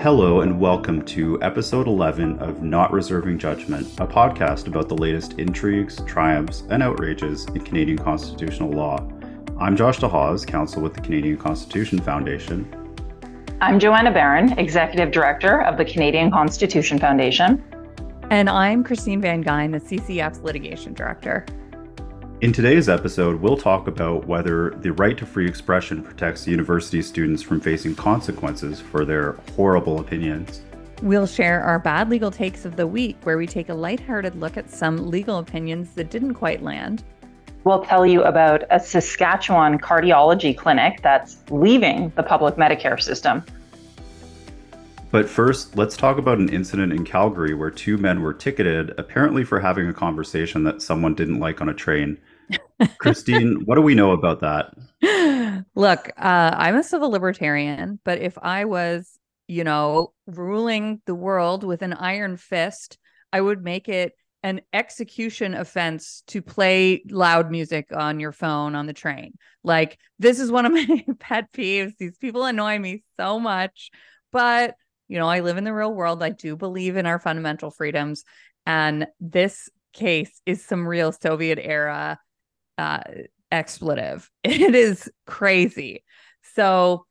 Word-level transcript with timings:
Hello, 0.00 0.42
and 0.42 0.60
welcome 0.60 1.04
to 1.06 1.42
episode 1.42 1.88
11 1.88 2.38
of 2.38 2.62
Not 2.62 2.92
Reserving 2.92 3.36
Judgment, 3.36 3.84
a 3.98 4.06
podcast 4.06 4.68
about 4.68 4.88
the 4.88 4.96
latest 4.96 5.32
intrigues, 5.40 6.00
triumphs, 6.06 6.62
and 6.70 6.84
outrages 6.84 7.46
in 7.46 7.62
Canadian 7.62 7.98
constitutional 7.98 8.70
law. 8.70 9.04
I'm 9.58 9.76
Josh 9.76 9.98
Dehaas, 9.98 10.46
counsel 10.46 10.82
with 10.82 10.94
the 10.94 11.00
Canadian 11.00 11.36
Constitution 11.36 11.98
Foundation. 11.98 12.72
I'm 13.60 13.80
Joanna 13.80 14.12
Baron, 14.12 14.56
Executive 14.56 15.10
Director 15.10 15.62
of 15.62 15.76
the 15.76 15.84
Canadian 15.84 16.30
Constitution 16.30 17.00
Foundation. 17.00 17.64
And 18.30 18.48
I'm 18.48 18.84
Christine 18.84 19.20
Van 19.20 19.42
Geyn, 19.42 19.72
the 19.72 19.80
CCF's 19.80 20.42
Litigation 20.42 20.94
Director. 20.94 21.44
In 22.40 22.52
today's 22.52 22.88
episode, 22.88 23.40
we'll 23.40 23.56
talk 23.56 23.88
about 23.88 24.28
whether 24.28 24.70
the 24.70 24.92
right 24.92 25.18
to 25.18 25.26
free 25.26 25.48
expression 25.48 26.04
protects 26.04 26.46
university 26.46 27.02
students 27.02 27.42
from 27.42 27.60
facing 27.60 27.96
consequences 27.96 28.80
for 28.80 29.04
their 29.04 29.32
horrible 29.56 29.98
opinions. 29.98 30.60
We'll 31.02 31.26
share 31.26 31.60
our 31.64 31.80
bad 31.80 32.08
legal 32.08 32.30
takes 32.30 32.64
of 32.64 32.76
the 32.76 32.86
week, 32.86 33.16
where 33.24 33.38
we 33.38 33.48
take 33.48 33.70
a 33.70 33.74
lighthearted 33.74 34.36
look 34.36 34.56
at 34.56 34.70
some 34.70 35.10
legal 35.10 35.38
opinions 35.38 35.94
that 35.94 36.10
didn't 36.10 36.34
quite 36.34 36.62
land. 36.62 37.02
We'll 37.64 37.82
tell 37.84 38.06
you 38.06 38.22
about 38.22 38.62
a 38.70 38.78
Saskatchewan 38.78 39.80
cardiology 39.80 40.56
clinic 40.56 41.02
that's 41.02 41.38
leaving 41.50 42.12
the 42.14 42.22
public 42.22 42.54
Medicare 42.54 43.02
system. 43.02 43.42
But 45.10 45.28
first, 45.28 45.74
let's 45.76 45.96
talk 45.96 46.18
about 46.18 46.38
an 46.38 46.50
incident 46.50 46.92
in 46.92 47.04
Calgary 47.04 47.54
where 47.54 47.70
two 47.70 47.96
men 47.96 48.20
were 48.20 48.34
ticketed, 48.34 48.92
apparently 48.98 49.42
for 49.42 49.58
having 49.58 49.88
a 49.88 49.94
conversation 49.94 50.64
that 50.64 50.82
someone 50.82 51.14
didn't 51.14 51.40
like 51.40 51.62
on 51.62 51.70
a 51.70 51.74
train. 51.74 52.18
Christine, 52.98 53.62
what 53.64 53.76
do 53.76 53.82
we 53.82 53.94
know 53.94 54.12
about 54.12 54.40
that? 54.40 55.64
Look, 55.74 56.10
uh, 56.16 56.50
I'm 56.54 56.76
a 56.76 56.82
civil 56.82 57.10
libertarian, 57.10 57.98
but 58.04 58.20
if 58.20 58.36
I 58.40 58.66
was, 58.66 59.18
you 59.46 59.64
know, 59.64 60.12
ruling 60.26 61.00
the 61.06 61.14
world 61.14 61.64
with 61.64 61.80
an 61.80 61.94
iron 61.94 62.36
fist, 62.36 62.98
I 63.32 63.40
would 63.40 63.64
make 63.64 63.88
it 63.88 64.12
an 64.42 64.60
execution 64.72 65.54
offense 65.54 66.22
to 66.28 66.42
play 66.42 67.02
loud 67.08 67.50
music 67.50 67.88
on 67.94 68.20
your 68.20 68.32
phone 68.32 68.74
on 68.74 68.86
the 68.86 68.92
train. 68.92 69.38
Like, 69.64 69.98
this 70.18 70.38
is 70.38 70.52
one 70.52 70.66
of 70.66 70.72
my 70.88 71.04
pet 71.18 71.50
peeves. 71.52 71.96
These 71.96 72.18
people 72.18 72.44
annoy 72.44 72.78
me 72.78 73.04
so 73.18 73.40
much, 73.40 73.90
but 74.32 74.74
you 75.08 75.18
know, 75.18 75.28
I 75.28 75.40
live 75.40 75.56
in 75.56 75.64
the 75.64 75.74
real 75.74 75.92
world. 75.92 76.22
I 76.22 76.30
do 76.30 76.56
believe 76.56 76.96
in 76.96 77.06
our 77.06 77.18
fundamental 77.18 77.70
freedoms. 77.70 78.24
And 78.66 79.06
this 79.18 79.68
case 79.92 80.40
is 80.46 80.64
some 80.64 80.86
real 80.86 81.12
Soviet 81.12 81.58
era 81.60 82.18
uh, 82.76 83.00
expletive. 83.50 84.30
It 84.44 84.74
is 84.74 85.10
crazy. 85.26 86.04
So, 86.54 87.04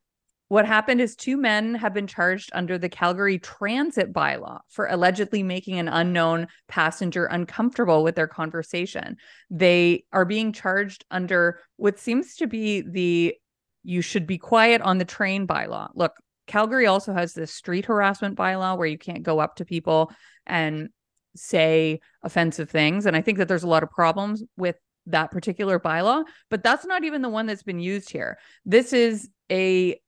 what 0.49 0.65
happened 0.65 1.01
is 1.01 1.17
two 1.17 1.35
men 1.35 1.75
have 1.75 1.93
been 1.93 2.07
charged 2.07 2.51
under 2.53 2.77
the 2.77 2.87
Calgary 2.87 3.37
transit 3.37 4.13
bylaw 4.13 4.59
for 4.69 4.87
allegedly 4.87 5.43
making 5.43 5.77
an 5.77 5.89
unknown 5.89 6.47
passenger 6.69 7.25
uncomfortable 7.25 8.01
with 8.01 8.15
their 8.15 8.29
conversation. 8.29 9.17
They 9.49 10.05
are 10.13 10.23
being 10.23 10.53
charged 10.53 11.03
under 11.11 11.59
what 11.75 11.99
seems 11.99 12.37
to 12.37 12.47
be 12.47 12.79
the 12.79 13.35
you 13.83 14.01
should 14.01 14.25
be 14.25 14.37
quiet 14.37 14.81
on 14.81 14.99
the 14.99 15.05
train 15.05 15.47
bylaw. 15.47 15.89
Look, 15.95 16.13
Calgary 16.47 16.87
also 16.87 17.13
has 17.13 17.33
this 17.33 17.53
street 17.53 17.85
harassment 17.85 18.37
bylaw 18.37 18.77
where 18.77 18.87
you 18.87 18.97
can't 18.97 19.23
go 19.23 19.39
up 19.39 19.57
to 19.57 19.65
people 19.65 20.11
and 20.45 20.89
say 21.35 21.99
offensive 22.23 22.69
things. 22.69 23.05
And 23.05 23.15
I 23.15 23.21
think 23.21 23.37
that 23.37 23.47
there's 23.47 23.63
a 23.63 23.67
lot 23.67 23.83
of 23.83 23.91
problems 23.91 24.43
with 24.57 24.75
that 25.05 25.31
particular 25.31 25.79
bylaw, 25.79 26.23
but 26.49 26.63
that's 26.63 26.85
not 26.85 27.03
even 27.03 27.21
the 27.21 27.29
one 27.29 27.45
that's 27.45 27.63
been 27.63 27.79
used 27.79 28.09
here. 28.09 28.37
This 28.65 28.93
is 28.93 29.29
a 29.51 29.99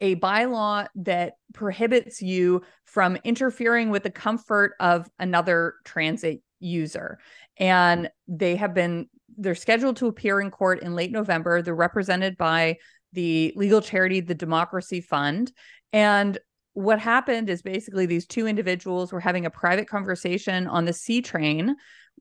a 0.00 0.16
bylaw 0.16 0.88
that 0.96 1.34
prohibits 1.54 2.20
you 2.20 2.62
from 2.84 3.16
interfering 3.22 3.88
with 3.88 4.02
the 4.02 4.10
comfort 4.10 4.74
of 4.80 5.08
another 5.20 5.74
transit 5.84 6.42
user. 6.58 7.20
And 7.56 8.10
they 8.26 8.56
have 8.56 8.74
been 8.74 9.08
they're 9.38 9.54
scheduled 9.54 9.96
to 9.96 10.08
appear 10.08 10.40
in 10.40 10.50
court 10.50 10.82
in 10.82 10.94
late 10.94 11.12
November. 11.12 11.62
They're 11.62 11.74
represented 11.74 12.36
by 12.36 12.78
the 13.12 13.52
legal 13.56 13.80
charity, 13.80 14.20
the 14.20 14.34
Democracy 14.34 15.00
Fund. 15.00 15.52
And 15.92 16.38
what 16.74 16.98
happened 16.98 17.50
is 17.50 17.62
basically 17.62 18.06
these 18.06 18.26
two 18.26 18.46
individuals 18.46 19.12
were 19.12 19.20
having 19.20 19.44
a 19.46 19.50
private 19.50 19.88
conversation 19.88 20.66
on 20.66 20.84
the 20.84 20.92
C 20.92 21.20
train. 21.20 21.76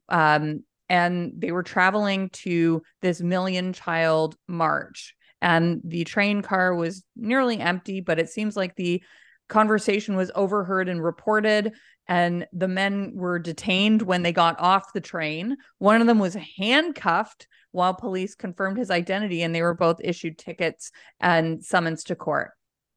Um, 0.09 0.63
and 0.89 1.31
they 1.37 1.53
were 1.53 1.63
traveling 1.63 2.29
to 2.29 2.81
this 3.01 3.21
million 3.21 3.71
child 3.71 4.35
march. 4.47 5.15
And 5.41 5.81
the 5.83 6.03
train 6.03 6.41
car 6.41 6.75
was 6.75 7.03
nearly 7.15 7.59
empty, 7.59 8.01
but 8.01 8.19
it 8.19 8.29
seems 8.29 8.57
like 8.57 8.75
the 8.75 9.01
conversation 9.47 10.15
was 10.15 10.31
overheard 10.35 10.89
and 10.89 11.03
reported 11.03 11.73
and 12.07 12.47
the 12.51 12.67
men 12.67 13.13
were 13.15 13.39
detained 13.39 14.01
when 14.01 14.23
they 14.23 14.31
got 14.31 14.59
off 14.59 14.93
the 14.93 15.01
train. 15.01 15.57
One 15.77 16.01
of 16.01 16.07
them 16.07 16.19
was 16.19 16.35
handcuffed 16.57 17.47
while 17.71 17.93
police 17.93 18.35
confirmed 18.35 18.77
his 18.77 18.91
identity, 18.91 19.43
and 19.43 19.55
they 19.55 19.61
were 19.61 19.73
both 19.73 20.01
issued 20.03 20.37
tickets 20.37 20.91
and 21.19 21.63
summons 21.63 22.03
to 22.05 22.15
court. 22.15 22.51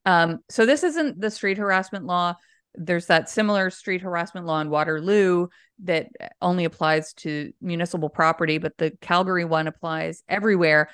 Um, 0.05 0.39
so 0.49 0.65
this 0.65 0.83
isn't 0.83 1.19
the 1.19 1.31
street 1.31 1.57
harassment 1.57 2.05
law. 2.05 2.35
There's 2.75 3.07
that 3.07 3.29
similar 3.29 3.69
street 3.69 4.01
harassment 4.01 4.45
law 4.45 4.59
in 4.59 4.69
Waterloo 4.69 5.47
that 5.83 6.07
only 6.41 6.65
applies 6.65 7.13
to 7.13 7.53
municipal 7.61 8.09
property, 8.09 8.57
but 8.57 8.77
the 8.77 8.91
Calgary 9.01 9.45
one 9.45 9.67
applies 9.67 10.23
everywhere, 10.27 10.89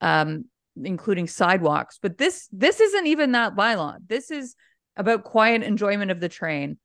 um, 0.00 0.46
including 0.82 1.28
sidewalks. 1.28 1.98
But 2.02 2.18
this 2.18 2.48
this 2.52 2.80
isn't 2.80 3.06
even 3.06 3.32
that 3.32 3.54
bylaw. 3.54 3.98
This 4.06 4.30
is 4.30 4.56
about 4.96 5.24
quiet 5.24 5.62
enjoyment 5.62 6.10
of 6.10 6.20
the 6.20 6.28
train. 6.28 6.78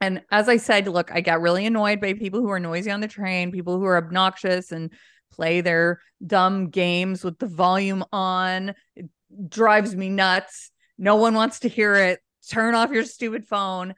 And 0.00 0.22
as 0.30 0.48
I 0.48 0.58
said, 0.58 0.88
look, 0.88 1.10
I 1.10 1.20
got 1.20 1.40
really 1.40 1.64
annoyed 1.66 2.00
by 2.00 2.12
people 2.12 2.40
who 2.40 2.50
are 2.50 2.60
noisy 2.60 2.90
on 2.90 3.00
the 3.00 3.08
train, 3.08 3.50
people 3.50 3.78
who 3.78 3.84
are 3.86 3.96
obnoxious 3.96 4.72
and 4.72 4.92
play 5.32 5.60
their 5.60 6.00
dumb 6.24 6.68
games 6.68 7.24
with 7.24 7.38
the 7.38 7.46
volume 7.46 8.04
on. 8.12 8.74
It 8.94 9.06
drives 9.48 9.96
me 9.96 10.08
nuts. 10.08 10.70
No 10.98 11.16
one 11.16 11.34
wants 11.34 11.60
to 11.60 11.68
hear 11.68 11.94
it. 11.94 12.20
Turn 12.50 12.74
off 12.74 12.90
your 12.90 13.04
stupid 13.04 13.46
phone. 13.46 13.94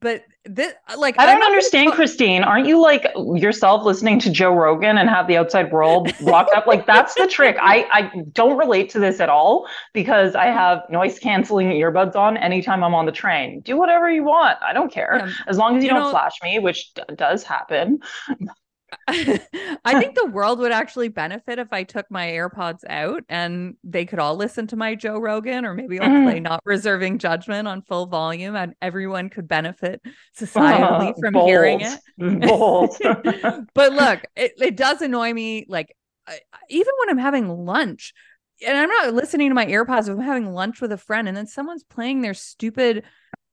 But 0.00 0.22
this, 0.48 0.72
like, 0.96 1.18
I 1.18 1.26
don't 1.26 1.42
understand, 1.42 1.92
Christine. 1.92 2.42
Aren't 2.42 2.66
you 2.66 2.80
like 2.80 3.06
yourself 3.34 3.84
listening 3.84 4.18
to 4.20 4.30
Joe 4.30 4.54
Rogan 4.54 4.98
and 4.98 5.08
have 5.08 5.26
the 5.26 5.36
outside 5.36 5.70
world 5.70 6.10
locked 6.20 6.54
up? 6.54 6.66
Like, 6.66 6.86
that's 6.86 7.14
the 7.14 7.26
trick. 7.26 7.56
I, 7.60 7.86
I 7.92 8.22
don't 8.32 8.58
relate 8.58 8.90
to 8.90 8.98
this 8.98 9.20
at 9.20 9.28
all 9.28 9.68
because 9.92 10.34
I 10.34 10.46
have 10.46 10.82
noise 10.90 11.18
canceling 11.18 11.68
earbuds 11.68 12.16
on 12.16 12.36
anytime 12.36 12.82
I'm 12.82 12.94
on 12.94 13.06
the 13.06 13.12
train. 13.12 13.60
Do 13.60 13.76
whatever 13.76 14.10
you 14.10 14.24
want. 14.24 14.58
I 14.62 14.72
don't 14.72 14.92
care. 14.92 15.22
Yeah. 15.24 15.32
As 15.46 15.58
long 15.58 15.76
as 15.76 15.82
you, 15.82 15.88
you 15.88 15.94
don't 15.94 16.04
know, 16.04 16.10
flash 16.10 16.34
me, 16.42 16.58
which 16.58 16.94
d- 16.94 17.02
does 17.16 17.42
happen. 17.42 18.00
I 19.08 20.00
think 20.00 20.14
the 20.14 20.30
world 20.32 20.58
would 20.60 20.72
actually 20.72 21.08
benefit 21.08 21.58
if 21.58 21.72
I 21.72 21.82
took 21.82 22.10
my 22.10 22.26
AirPods 22.26 22.80
out 22.88 23.24
and 23.28 23.74
they 23.84 24.04
could 24.04 24.18
all 24.18 24.36
listen 24.36 24.66
to 24.68 24.76
my 24.76 24.94
Joe 24.94 25.18
Rogan, 25.18 25.64
or 25.64 25.74
maybe 25.74 26.00
I'll 26.00 26.24
play 26.24 26.38
mm. 26.38 26.42
Not 26.42 26.60
Reserving 26.64 27.18
Judgment 27.18 27.68
on 27.68 27.82
full 27.82 28.06
volume 28.06 28.56
and 28.56 28.74
everyone 28.80 29.28
could 29.28 29.48
benefit 29.48 30.00
societally 30.38 31.14
from 31.20 31.34
bold. 31.34 31.48
hearing 31.48 31.80
it. 31.80 32.00
Bold. 32.18 32.96
but 33.74 33.92
look, 33.92 34.20
it, 34.36 34.52
it 34.58 34.76
does 34.76 35.02
annoy 35.02 35.32
me. 35.32 35.66
Like, 35.68 35.94
even 36.68 36.92
when 36.98 37.10
I'm 37.10 37.18
having 37.18 37.48
lunch, 37.48 38.12
and 38.66 38.76
I'm 38.76 38.88
not 38.88 39.14
listening 39.14 39.50
to 39.50 39.54
my 39.54 39.66
AirPods, 39.66 40.08
I'm 40.08 40.20
having 40.20 40.52
lunch 40.52 40.80
with 40.80 40.92
a 40.92 40.98
friend, 40.98 41.28
and 41.28 41.36
then 41.36 41.46
someone's 41.46 41.84
playing 41.84 42.22
their 42.22 42.34
stupid 42.34 43.04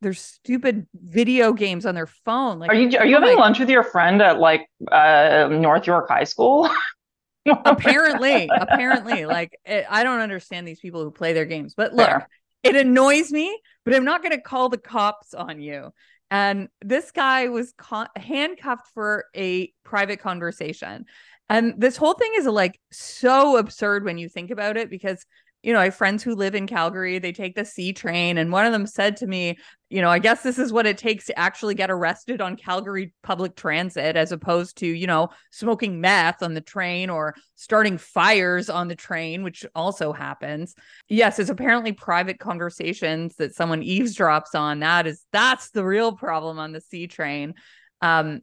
their 0.02 0.14
stupid 0.14 0.88
video 0.94 1.54
games 1.54 1.86
on 1.86 1.96
their 1.96 2.08
phone. 2.08 2.60
Like, 2.60 2.70
are 2.70 2.76
you 2.76 2.98
are 2.98 3.06
you 3.06 3.18
oh 3.18 3.22
having 3.22 3.36
my... 3.36 3.42
lunch 3.42 3.60
with 3.60 3.70
your 3.70 3.84
friend 3.84 4.22
at 4.22 4.40
like 4.40 4.68
uh, 4.92 5.48
North 5.52 5.88
York 5.88 6.10
High 6.10 6.26
School? 6.26 6.70
apparently, 7.66 8.50
apparently, 8.52 9.26
like 9.26 9.58
it, 9.66 9.86
I 9.90 10.04
don't 10.04 10.20
understand 10.20 10.68
these 10.68 10.80
people 10.80 11.04
who 11.04 11.12
play 11.12 11.34
their 11.34 11.46
games. 11.46 11.74
But 11.76 11.94
look, 11.94 12.08
Fair. 12.08 12.28
it 12.64 12.76
annoys 12.76 13.32
me. 13.32 13.60
But 13.86 13.94
I'm 13.94 14.06
not 14.06 14.24
going 14.24 14.36
to 14.36 14.42
call 14.42 14.70
the 14.70 14.80
cops 14.80 15.34
on 15.34 15.62
you. 15.62 15.92
And 16.32 16.70
this 16.82 17.12
guy 17.12 17.50
was 17.50 17.72
con- 17.78 18.10
handcuffed 18.16 18.88
for 18.94 19.26
a 19.36 19.72
private 19.84 20.20
conversation. 20.20 21.06
And 21.50 21.76
this 21.78 21.96
whole 21.96 22.16
thing 22.16 22.32
is 22.36 22.46
like 22.48 22.80
so 22.92 23.58
absurd 23.58 24.04
when 24.04 24.18
you 24.18 24.28
think 24.28 24.50
about 24.50 24.78
it 24.78 24.90
because 24.90 25.24
you 25.66 25.74
know, 25.74 25.80
I 25.80 25.86
have 25.86 25.96
friends 25.96 26.22
who 26.22 26.36
live 26.36 26.54
in 26.54 26.68
Calgary. 26.68 27.18
They 27.18 27.32
take 27.32 27.56
the 27.56 27.66
C 27.66 27.92
train. 27.92 28.38
And 28.38 28.52
one 28.52 28.68
of 28.68 28.72
them 28.72 28.86
said 28.86 29.18
to 29.18 29.26
me, 29.26 29.58
you 29.90 30.00
know, 30.00 30.12
I 30.12 30.20
guess 30.20 30.44
this 30.44 30.60
is 30.60 30.72
what 30.72 30.86
it 30.86 30.96
takes 30.96 31.26
to 31.26 31.40
actually 31.40 31.74
get 31.74 31.90
arrested 31.90 32.40
on 32.40 32.56
Calgary 32.56 33.14
public 33.24 33.56
transit, 33.56 34.16
as 34.16 34.32
opposed 34.32 34.78
to, 34.78 34.86
you 34.86 35.08
know, 35.08 35.30
smoking 35.50 36.00
meth 36.00 36.44
on 36.44 36.54
the 36.54 36.62
train 36.62 37.10
or 37.10 37.34
starting 37.56 37.98
fires 37.98 38.70
on 38.70 38.90
the 38.90 38.96
train, 38.96 39.42
which 39.42 39.66
also 39.74 40.14
happens. 40.14 40.76
Yes, 41.10 41.40
it's 41.40 41.50
apparently 41.50 41.94
private 41.94 42.38
conversations 42.38 43.36
that 43.38 43.56
someone 43.56 43.82
eavesdrops 43.82 44.54
on. 44.54 44.82
That 44.82 45.08
is, 45.08 45.26
that's 45.32 45.72
the 45.72 45.84
real 45.84 46.12
problem 46.12 46.60
on 46.60 46.74
the 46.74 46.82
C 46.82 47.08
train. 47.08 47.56
Um, 48.02 48.42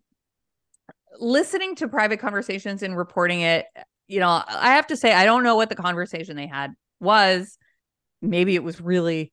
listening 1.20 1.76
to 1.76 1.86
private 1.86 2.18
conversations 2.18 2.82
and 2.82 2.96
reporting 2.96 3.42
it 3.42 3.66
you 4.08 4.20
know, 4.20 4.42
I 4.46 4.74
have 4.74 4.88
to 4.88 4.96
say, 4.96 5.14
I 5.14 5.24
don't 5.24 5.42
know 5.42 5.56
what 5.56 5.70
the 5.70 5.74
conversation 5.74 6.36
they 6.36 6.46
had 6.46 6.74
was 7.02 7.58
maybe 8.22 8.54
it 8.54 8.64
was 8.64 8.80
really 8.80 9.32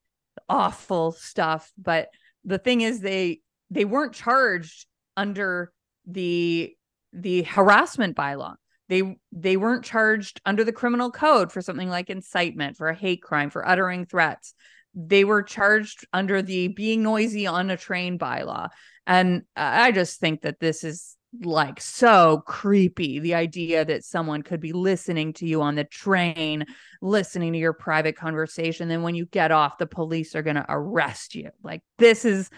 awful 0.50 1.12
stuff. 1.14 1.72
But 1.78 2.10
the 2.44 2.58
thing 2.58 2.82
is, 2.82 3.00
they 3.00 3.40
they 3.70 3.86
weren't 3.86 4.14
charged 4.14 4.88
under 5.16 5.72
the 6.06 6.74
the 7.14 7.44
harassment 7.44 8.18
bylaw. 8.18 8.56
They 8.90 9.18
they 9.32 9.56
weren't 9.56 9.86
charged 9.86 10.42
under 10.46 10.64
the 10.64 10.74
criminal 10.74 11.12
code 11.12 11.52
for 11.52 11.62
something 11.62 11.90
like 11.90 12.10
incitement, 12.10 12.78
for 12.78 12.90
a 12.90 12.96
hate 12.96 13.22
crime, 13.22 13.50
for 13.50 13.68
uttering 13.68 14.06
threats. 14.06 14.54
They 14.96 15.24
were 15.24 15.44
charged 15.44 16.06
under 16.12 16.42
the 16.42 16.70
being 16.70 17.04
noisy 17.04 17.46
on 17.46 17.70
a 17.70 17.78
train 17.78 18.18
bylaw. 18.18 18.70
And 19.06 19.44
I 19.56 19.92
just 19.92 20.20
think 20.20 20.42
that 20.42 20.60
this 20.60 20.84
is 20.84 21.16
like 21.44 21.80
so 21.80 22.42
creepy 22.48 23.20
the 23.20 23.36
idea 23.36 23.86
that 23.86 24.04
someone 24.04 24.42
could 24.42 24.60
be 24.60 24.74
listening 24.74 25.32
to 25.32 25.46
you 25.46 25.62
on 25.62 25.76
the 25.76 25.84
train 25.84 26.66
listening 27.04 27.54
to 27.54 27.60
your 27.60 27.74
private 27.74 28.16
conversation 28.16 28.88
then 28.88 29.04
when 29.04 29.14
you 29.14 29.28
get 29.28 29.52
off 29.52 29.78
the 29.78 29.86
police 29.86 30.36
are 30.36 30.42
going 30.42 30.56
to 30.56 30.66
arrest 30.68 31.36
you 31.36 31.52
like 31.62 31.82
this 32.00 32.26
is 32.26 32.50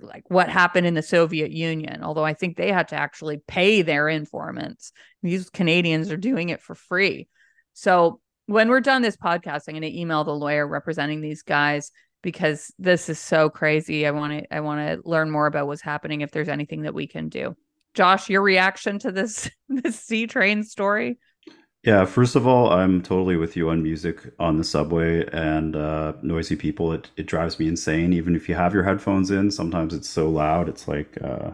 like 0.00 0.24
what 0.30 0.48
happened 0.48 0.86
in 0.86 0.94
the 0.94 1.02
Soviet 1.02 1.50
Union, 1.50 2.02
although 2.02 2.24
I 2.24 2.34
think 2.34 2.56
they 2.56 2.72
had 2.72 2.88
to 2.88 2.96
actually 2.96 3.38
pay 3.46 3.82
their 3.82 4.08
informants. 4.08 4.92
These 5.22 5.50
Canadians 5.50 6.10
are 6.10 6.16
doing 6.16 6.48
it 6.48 6.62
for 6.62 6.74
free. 6.74 7.28
So 7.74 8.20
when 8.46 8.68
we're 8.68 8.80
done 8.80 9.02
this 9.02 9.16
podcast, 9.16 9.64
I'm 9.68 9.74
going 9.74 9.82
to 9.82 9.98
email 9.98 10.24
the 10.24 10.34
lawyer 10.34 10.66
representing 10.66 11.20
these 11.20 11.42
guys 11.42 11.90
because 12.24 12.72
this 12.78 13.08
is 13.08 13.20
so 13.20 13.48
crazy. 13.48 14.04
I 14.06 14.10
want 14.10 14.32
to 14.32 14.54
I 14.54 14.60
want 14.60 14.80
to 14.80 15.08
learn 15.08 15.30
more 15.30 15.46
about 15.46 15.68
what's 15.68 15.82
happening 15.82 16.22
if 16.22 16.32
there's 16.32 16.48
anything 16.48 16.82
that 16.82 16.94
we 16.94 17.06
can 17.06 17.28
do. 17.28 17.54
Josh, 17.92 18.28
your 18.28 18.42
reaction 18.42 18.98
to 19.00 19.12
this 19.12 19.48
this 19.68 20.00
C 20.00 20.26
train 20.26 20.64
story? 20.64 21.18
Yeah, 21.84 22.06
first 22.06 22.34
of 22.34 22.46
all, 22.46 22.72
I'm 22.72 23.02
totally 23.02 23.36
with 23.36 23.56
you 23.56 23.68
on 23.68 23.82
music 23.82 24.32
on 24.38 24.56
the 24.56 24.64
subway 24.64 25.28
and 25.32 25.76
uh, 25.76 26.14
noisy 26.22 26.56
people. 26.56 26.94
It, 26.94 27.10
it 27.18 27.26
drives 27.26 27.58
me 27.58 27.68
insane. 27.68 28.14
Even 28.14 28.34
if 28.34 28.48
you 28.48 28.54
have 28.54 28.72
your 28.72 28.84
headphones 28.84 29.30
in, 29.30 29.50
sometimes 29.50 29.92
it's 29.92 30.08
so 30.08 30.30
loud. 30.30 30.70
It's 30.70 30.88
like, 30.88 31.18
uh, 31.22 31.50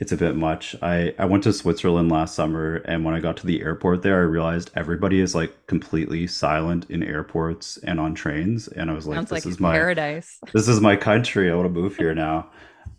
it's 0.00 0.12
a 0.12 0.16
bit 0.16 0.34
much. 0.34 0.74
I, 0.80 1.14
I 1.18 1.26
went 1.26 1.44
to 1.44 1.52
Switzerland 1.52 2.10
last 2.10 2.34
summer, 2.34 2.76
and 2.86 3.04
when 3.04 3.14
I 3.14 3.20
got 3.20 3.36
to 3.36 3.46
the 3.46 3.60
airport 3.60 4.00
there, 4.00 4.16
I 4.16 4.24
realized 4.24 4.70
everybody 4.74 5.20
is 5.20 5.34
like 5.34 5.66
completely 5.66 6.26
silent 6.26 6.88
in 6.88 7.02
airports 7.02 7.76
and 7.84 8.00
on 8.00 8.14
trains. 8.14 8.66
And 8.66 8.90
I 8.90 8.94
was 8.94 9.06
like, 9.06 9.16
Sounds 9.16 9.28
this 9.28 9.44
like 9.44 9.52
is 9.52 9.60
my 9.60 9.72
paradise. 9.72 10.38
This 10.54 10.68
is 10.68 10.80
my 10.80 10.96
country. 10.96 11.50
I 11.50 11.54
want 11.54 11.66
to 11.66 11.80
move 11.80 11.96
here 11.96 12.14
now. 12.14 12.50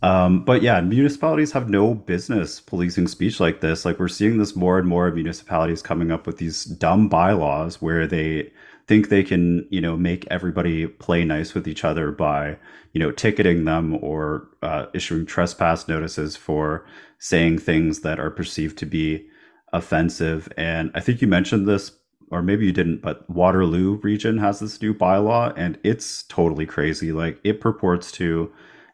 Um, 0.02 0.44
but 0.44 0.62
yeah, 0.62 0.80
municipalities 0.80 1.50
have 1.52 1.68
no 1.68 1.92
business 1.92 2.60
policing 2.60 3.08
speech 3.08 3.40
like 3.40 3.60
this. 3.60 3.84
Like 3.84 3.98
we're 3.98 4.06
seeing 4.06 4.38
this 4.38 4.54
more 4.54 4.78
and 4.78 4.86
more 4.86 5.10
municipalities 5.10 5.82
coming 5.82 6.12
up 6.12 6.24
with 6.26 6.38
these 6.38 6.64
dumb 6.64 7.08
bylaws 7.08 7.82
where 7.82 8.06
they 8.06 8.52
think 8.86 9.08
they 9.08 9.22
can, 9.22 9.66
you 9.70 9.80
know, 9.80 9.96
make 9.96 10.26
everybody 10.30 10.86
play 10.86 11.24
nice 11.24 11.54
with 11.54 11.68
each 11.68 11.84
other 11.84 12.10
by, 12.10 12.56
you 12.92 12.98
know, 12.98 13.10
ticketing 13.10 13.64
them 13.64 13.98
or 14.02 14.48
uh, 14.62 14.86
issuing 14.92 15.26
trespass 15.26 15.88
notices 15.88 16.36
for 16.36 16.84
saying 17.18 17.58
things 17.58 18.00
that 18.00 18.18
are 18.18 18.30
perceived 18.30 18.76
to 18.78 18.86
be 18.86 19.26
offensive. 19.72 20.52
And 20.56 20.90
I 20.94 21.00
think 21.00 21.22
you 21.22 21.28
mentioned 21.28 21.68
this, 21.68 21.92
or 22.30 22.42
maybe 22.42 22.66
you 22.66 22.72
didn't, 22.72 23.02
but 23.02 23.28
Waterloo 23.30 24.00
region 24.02 24.38
has 24.38 24.60
this 24.60 24.80
new 24.82 24.94
bylaw, 24.94 25.52
and 25.56 25.78
it's 25.84 26.24
totally 26.24 26.66
crazy. 26.66 27.12
Like 27.12 27.38
it 27.44 27.60
purports 27.60 28.10
to 28.12 28.52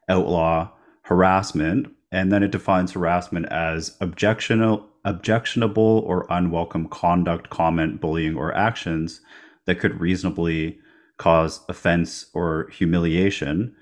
outlaw 0.09 0.71
harassment, 1.03 1.89
and 2.13 2.31
then 2.31 2.43
it 2.43 2.51
defines 2.51 2.93
harassment 2.93 3.47
as 3.47 3.97
objectionable, 4.01 4.87
objectionable 5.05 6.03
or 6.07 6.27
unwelcome 6.29 6.89
conduct, 6.89 7.49
comment, 7.49 8.01
bullying, 8.01 8.37
or 8.37 8.55
actions 8.55 9.21
that 9.69 9.79
could 9.79 10.01
reasonably 10.01 10.79
cause 11.19 11.61
offense 11.69 12.27
or 12.33 12.71
humiliation. 12.71 13.77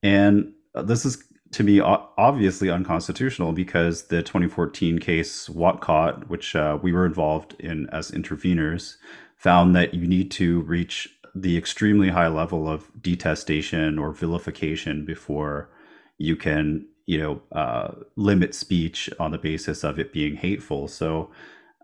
And 0.00 0.52
this 0.84 1.04
is 1.04 1.24
to 1.50 1.64
me 1.64 1.80
obviously 1.80 2.70
unconstitutional 2.70 3.52
because 3.52 4.04
the 4.04 4.22
2014 4.22 5.00
case 5.00 5.48
Whatcott, 5.48 6.28
which 6.28 6.54
uh, 6.54 6.78
we 6.80 6.92
were 6.92 7.04
involved 7.04 7.56
in 7.58 7.88
as 7.90 8.12
interveners, 8.12 8.96
found 9.36 9.74
that 9.74 9.92
you 9.92 10.06
need 10.06 10.30
to 10.32 10.60
reach 10.62 11.08
the 11.34 11.58
extremely 11.58 12.10
high 12.10 12.28
level 12.28 12.68
of 12.68 12.90
detestation 13.02 13.98
or 13.98 14.12
vilification 14.12 15.04
before 15.04 15.68
you 16.16 16.36
can 16.36 16.86
you 17.06 17.18
know 17.18 17.42
uh, 17.50 17.90
limit 18.14 18.54
speech 18.54 19.10
on 19.18 19.32
the 19.32 19.38
basis 19.38 19.82
of 19.82 19.98
it 19.98 20.12
being 20.12 20.36
hateful. 20.36 20.86
So 20.86 21.32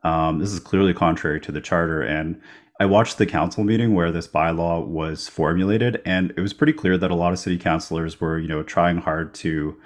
um, 0.03 0.39
this 0.39 0.53
is 0.53 0.61
clearly 0.61 0.95
contrary 0.95 1.41
to 1.41 1.53
the 1.53 1.61
charter. 1.61 2.03
And 2.03 2.41
I 2.81 2.87
watched 2.87 3.19
the 3.19 3.27
council 3.27 3.63
meeting 3.63 3.95
where 3.95 4.11
this 4.11 4.27
bylaw 4.27 4.87
was 4.87 5.29
formulated, 5.29 6.01
and 6.07 6.33
it 6.35 6.41
was 6.41 6.55
pretty 6.55 6.73
clear 6.73 6.97
that 6.97 7.11
a 7.11 7.15
lot 7.15 7.35
of 7.35 7.39
city 7.39 7.59
councilors 7.59 8.19
were 8.19 8.39
you 8.39 8.49
know 8.49 8.63
trying 8.63 8.97
hard 8.97 9.35
to 9.35 9.77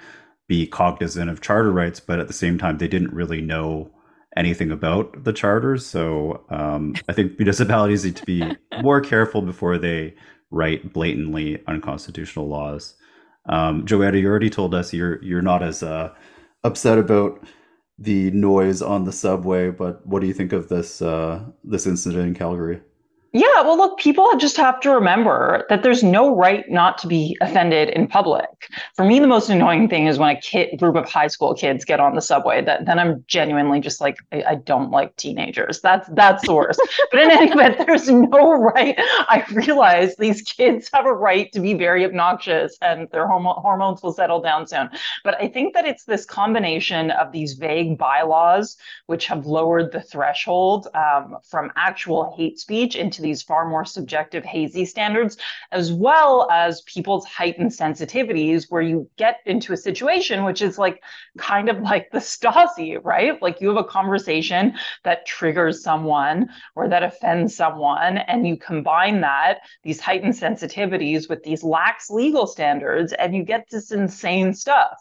be 0.47 0.65
cognizant 0.65 1.29
of 1.29 1.41
charter 1.41 1.73
rights, 1.73 1.99
but 1.99 2.19
at 2.19 2.27
the 2.27 2.33
same 2.33 2.57
time 2.57 2.77
they 2.77 2.87
didn't 2.87 3.13
really 3.13 3.41
know 3.41 3.91
anything 4.37 4.71
about 4.71 5.25
the 5.25 5.33
charters. 5.33 5.85
So 5.85 6.45
um, 6.49 6.95
I 7.09 7.13
think 7.13 7.37
municipalities 7.37 8.05
need 8.05 8.15
to 8.15 8.25
be 8.25 8.55
more 8.81 9.01
careful 9.01 9.41
before 9.41 9.77
they 9.77 10.15
write 10.49 10.93
blatantly 10.93 11.61
unconstitutional 11.67 12.47
laws. 12.47 12.95
Um, 13.49 13.85
Joanna, 13.85 14.19
you 14.19 14.27
already 14.27 14.49
told 14.49 14.73
us 14.73 14.93
you're 14.93 15.21
you're 15.21 15.41
not 15.41 15.61
as 15.61 15.83
uh, 15.83 16.13
upset 16.63 16.97
about 16.97 17.45
the 17.97 18.31
noise 18.31 18.81
on 18.81 19.05
the 19.05 19.11
subway, 19.11 19.69
but 19.69 20.05
what 20.05 20.21
do 20.21 20.27
you 20.27 20.33
think 20.33 20.53
of 20.53 20.69
this 20.69 21.01
uh, 21.01 21.45
this 21.63 21.87
incident 21.87 22.27
in 22.27 22.33
Calgary? 22.33 22.81
Yeah, 23.35 23.63
well, 23.63 23.75
look, 23.75 23.99
people 23.99 24.31
just 24.37 24.55
have 24.55 24.79
to 24.79 24.91
remember 24.91 25.65
that 25.67 25.83
there's 25.83 26.03
no 26.03 26.33
right 26.33 26.63
not 26.69 26.97
to 26.99 27.07
be 27.07 27.37
offended 27.41 27.89
in 27.89 28.07
public. 28.07 28.47
For 28.95 29.03
me, 29.03 29.19
the 29.19 29.27
most 29.27 29.49
annoying 29.49 29.89
thing 29.89 30.07
is 30.07 30.17
when 30.17 30.37
a 30.37 30.39
kid, 30.39 30.79
group 30.79 30.95
of 30.95 31.09
high 31.09 31.27
school 31.27 31.53
kids 31.53 31.83
get 31.83 31.99
on 31.99 32.15
the 32.15 32.21
subway. 32.21 32.63
That 32.63 32.85
then 32.85 32.97
I'm 32.97 33.25
genuinely 33.27 33.81
just 33.81 33.99
like, 33.99 34.15
I, 34.31 34.43
I 34.51 34.55
don't 34.55 34.89
like 34.89 35.17
teenagers. 35.17 35.81
That's 35.81 36.07
that's 36.13 36.47
the 36.47 36.53
worst. 36.53 36.79
but 37.11 37.19
in 37.19 37.29
any 37.29 37.51
event, 37.51 37.85
there's 37.85 38.09
no 38.09 38.53
right. 38.53 38.95
I 38.97 39.43
realize 39.51 40.15
these 40.15 40.41
kids 40.41 40.89
have 40.93 41.05
a 41.05 41.13
right 41.13 41.51
to 41.51 41.59
be 41.59 41.73
very 41.73 42.05
obnoxious, 42.05 42.77
and 42.81 43.09
their 43.11 43.27
horm- 43.27 43.61
hormones 43.61 44.01
will 44.01 44.13
settle 44.13 44.39
down 44.39 44.65
soon. 44.65 44.89
But 45.25 45.35
I 45.41 45.49
think 45.49 45.73
that 45.73 45.85
it's 45.85 46.05
this 46.05 46.23
combination 46.23 47.11
of 47.11 47.33
these 47.33 47.55
vague 47.55 47.97
bylaws, 47.97 48.77
which 49.07 49.25
have 49.25 49.45
lowered 49.45 49.91
the 49.91 50.01
threshold 50.01 50.87
um, 50.93 51.35
from 51.43 51.69
actual 51.75 52.33
hate 52.37 52.59
speech 52.59 52.95
into 52.95 53.24
these 53.25 53.41
far 53.41 53.67
more 53.67 53.83
subjective, 53.83 54.45
hazy 54.45 54.85
standards, 54.85 55.37
as 55.71 55.91
well 55.91 56.47
as 56.51 56.81
people's 56.81 57.25
heightened 57.25 57.71
sensitivities, 57.71 58.67
where 58.69 58.81
you 58.81 59.09
get 59.17 59.39
into 59.45 59.73
a 59.73 59.77
situation 59.77 60.45
which 60.45 60.61
is 60.61 60.77
like 60.77 61.01
kind 61.37 61.67
of 61.67 61.81
like 61.81 62.11
the 62.11 62.19
Stasi, 62.19 62.99
right? 63.03 63.41
Like 63.41 63.59
you 63.59 63.67
have 63.69 63.83
a 63.83 63.83
conversation 63.83 64.73
that 65.03 65.25
triggers 65.25 65.83
someone 65.83 66.49
or 66.75 66.87
that 66.87 67.03
offends 67.03 67.55
someone, 67.55 68.19
and 68.19 68.47
you 68.47 68.55
combine 68.57 69.21
that, 69.21 69.61
these 69.83 69.99
heightened 69.99 70.33
sensitivities, 70.33 71.27
with 71.29 71.41
these 71.43 71.63
lax 71.63 72.11
legal 72.11 72.45
standards, 72.45 73.11
and 73.13 73.35
you 73.35 73.43
get 73.43 73.67
this 73.71 73.91
insane 73.91 74.53
stuff. 74.53 74.97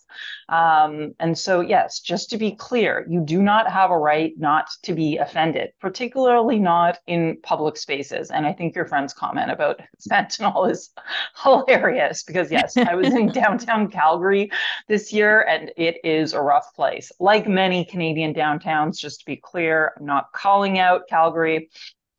Um, 0.48 1.14
and 1.18 1.36
so, 1.36 1.60
yes, 1.60 2.00
just 2.00 2.30
to 2.30 2.36
be 2.36 2.52
clear, 2.52 3.06
you 3.08 3.20
do 3.20 3.42
not 3.42 3.70
have 3.70 3.90
a 3.90 3.98
right 3.98 4.32
not 4.36 4.68
to 4.82 4.94
be 4.94 5.16
offended, 5.18 5.70
particularly 5.80 6.58
not 6.58 6.98
in 7.06 7.38
public 7.42 7.76
spaces. 7.76 8.30
And 8.30 8.46
I 8.46 8.52
think 8.52 8.74
your 8.74 8.86
friend's 8.86 9.14
comment 9.14 9.50
about 9.50 9.80
fentanyl 10.10 10.70
is 10.70 10.90
hilarious 11.42 12.22
because, 12.22 12.50
yes, 12.50 12.76
I 12.76 12.94
was 12.94 13.14
in 13.14 13.28
downtown 13.32 13.90
Calgary 13.90 14.50
this 14.88 15.12
year 15.12 15.42
and 15.42 15.72
it 15.76 15.96
is 16.04 16.32
a 16.32 16.40
rough 16.40 16.74
place. 16.74 17.10
Like 17.18 17.48
many 17.48 17.84
Canadian 17.84 18.34
downtowns, 18.34 18.98
just 18.98 19.20
to 19.20 19.26
be 19.26 19.36
clear, 19.36 19.92
I'm 19.98 20.06
not 20.06 20.32
calling 20.32 20.78
out 20.78 21.08
Calgary. 21.08 21.70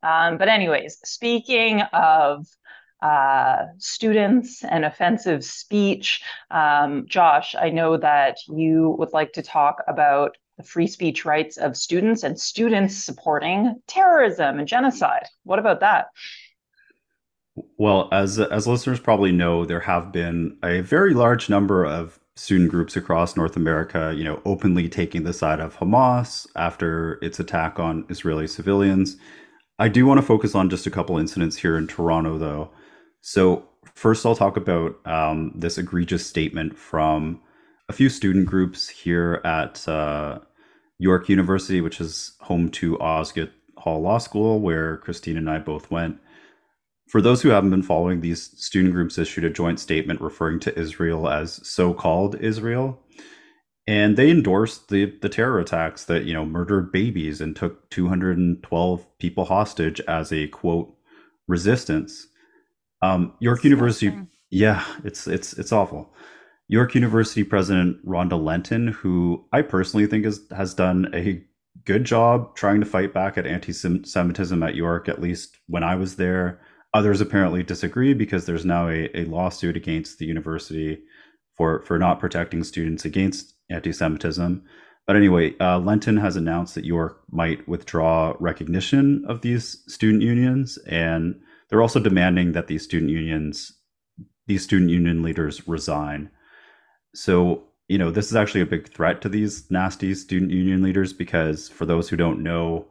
Um, 0.02 0.38
but, 0.38 0.48
anyways, 0.48 0.98
speaking 1.04 1.80
of 1.92 2.46
uh, 3.02 3.66
students 3.78 4.64
and 4.64 4.84
offensive 4.84 5.44
speech. 5.44 6.22
Um, 6.50 7.06
Josh, 7.08 7.54
I 7.58 7.70
know 7.70 7.96
that 7.96 8.38
you 8.48 8.96
would 8.98 9.12
like 9.12 9.32
to 9.34 9.42
talk 9.42 9.82
about 9.86 10.36
the 10.56 10.62
free 10.62 10.86
speech 10.86 11.24
rights 11.24 11.56
of 11.58 11.76
students 11.76 12.22
and 12.22 12.40
students 12.40 12.96
supporting 12.96 13.74
terrorism 13.86 14.58
and 14.58 14.66
genocide. 14.66 15.26
What 15.44 15.58
about 15.58 15.80
that? 15.80 16.06
Well, 17.78 18.08
as 18.12 18.38
as 18.38 18.66
listeners 18.66 19.00
probably 19.00 19.32
know, 19.32 19.64
there 19.64 19.80
have 19.80 20.12
been 20.12 20.58
a 20.62 20.80
very 20.80 21.14
large 21.14 21.48
number 21.48 21.84
of 21.84 22.18
student 22.36 22.70
groups 22.70 22.96
across 22.96 23.36
North 23.36 23.56
America, 23.56 24.12
you 24.14 24.24
know, 24.24 24.42
openly 24.44 24.88
taking 24.90 25.24
the 25.24 25.32
side 25.32 25.58
of 25.58 25.76
Hamas 25.78 26.46
after 26.54 27.18
its 27.22 27.40
attack 27.40 27.78
on 27.78 28.04
Israeli 28.10 28.46
civilians. 28.46 29.16
I 29.78 29.88
do 29.88 30.06
want 30.06 30.18
to 30.18 30.26
focus 30.26 30.54
on 30.54 30.70
just 30.70 30.86
a 30.86 30.90
couple 30.90 31.18
incidents 31.18 31.56
here 31.56 31.76
in 31.76 31.86
Toronto, 31.86 32.38
though. 32.38 32.70
So 33.28 33.64
first, 33.96 34.24
I'll 34.24 34.36
talk 34.36 34.56
about 34.56 35.04
um, 35.04 35.50
this 35.56 35.78
egregious 35.78 36.24
statement 36.24 36.78
from 36.78 37.40
a 37.88 37.92
few 37.92 38.08
student 38.08 38.46
groups 38.46 38.88
here 38.88 39.40
at 39.44 39.86
uh, 39.88 40.38
York 40.98 41.28
University, 41.28 41.80
which 41.80 42.00
is 42.00 42.36
home 42.42 42.68
to 42.68 42.96
Osgoode 43.00 43.50
Hall 43.78 44.00
Law 44.00 44.18
School, 44.18 44.60
where 44.60 44.98
Christine 44.98 45.36
and 45.36 45.50
I 45.50 45.58
both 45.58 45.90
went. 45.90 46.20
For 47.08 47.20
those 47.20 47.42
who 47.42 47.48
haven't 47.48 47.70
been 47.70 47.82
following, 47.82 48.20
these 48.20 48.56
student 48.64 48.94
groups 48.94 49.18
issued 49.18 49.42
a 49.42 49.50
joint 49.50 49.80
statement 49.80 50.20
referring 50.20 50.60
to 50.60 50.78
Israel 50.78 51.28
as 51.28 51.66
so 51.68 51.92
called 51.94 52.36
Israel. 52.36 53.02
And 53.88 54.16
they 54.16 54.30
endorsed 54.30 54.88
the, 54.88 55.06
the 55.20 55.28
terror 55.28 55.58
attacks 55.58 56.04
that, 56.04 56.26
you 56.26 56.32
know, 56.32 56.46
murdered 56.46 56.92
babies 56.92 57.40
and 57.40 57.56
took 57.56 57.90
212 57.90 59.18
people 59.18 59.46
hostage 59.46 60.00
as 60.02 60.32
a 60.32 60.46
quote 60.46 60.94
resistance. 61.48 62.28
Um, 63.02 63.34
York 63.40 63.64
University, 63.64 64.16
yeah, 64.50 64.84
it's 65.04 65.26
it's 65.26 65.52
it's 65.54 65.72
awful. 65.72 66.14
York 66.68 66.94
University 66.94 67.44
President 67.44 68.04
Rhonda 68.04 68.42
Lenton, 68.42 68.88
who 68.88 69.46
I 69.52 69.62
personally 69.62 70.06
think 70.06 70.26
is, 70.26 70.40
has 70.50 70.74
done 70.74 71.08
a 71.14 71.44
good 71.84 72.04
job 72.04 72.56
trying 72.56 72.80
to 72.80 72.86
fight 72.86 73.14
back 73.14 73.38
at 73.38 73.46
anti-Semitism 73.46 74.62
at 74.62 74.74
York, 74.74 75.08
at 75.08 75.20
least 75.20 75.56
when 75.68 75.84
I 75.84 75.94
was 75.94 76.16
there. 76.16 76.60
Others 76.92 77.20
apparently 77.20 77.62
disagree 77.62 78.14
because 78.14 78.46
there's 78.46 78.64
now 78.64 78.88
a, 78.88 79.10
a 79.14 79.26
lawsuit 79.26 79.76
against 79.76 80.18
the 80.18 80.26
university 80.26 80.98
for, 81.56 81.82
for 81.82 81.98
not 81.98 82.18
protecting 82.18 82.64
students 82.64 83.04
against 83.04 83.54
anti-Semitism. 83.70 84.64
But 85.06 85.16
anyway, 85.16 85.54
uh, 85.60 85.78
Lenton 85.78 86.16
has 86.16 86.34
announced 86.34 86.74
that 86.74 86.84
York 86.84 87.22
might 87.30 87.68
withdraw 87.68 88.34
recognition 88.40 89.24
of 89.28 89.42
these 89.42 89.84
student 89.86 90.22
unions, 90.22 90.78
and 90.88 91.38
they're 91.68 91.82
also 91.82 92.00
demanding 92.00 92.52
that 92.52 92.66
these 92.66 92.84
student 92.84 93.10
unions, 93.10 93.72
these 94.46 94.64
student 94.64 94.90
union 94.90 95.22
leaders, 95.22 95.66
resign. 95.68 96.30
So 97.14 97.64
you 97.88 97.98
know, 97.98 98.10
this 98.10 98.26
is 98.26 98.36
actually 98.36 98.62
a 98.62 98.66
big 98.66 98.92
threat 98.92 99.20
to 99.22 99.28
these 99.28 99.70
nasty 99.70 100.14
student 100.14 100.50
union 100.50 100.82
leaders 100.82 101.12
because, 101.12 101.68
for 101.68 101.86
those 101.86 102.08
who 102.08 102.16
don't 102.16 102.42
know, 102.42 102.86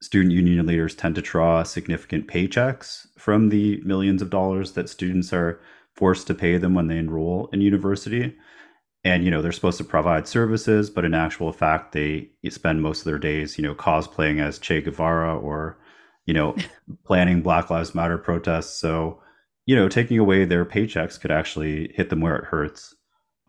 student 0.00 0.32
union 0.32 0.64
leaders 0.66 0.94
tend 0.94 1.16
to 1.16 1.22
draw 1.22 1.64
significant 1.64 2.28
paychecks 2.28 3.06
from 3.18 3.48
the 3.48 3.80
millions 3.84 4.22
of 4.22 4.30
dollars 4.30 4.72
that 4.72 4.88
students 4.88 5.32
are 5.32 5.60
forced 5.92 6.28
to 6.28 6.34
pay 6.34 6.56
them 6.56 6.74
when 6.74 6.86
they 6.86 6.98
enroll 6.98 7.48
in 7.52 7.60
university. 7.60 8.36
And 9.02 9.24
you 9.24 9.30
know 9.30 9.42
they're 9.42 9.52
supposed 9.52 9.78
to 9.78 9.84
provide 9.84 10.28
services, 10.28 10.90
but 10.90 11.04
in 11.04 11.14
actual 11.14 11.52
fact, 11.52 11.92
they 11.92 12.30
spend 12.48 12.82
most 12.82 13.00
of 13.00 13.04
their 13.06 13.18
days, 13.18 13.58
you 13.58 13.64
know, 13.64 13.74
cosplaying 13.74 14.40
as 14.40 14.58
Che 14.58 14.82
Guevara 14.82 15.36
or, 15.36 15.78
you 16.28 16.34
know, 16.34 16.54
planning 17.04 17.40
Black 17.40 17.70
Lives 17.70 17.94
Matter 17.94 18.18
protests. 18.18 18.78
So, 18.78 19.20
you 19.64 19.74
know, 19.74 19.88
taking 19.88 20.18
away 20.18 20.44
their 20.44 20.64
paychecks 20.64 21.18
could 21.18 21.30
actually 21.30 21.90
hit 21.94 22.10
them 22.10 22.20
where 22.20 22.36
it 22.36 22.44
hurts. 22.44 22.94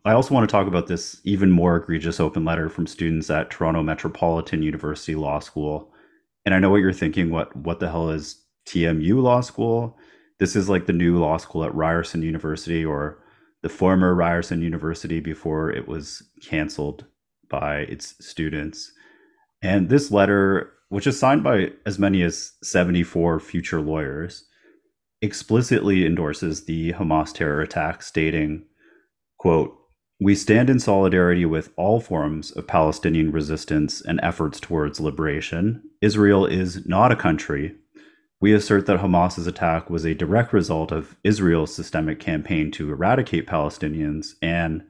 I 0.06 0.14
also 0.14 0.34
want 0.34 0.50
to 0.50 0.52
talk 0.52 0.66
about 0.66 0.88
this 0.88 1.20
even 1.26 1.52
more 1.52 1.76
egregious 1.76 2.22
open 2.22 2.46
letter 2.46 2.70
from 2.70 2.88
students 2.88 3.30
at 3.30 3.50
Toronto 3.50 3.84
Metropolitan 3.84 4.64
University 4.64 5.14
Law 5.14 5.40
School. 5.40 5.92
And 6.46 6.56
I 6.56 6.60
know 6.60 6.70
what 6.70 6.78
you're 6.78 6.94
thinking, 6.94 7.30
what 7.30 7.54
what 7.56 7.82
the 7.82 7.90
hell 7.90 8.10
is 8.10 8.42
TMU 8.66 9.22
Law 9.22 9.42
School? 9.42 9.98
This 10.40 10.56
is 10.56 10.70
like 10.70 10.86
the 10.86 10.94
new 10.94 11.20
law 11.20 11.36
school 11.36 11.66
at 11.66 11.76
Ryerson 11.76 12.22
University 12.22 12.86
or 12.86 13.22
the 13.62 13.68
former 13.68 14.16
Ryerson 14.16 14.62
University 14.62 15.20
before 15.20 15.70
it 15.70 15.86
was 15.86 16.24
canceled 16.42 17.04
by 17.50 17.80
its 17.80 18.16
students. 18.26 18.94
And 19.62 19.90
this 19.90 20.12
letter, 20.12 20.72
which 20.90 21.08
is 21.08 21.20
signed 21.20 21.44
by 21.44 21.72
as 21.86 21.98
many 21.98 22.22
as 22.24 22.54
74 22.64 23.40
future 23.40 23.80
lawyers, 23.80 24.46
explicitly 25.22 26.06
endorses 26.06 26.66
the 26.66 26.94
Hamas 26.94 27.34
terror 27.34 27.62
attack, 27.62 28.02
stating, 28.02 28.66
quote, 29.38 29.76
we 30.22 30.36
stand 30.36 30.70
in 30.70 30.80
solidarity 30.80 31.46
with 31.46 31.72
all 31.78 32.02
forms 32.02 32.52
of 32.52 32.68
Palestinian 32.68 33.32
resistance 33.32 34.02
and 34.02 34.20
efforts 34.22 34.60
towards 34.60 35.00
liberation. 35.00 35.82
Israel 36.02 36.46
is 36.46 36.86
not 36.86 37.12
a 37.12 37.16
country. 37.16 37.76
We 38.42 38.54
assert 38.54 38.86
that 38.88 39.00
Hamas's 39.00 39.48
attack 39.48 39.90
was 39.90 40.06
a 40.06 40.14
direct 40.14 40.52
result 40.52 40.92
of 40.92 41.16
Israel's 41.24 41.74
systemic 41.74 42.20
campaign 42.20 42.70
to 42.72 42.92
eradicate 42.92 43.48
Palestinians, 43.48 44.34
and 44.42 44.84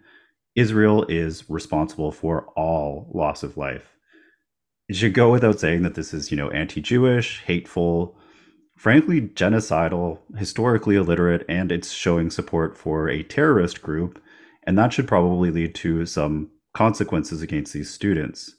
Israel 0.56 1.06
is 1.08 1.48
responsible 1.48 2.12
for 2.12 2.48
all 2.56 3.12
loss 3.13 3.44
of 3.44 3.56
life. 3.56 3.99
It 4.89 4.96
should 4.96 5.13
go 5.13 5.31
without 5.31 5.60
saying 5.60 5.84
that 5.84 5.96
this 5.96 6.13
is, 6.13 6.31
you 6.31 6.38
know, 6.38 6.50
anti-Jewish, 6.50 7.43
hateful, 7.46 8.17
frankly 8.75 9.22
genocidal, 9.22 10.19
historically 10.36 10.96
illiterate, 10.96 11.46
and 11.48 11.72
it's 11.72 11.91
showing 11.91 12.29
support 12.29 12.77
for 12.77 13.08
a 13.08 13.24
terrorist 13.24 13.81
group 13.81 14.22
and 14.69 14.77
that 14.77 14.93
should 14.93 15.08
probably 15.08 15.50
lead 15.50 15.74
to 15.74 16.05
some 16.05 16.51
consequences 16.75 17.41
against 17.41 17.74
these 17.74 17.89
students. 17.89 18.55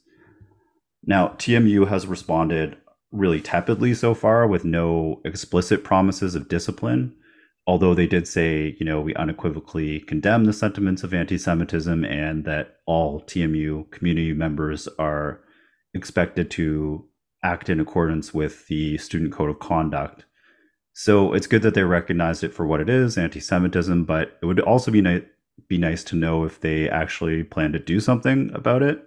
Now, 1.04 1.28
TMU 1.38 1.86
has 1.86 2.06
responded 2.06 2.76
really 3.12 3.40
tepidly 3.40 3.94
so 3.94 4.14
far 4.14 4.46
with 4.46 4.64
no 4.64 5.20
explicit 5.24 5.84
promises 5.84 6.34
of 6.34 6.48
discipline, 6.48 7.14
although 7.64 7.94
they 7.94 8.08
did 8.08 8.26
say, 8.26 8.76
you 8.80 8.84
know, 8.84 9.00
we 9.00 9.14
unequivocally 9.14 10.00
condemn 10.00 10.46
the 10.46 10.52
sentiments 10.52 11.04
of 11.04 11.14
anti 11.14 11.38
Semitism 11.38 12.04
and 12.04 12.44
that 12.44 12.78
all 12.86 13.20
TMU 13.22 13.88
community 13.92 14.32
members 14.32 14.88
are 14.98 15.40
expected 15.94 16.50
to 16.52 17.06
act 17.42 17.68
in 17.68 17.80
accordance 17.80 18.34
with 18.34 18.66
the 18.68 18.98
Student 18.98 19.32
Code 19.32 19.50
of 19.50 19.58
Conduct. 19.58 20.24
So 20.92 21.32
it's 21.32 21.46
good 21.46 21.62
that 21.62 21.74
they 21.74 21.84
recognized 21.84 22.44
it 22.44 22.52
for 22.52 22.66
what 22.66 22.80
it 22.80 22.90
is, 22.90 23.16
anti 23.16 23.40
Semitism, 23.40 24.04
but 24.04 24.38
it 24.42 24.46
would 24.46 24.60
also 24.60 24.90
be 24.90 25.00
nice 25.00 25.22
be 25.68 25.78
nice 25.78 26.02
to 26.02 26.16
know 26.16 26.44
if 26.44 26.60
they 26.60 26.88
actually 26.88 27.44
plan 27.44 27.72
to 27.72 27.78
do 27.78 28.00
something 28.00 28.50
about 28.54 28.82
it. 28.82 29.06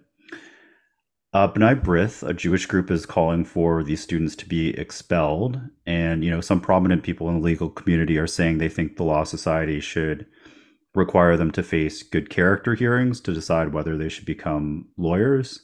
Uh, 1.33 1.47
B'nai 1.51 1.81
B'rith, 1.81 2.27
a 2.27 2.33
Jewish 2.33 2.67
group, 2.67 2.91
is 2.91 3.07
calling 3.07 3.43
for 3.43 3.83
these 3.83 4.01
students 4.01 4.35
to 4.35 4.47
be 4.47 4.69
expelled, 4.77 5.59
and 5.85 6.23
you 6.23 6.29
know 6.29 6.41
some 6.41 6.61
prominent 6.61 7.01
people 7.01 7.27
in 7.27 7.35
the 7.35 7.41
legal 7.41 7.69
community 7.69 8.17
are 8.17 8.27
saying 8.27 8.57
they 8.57 8.69
think 8.69 8.95
the 8.95 9.03
Law 9.03 9.23
Society 9.23 9.79
should 9.79 10.27
require 10.93 11.35
them 11.35 11.49
to 11.51 11.63
face 11.63 12.03
good 12.03 12.29
character 12.29 12.75
hearings 12.75 13.19
to 13.21 13.33
decide 13.33 13.73
whether 13.73 13.97
they 13.97 14.09
should 14.09 14.25
become 14.25 14.87
lawyers. 14.95 15.61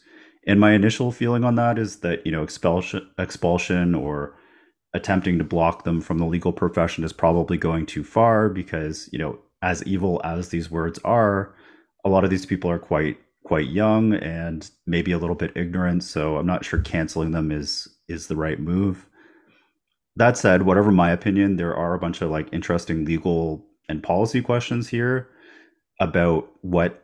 And 0.49 0.59
my 0.59 0.71
initial 0.71 1.11
feeling 1.11 1.43
on 1.43 1.53
that 1.55 1.77
is 1.77 1.97
that 1.97 2.25
you 2.25 2.31
know 2.31 2.41
expulsion, 2.41 3.07
expulsion, 3.19 3.93
or 3.93 4.35
attempting 4.95 5.37
to 5.37 5.43
block 5.43 5.83
them 5.83 6.01
from 6.01 6.17
the 6.17 6.25
legal 6.25 6.51
profession 6.51 7.03
is 7.03 7.13
probably 7.13 7.55
going 7.55 7.85
too 7.85 8.03
far 8.03 8.49
because 8.49 9.07
you 9.13 9.19
know 9.19 9.37
as 9.61 9.83
evil 9.83 10.19
as 10.23 10.49
these 10.49 10.71
words 10.71 10.97
are, 11.05 11.53
a 12.03 12.09
lot 12.09 12.23
of 12.23 12.31
these 12.31 12.47
people 12.47 12.71
are 12.71 12.79
quite 12.79 13.19
quite 13.43 13.67
young 13.67 14.15
and 14.15 14.71
maybe 14.87 15.11
a 15.11 15.19
little 15.19 15.35
bit 15.35 15.55
ignorant. 15.55 16.03
So 16.03 16.37
I'm 16.37 16.47
not 16.47 16.65
sure 16.65 16.79
canceling 16.79 17.29
them 17.29 17.51
is 17.51 17.87
is 18.07 18.25
the 18.25 18.35
right 18.35 18.59
move. 18.59 19.05
That 20.15 20.35
said, 20.35 20.63
whatever 20.63 20.91
my 20.91 21.11
opinion, 21.11 21.57
there 21.57 21.75
are 21.75 21.93
a 21.93 21.99
bunch 21.99 22.23
of 22.23 22.31
like 22.31 22.49
interesting 22.51 23.05
legal 23.05 23.67
and 23.87 24.01
policy 24.01 24.41
questions 24.41 24.87
here 24.87 25.29
about 25.99 26.49
what 26.61 27.03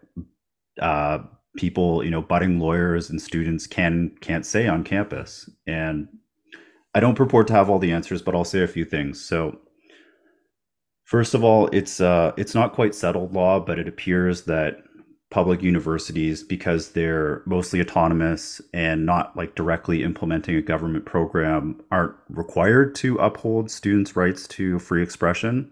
uh, 0.81 1.19
people, 1.55 2.03
you 2.03 2.11
know, 2.11 2.21
budding 2.21 2.59
lawyers 2.59 3.09
and 3.09 3.21
students 3.21 3.67
can 3.67 4.15
can't 4.21 4.45
say 4.45 4.67
on 4.67 4.83
campus. 4.83 5.49
And 5.67 6.07
I 6.93 6.99
don't 6.99 7.15
purport 7.15 7.47
to 7.47 7.53
have 7.53 7.69
all 7.69 7.79
the 7.79 7.91
answers, 7.91 8.21
but 8.21 8.35
I'll 8.35 8.43
say 8.43 8.61
a 8.61 8.67
few 8.67 8.85
things. 8.85 9.21
So 9.21 9.59
First 11.05 11.35
of 11.35 11.43
all, 11.43 11.67
it's 11.67 12.01
uh, 12.01 12.33
it's 12.35 12.55
not 12.55 12.73
quite 12.73 12.95
settled 12.95 13.31
law, 13.31 13.59
but 13.59 13.77
it 13.77 13.87
appears 13.87 14.41
that 14.43 14.77
public 15.29 15.61
universities, 15.61 16.43
because 16.43 16.91
they're 16.91 17.43
mostly 17.45 17.79
autonomous 17.79 18.59
and 18.73 19.05
not 19.05 19.35
like 19.37 19.55
directly 19.55 20.03
implementing 20.03 20.55
a 20.55 20.61
government 20.61 21.05
program, 21.05 21.79
aren't 21.91 22.15
required 22.29 22.95
to 22.95 23.17
uphold 23.17 23.69
students' 23.69 24.15
rights 24.15 24.47
to 24.47 24.79
free 24.79 25.03
expression. 25.03 25.69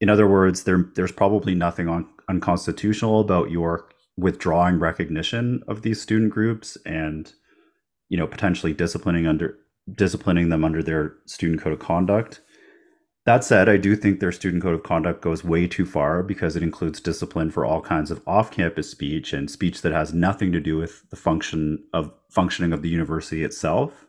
In 0.00 0.10
other 0.10 0.28
words, 0.28 0.64
there 0.64 0.90
there's 0.94 1.12
probably 1.12 1.54
nothing 1.54 1.88
on, 1.88 2.06
unconstitutional 2.28 3.20
about 3.20 3.50
York 3.50 3.94
withdrawing 4.18 4.78
recognition 4.78 5.62
of 5.68 5.82
these 5.82 6.00
student 6.00 6.30
groups 6.30 6.76
and 6.84 7.32
you 8.08 8.18
know 8.18 8.26
potentially 8.26 8.72
disciplining 8.72 9.26
under 9.26 9.56
disciplining 9.94 10.48
them 10.48 10.64
under 10.64 10.82
their 10.82 11.14
student 11.26 11.60
code 11.60 11.72
of 11.72 11.78
conduct 11.78 12.40
that 13.28 13.44
said, 13.44 13.68
I 13.68 13.76
do 13.76 13.94
think 13.94 14.20
their 14.20 14.32
student 14.32 14.62
code 14.62 14.72
of 14.72 14.82
conduct 14.82 15.20
goes 15.20 15.44
way 15.44 15.66
too 15.66 15.84
far 15.84 16.22
because 16.22 16.56
it 16.56 16.62
includes 16.62 16.98
discipline 16.98 17.50
for 17.50 17.62
all 17.62 17.82
kinds 17.82 18.10
of 18.10 18.22
off-campus 18.26 18.90
speech 18.90 19.34
and 19.34 19.50
speech 19.50 19.82
that 19.82 19.92
has 19.92 20.14
nothing 20.14 20.50
to 20.52 20.60
do 20.60 20.78
with 20.78 21.04
the 21.10 21.16
function 21.16 21.84
of 21.92 22.10
functioning 22.30 22.72
of 22.72 22.80
the 22.80 22.88
university 22.88 23.44
itself. 23.44 24.06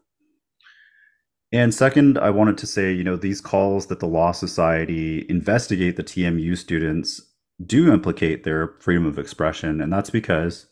And 1.52 1.74
second, 1.74 2.18
I 2.18 2.30
wanted 2.30 2.58
to 2.60 2.66
say, 2.66 2.94
you 2.94 3.04
know, 3.04 3.18
these 3.18 3.42
calls 3.42 3.88
that 3.88 4.00
the 4.00 4.08
Law 4.08 4.32
Society 4.32 5.26
investigate 5.28 5.98
the 5.98 6.04
TMU 6.06 6.58
students 6.58 7.22
do 7.64 7.92
implicate 7.92 8.44
their 8.44 8.76
freedom 8.80 9.06
of 9.06 9.20
expression, 9.20 9.82
and 9.82 9.92
that's 9.92 10.10
because 10.10 10.68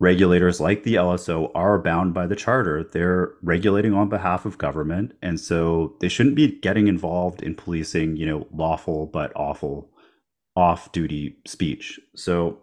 regulators 0.00 0.60
like 0.60 0.82
the 0.82 0.94
LSO 0.94 1.50
are 1.54 1.78
bound 1.78 2.14
by 2.14 2.26
the 2.26 2.36
charter. 2.36 2.84
They're 2.84 3.32
regulating 3.42 3.94
on 3.94 4.08
behalf 4.08 4.44
of 4.44 4.58
government, 4.58 5.12
and 5.22 5.40
so 5.40 5.96
they 6.00 6.08
shouldn't 6.08 6.36
be 6.36 6.58
getting 6.60 6.88
involved 6.88 7.42
in 7.42 7.54
policing, 7.54 8.16
you 8.16 8.26
know, 8.26 8.46
lawful 8.52 9.06
but 9.06 9.32
awful 9.34 9.90
off-duty 10.56 11.36
speech. 11.46 11.98
So 12.14 12.58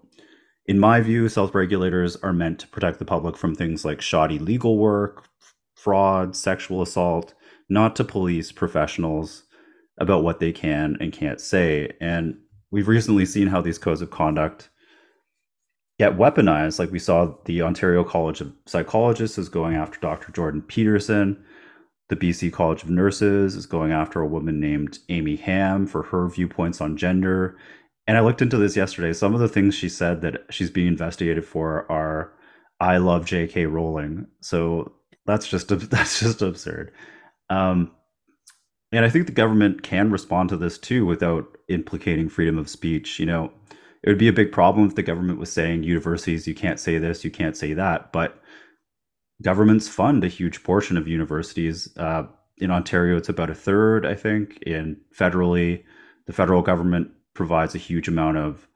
in 0.65 0.79
my 0.79 1.01
view, 1.01 1.27
self-regulators 1.27 2.15
are 2.17 2.31
meant 2.34 2.60
to 2.60 2.67
protect 2.67 3.00
the 3.00 3.05
public 3.05 3.36
from 3.36 3.55
things 3.55 3.84
like 3.84 4.01
shoddy 4.01 4.39
legal 4.39 4.77
work, 4.77 5.27
fraud, 5.75 6.36
sexual 6.36 6.81
assault, 6.81 7.34
not 7.67 7.96
to 7.98 8.03
police 8.03 8.51
professionals 8.51 9.43
about 9.98 10.24
what 10.24 10.39
they 10.39 10.51
can 10.51 10.96
and 11.01 11.12
can't 11.12 11.41
say. 11.41 11.91
And 12.00 12.38
we've 12.71 12.87
recently 12.87 13.25
seen 13.25 13.47
how 13.47 13.61
these 13.61 13.77
codes 13.77 14.01
of 14.01 14.09
conduct 14.09 14.69
get 15.99 16.17
weaponized. 16.17 16.79
Like 16.79 16.91
we 16.91 16.99
saw 16.99 17.35
the 17.45 17.61
Ontario 17.61 18.03
College 18.03 18.41
of 18.41 18.53
Psychologists 18.65 19.37
is 19.37 19.49
going 19.49 19.75
after 19.75 19.99
Dr. 19.99 20.31
Jordan 20.31 20.61
Peterson. 20.61 21.43
The 22.09 22.15
BC 22.15 22.51
College 22.51 22.83
of 22.83 22.89
Nurses 22.89 23.55
is 23.55 23.65
going 23.65 23.91
after 23.91 24.19
a 24.19 24.27
woman 24.27 24.59
named 24.59 24.99
Amy 25.09 25.35
Hamm 25.35 25.87
for 25.87 26.03
her 26.03 26.27
viewpoints 26.27 26.81
on 26.81 26.97
gender. 26.97 27.57
And 28.07 28.17
I 28.17 28.21
looked 28.21 28.41
into 28.41 28.57
this 28.57 28.75
yesterday. 28.75 29.13
Some 29.13 29.33
of 29.33 29.39
the 29.39 29.47
things 29.47 29.75
she 29.75 29.87
said 29.87 30.21
that 30.21 30.41
she's 30.49 30.69
being 30.69 30.87
investigated 30.87 31.45
for 31.45 31.89
are 31.89 32.33
I 32.79 32.97
love 32.97 33.25
J.K. 33.25 33.67
Rowling. 33.67 34.27
So 34.41 34.91
that's 35.25 35.47
just 35.47 35.67
that's 35.89 36.19
just 36.19 36.41
absurd. 36.41 36.91
Um, 37.49 37.91
and 38.91 39.05
I 39.05 39.10
think 39.10 39.25
the 39.25 39.31
government 39.31 39.83
can 39.83 40.12
respond 40.12 40.50
to 40.50 40.57
this 40.57 40.77
too 40.77 41.05
without 41.05 41.57
implicating 41.69 42.29
freedom 42.29 42.57
of 42.57 42.69
speech. 42.69 43.19
You 43.19 43.25
know, 43.25 43.51
it 44.03 44.10
would 44.10 44.17
be 44.17 44.27
a 44.27 44.33
big 44.33 44.51
problem 44.51 44.88
if 44.88 44.95
the 44.95 45.03
government 45.03 45.39
was 45.39 45.51
saying 45.51 45.83
universities, 45.83 46.48
you 46.48 46.55
can't 46.55 46.79
say 46.79 46.98
this, 46.98 47.24
you 47.24 47.31
can't 47.31 47.55
say 47.55 47.74
that. 47.74 48.12
But 48.12 48.41
governments 49.41 49.88
fund 49.88 50.24
a 50.24 50.27
huge 50.27 50.63
portion 50.63 50.98
of 50.98 51.07
universities. 51.07 51.89
Uh, 51.98 52.24
in 52.57 52.71
Ontario, 52.71 53.17
it's 53.17 53.29
about 53.29 53.50
a 53.50 53.55
third, 53.55 54.05
I 54.05 54.15
think. 54.15 54.62
In 54.63 54.98
federally, 55.17 55.83
the 56.27 56.33
federal 56.33 56.62
government 56.62 57.12
provides 57.33 57.75
a 57.75 57.79
huge 57.79 58.07
amount 58.07 58.38
of 58.38 58.67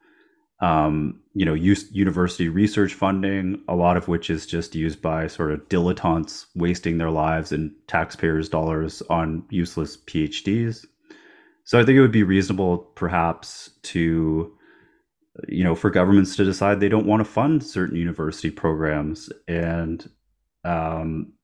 um, 0.60 1.20
you 1.36 1.44
know, 1.44 1.52
university 1.52 2.48
research 2.48 2.94
funding, 2.94 3.60
a 3.68 3.76
lot 3.76 3.98
of 3.98 4.08
which 4.08 4.30
is 4.30 4.46
just 4.46 4.74
used 4.74 5.02
by 5.02 5.26
sort 5.26 5.52
of 5.52 5.68
dilettantes 5.68 6.46
wasting 6.54 6.96
their 6.96 7.10
lives 7.10 7.52
and 7.52 7.74
taxpayers' 7.88 8.48
dollars 8.48 9.02
on 9.10 9.44
useless 9.50 9.98
PhDs. 9.98 10.86
So 11.64 11.78
I 11.78 11.84
think 11.84 11.98
it 11.98 12.00
would 12.00 12.10
be 12.10 12.22
reasonable, 12.22 12.78
perhaps, 12.78 13.68
to 13.82 14.50
you 15.46 15.62
know, 15.62 15.74
for 15.74 15.90
governments 15.90 16.36
to 16.36 16.44
decide 16.44 16.80
they 16.80 16.88
don't 16.88 17.04
want 17.04 17.20
to 17.20 17.30
fund 17.30 17.62
certain 17.62 17.98
university 17.98 18.50
programs, 18.50 19.28
and 19.46 20.08
um, 20.64 21.34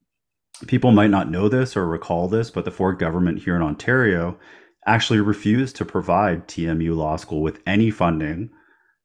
people 0.65 0.89
might 0.89 1.11
not 1.11 1.29
know 1.29 1.47
this 1.47 1.77
or 1.77 1.85
recall 1.85 2.27
this, 2.27 2.49
but 2.49 2.65
the 2.65 2.71
Ford 2.71 2.97
government 2.97 3.43
here 3.43 3.55
in 3.55 3.61
Ontario 3.61 4.39
actually 4.87 5.19
refused 5.19 5.75
to 5.75 5.85
provide 5.85 6.47
TMU 6.47 6.95
Law 6.95 7.15
School 7.15 7.43
with 7.43 7.61
any 7.67 7.91
funding 7.91 8.49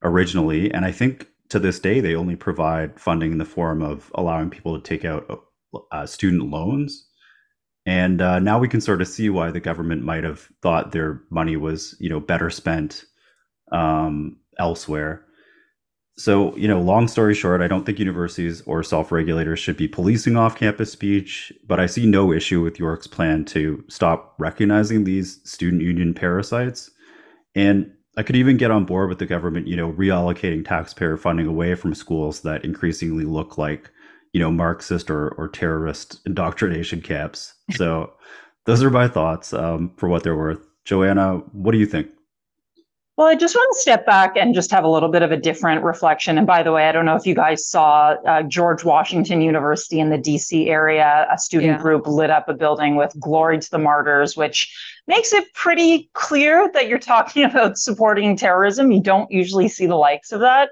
originally, 0.02 0.72
and 0.72 0.84
I 0.84 0.92
think 0.92 1.28
to 1.48 1.58
this 1.58 1.80
day 1.80 2.00
they 2.00 2.14
only 2.14 2.36
provide 2.36 3.00
funding 3.00 3.32
in 3.32 3.38
the 3.38 3.44
form 3.44 3.82
of 3.82 4.10
allowing 4.14 4.50
people 4.50 4.78
to 4.78 4.82
take 4.82 5.04
out 5.04 5.44
uh, 5.92 6.06
student 6.06 6.50
loans. 6.50 7.06
And 7.86 8.20
uh, 8.20 8.38
now 8.38 8.58
we 8.58 8.68
can 8.68 8.82
sort 8.82 9.00
of 9.00 9.08
see 9.08 9.30
why 9.30 9.50
the 9.50 9.60
government 9.60 10.02
might 10.02 10.24
have 10.24 10.48
thought 10.62 10.92
their 10.92 11.22
money 11.30 11.56
was, 11.56 11.96
you 11.98 12.10
know, 12.10 12.20
better 12.20 12.50
spent 12.50 13.04
um, 13.72 14.36
elsewhere. 14.58 15.24
So, 16.18 16.54
you 16.56 16.66
know, 16.66 16.80
long 16.80 17.06
story 17.06 17.32
short, 17.32 17.62
I 17.62 17.68
don't 17.68 17.86
think 17.86 17.98
universities 18.00 18.60
or 18.66 18.82
self 18.82 19.12
regulators 19.12 19.60
should 19.60 19.76
be 19.76 19.88
policing 19.88 20.36
off 20.36 20.58
campus 20.58 20.92
speech, 20.92 21.52
but 21.66 21.78
I 21.78 21.86
see 21.86 22.06
no 22.06 22.32
issue 22.32 22.60
with 22.60 22.78
York's 22.78 23.06
plan 23.06 23.44
to 23.46 23.84
stop 23.88 24.34
recognizing 24.38 25.04
these 25.04 25.40
student 25.44 25.80
union 25.80 26.12
parasites. 26.12 26.90
And 27.54 27.92
I 28.18 28.24
could 28.24 28.34
even 28.34 28.56
get 28.56 28.72
on 28.72 28.84
board 28.84 29.08
with 29.08 29.20
the 29.20 29.26
government, 29.26 29.68
you 29.68 29.76
know, 29.76 29.92
reallocating 29.92 30.66
taxpayer 30.66 31.16
funding 31.16 31.46
away 31.46 31.76
from 31.76 31.94
schools 31.94 32.40
that 32.40 32.64
increasingly 32.64 33.24
look 33.24 33.56
like, 33.56 33.92
you 34.32 34.40
know, 34.40 34.50
Marxist 34.50 35.08
or, 35.08 35.28
or 35.34 35.46
terrorist 35.46 36.18
indoctrination 36.26 37.00
camps. 37.00 37.54
So 37.70 38.12
those 38.66 38.82
are 38.82 38.90
my 38.90 39.06
thoughts 39.06 39.52
um, 39.52 39.92
for 39.96 40.08
what 40.08 40.24
they're 40.24 40.36
worth. 40.36 40.66
Joanna, 40.84 41.36
what 41.52 41.70
do 41.70 41.78
you 41.78 41.86
think? 41.86 42.08
Well, 43.18 43.26
I 43.26 43.34
just 43.34 43.56
want 43.56 43.74
to 43.74 43.80
step 43.80 44.06
back 44.06 44.36
and 44.36 44.54
just 44.54 44.70
have 44.70 44.84
a 44.84 44.88
little 44.88 45.08
bit 45.08 45.22
of 45.22 45.32
a 45.32 45.36
different 45.36 45.82
reflection. 45.82 46.38
And 46.38 46.46
by 46.46 46.62
the 46.62 46.70
way, 46.70 46.88
I 46.88 46.92
don't 46.92 47.04
know 47.04 47.16
if 47.16 47.26
you 47.26 47.34
guys 47.34 47.66
saw 47.66 48.14
uh, 48.24 48.44
George 48.44 48.84
Washington 48.84 49.42
University 49.42 49.98
in 49.98 50.10
the 50.10 50.18
DC 50.18 50.68
area, 50.68 51.26
a 51.28 51.36
student 51.36 51.72
yeah. 51.72 51.82
group 51.82 52.06
lit 52.06 52.30
up 52.30 52.48
a 52.48 52.54
building 52.54 52.94
with 52.94 53.12
Glory 53.18 53.58
to 53.58 53.70
the 53.72 53.78
Martyrs, 53.78 54.36
which 54.36 54.72
makes 55.08 55.32
it 55.32 55.52
pretty 55.52 56.08
clear 56.12 56.70
that 56.74 56.86
you're 56.86 57.00
talking 57.00 57.42
about 57.50 57.76
supporting 57.76 58.36
terrorism. 58.36 58.92
You 58.92 59.02
don't 59.02 59.28
usually 59.32 59.66
see 59.66 59.86
the 59.86 59.96
likes 59.96 60.30
of 60.30 60.38
that. 60.38 60.70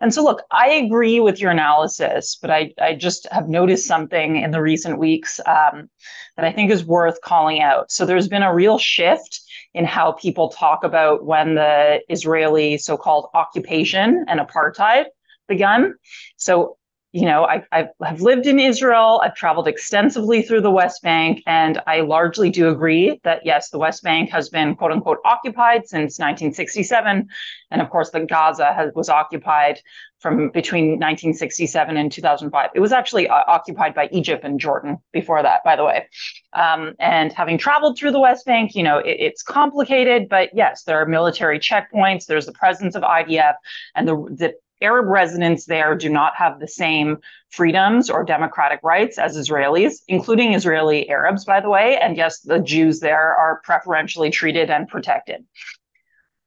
And 0.00 0.14
so, 0.14 0.22
look, 0.22 0.42
I 0.52 0.68
agree 0.68 1.18
with 1.18 1.40
your 1.40 1.50
analysis, 1.50 2.38
but 2.40 2.52
I, 2.52 2.72
I 2.80 2.94
just 2.94 3.26
have 3.32 3.48
noticed 3.48 3.88
something 3.88 4.36
in 4.36 4.52
the 4.52 4.62
recent 4.62 5.00
weeks 5.00 5.40
um, 5.46 5.90
that 6.36 6.44
I 6.44 6.52
think 6.52 6.70
is 6.70 6.84
worth 6.84 7.20
calling 7.22 7.60
out. 7.60 7.90
So, 7.90 8.06
there's 8.06 8.28
been 8.28 8.44
a 8.44 8.54
real 8.54 8.78
shift 8.78 9.40
in 9.74 9.84
how 9.84 10.12
people 10.12 10.48
talk 10.48 10.84
about 10.84 11.24
when 11.24 11.54
the 11.54 12.00
Israeli 12.08 12.78
so 12.78 12.96
called 12.96 13.28
occupation 13.34 14.24
and 14.28 14.40
apartheid 14.40 15.06
begun. 15.46 15.94
So, 16.36 16.76
you 17.12 17.24
know, 17.24 17.44
I, 17.44 17.62
I 17.72 17.88
have 18.04 18.20
lived 18.20 18.46
in 18.46 18.58
Israel. 18.58 19.22
I've 19.24 19.34
traveled 19.34 19.66
extensively 19.66 20.42
through 20.42 20.60
the 20.60 20.70
West 20.70 21.02
Bank, 21.02 21.42
and 21.46 21.80
I 21.86 22.00
largely 22.00 22.50
do 22.50 22.68
agree 22.68 23.18
that 23.24 23.46
yes, 23.46 23.70
the 23.70 23.78
West 23.78 24.02
Bank 24.02 24.28
has 24.30 24.50
been 24.50 24.76
quote 24.76 24.92
unquote 24.92 25.18
occupied 25.24 25.88
since 25.88 26.18
1967, 26.18 27.26
and 27.70 27.82
of 27.82 27.88
course, 27.88 28.10
the 28.10 28.20
Gaza 28.20 28.74
has, 28.74 28.92
was 28.94 29.08
occupied 29.08 29.80
from 30.18 30.50
between 30.50 30.90
1967 30.90 31.96
and 31.96 32.12
2005. 32.12 32.70
It 32.74 32.80
was 32.80 32.92
actually 32.92 33.28
uh, 33.28 33.42
occupied 33.46 33.94
by 33.94 34.08
Egypt 34.12 34.44
and 34.44 34.60
Jordan 34.60 34.98
before 35.12 35.42
that, 35.42 35.62
by 35.64 35.76
the 35.76 35.84
way. 35.84 36.08
Um, 36.52 36.94
and 36.98 37.32
having 37.32 37.56
traveled 37.56 37.96
through 37.96 38.10
the 38.10 38.20
West 38.20 38.44
Bank, 38.44 38.74
you 38.74 38.82
know, 38.82 38.98
it, 38.98 39.16
it's 39.18 39.42
complicated, 39.42 40.28
but 40.28 40.50
yes, 40.52 40.82
there 40.82 41.00
are 41.00 41.06
military 41.06 41.58
checkpoints. 41.58 42.26
There's 42.26 42.46
the 42.46 42.52
presence 42.52 42.94
of 42.94 43.02
IDF, 43.02 43.54
and 43.94 44.06
the, 44.06 44.14
the 44.14 44.54
Arab 44.80 45.06
residents 45.06 45.64
there 45.64 45.94
do 45.94 46.08
not 46.08 46.34
have 46.36 46.60
the 46.60 46.68
same 46.68 47.18
freedoms 47.50 48.10
or 48.10 48.24
democratic 48.24 48.80
rights 48.82 49.18
as 49.18 49.36
Israelis, 49.36 50.02
including 50.08 50.54
Israeli 50.54 51.08
Arabs, 51.08 51.44
by 51.44 51.60
the 51.60 51.68
way. 51.68 51.98
And 51.98 52.16
yes, 52.16 52.40
the 52.40 52.60
Jews 52.60 53.00
there 53.00 53.34
are 53.34 53.60
preferentially 53.64 54.30
treated 54.30 54.70
and 54.70 54.88
protected. 54.88 55.44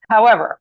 However, 0.09 0.59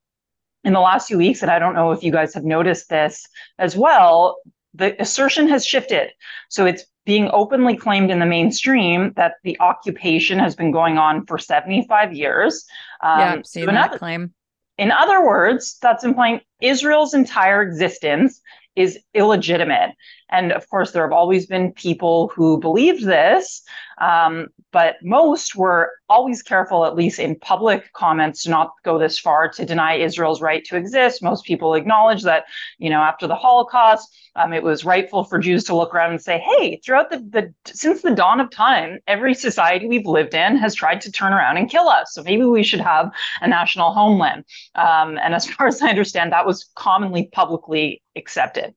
in 0.65 0.73
the 0.73 0.81
last 0.81 1.09
few 1.09 1.19
weeks, 1.19 1.43
and 1.43 1.51
I 1.51 1.59
don't 1.59 1.75
know 1.75 1.93
if 1.93 2.03
you 2.03 2.13
guys 2.13 2.35
have 2.35 2.45
noticed 2.45 2.89
this 2.89 3.27
as 3.59 3.77
well, 3.77 4.39
the 4.75 5.01
assertion 5.01 5.49
has 5.49 5.67
shifted. 5.67 6.11
So 6.49 6.67
it's 6.67 6.85
being 7.07 7.31
openly 7.33 7.77
claimed 7.77 8.11
in 8.11 8.19
the 8.19 8.27
mainstream 8.27 9.13
that 9.17 9.35
the 9.43 9.59
occupation 9.61 10.39
has 10.39 10.55
been 10.55 10.71
going 10.71 10.99
on 10.99 11.27
for 11.27 11.39
75 11.39 12.13
years. 12.13 12.65
Um, 13.03 13.19
yeah, 13.19 13.43
see 13.43 13.65
so 13.65 13.67
that 13.67 13.93
claim. 13.93 14.35
In 14.81 14.91
other 14.91 15.23
words, 15.23 15.77
that's 15.83 16.05
implying 16.05 16.41
Israel's 16.63 17.13
entire 17.13 17.61
existence 17.61 18.41
is 18.75 18.99
illegitimate. 19.13 19.91
And 20.31 20.53
of 20.53 20.69
course, 20.69 20.93
there 20.93 21.03
have 21.03 21.13
always 21.13 21.47
been 21.47 21.73
people 21.73 22.29
who 22.35 22.59
believed 22.59 23.05
this, 23.05 23.63
um, 24.01 24.49
but 24.73 24.97
most 25.03 25.57
were 25.57 25.93
always 26.09 26.43
careful, 26.43 26.85
at 26.85 26.95
least 26.95 27.19
in 27.19 27.39
public 27.39 27.93
comments, 27.93 28.45
to 28.45 28.51
not 28.51 28.73
go 28.85 28.99
this 28.99 29.19
far 29.19 29.49
to 29.49 29.67
deny 29.67 29.95
Israel's 29.95 30.41
right 30.41 30.65
to 30.67 30.77
exist. 30.77 31.23
Most 31.23 31.45
people 31.45 31.75
acknowledge 31.75 32.23
that, 32.23 32.45
you 32.79 32.89
know, 32.89 33.01
after 33.01 33.27
the 33.27 33.35
Holocaust, 33.35 34.17
um, 34.37 34.53
it 34.53 34.63
was 34.63 34.85
rightful 34.85 35.25
for 35.25 35.39
Jews 35.39 35.65
to 35.65 35.77
look 35.77 35.95
around 35.95 36.13
and 36.13 36.23
say, 36.23 36.39
"Hey, 36.39 36.81
throughout 36.85 37.11
the, 37.11 37.19
the 37.19 37.55
since 37.73 38.03
the 38.03 38.15
dawn 38.15 38.41
of 38.41 38.51
time, 38.51 39.01
every 39.09 39.35
society 39.35 39.89
we've 39.89 40.07
lived 40.07 40.35
in 40.35 40.57
has 40.57 40.75
tried 40.75 41.01
to 41.03 41.13
turn 41.13 41.33
around 41.33 41.57
and 41.57 41.69
kill 41.69 41.89
us. 41.89 42.15
So 42.15 42.23
maybe 42.23 42.45
we 42.45 42.63
should 42.63 42.81
have 42.81 43.11
a 43.41 43.49
national 43.49 43.93
homeland." 43.93 44.45
Um, 44.77 45.19
and 45.19 45.35
as 45.35 45.47
far 45.47 45.67
as 45.67 45.83
I 45.83 45.89
understand, 45.89 46.33
that 46.33 46.47
was 46.47 46.71
commonly 46.77 47.29
publicly 47.33 48.03
accepted. 48.17 48.75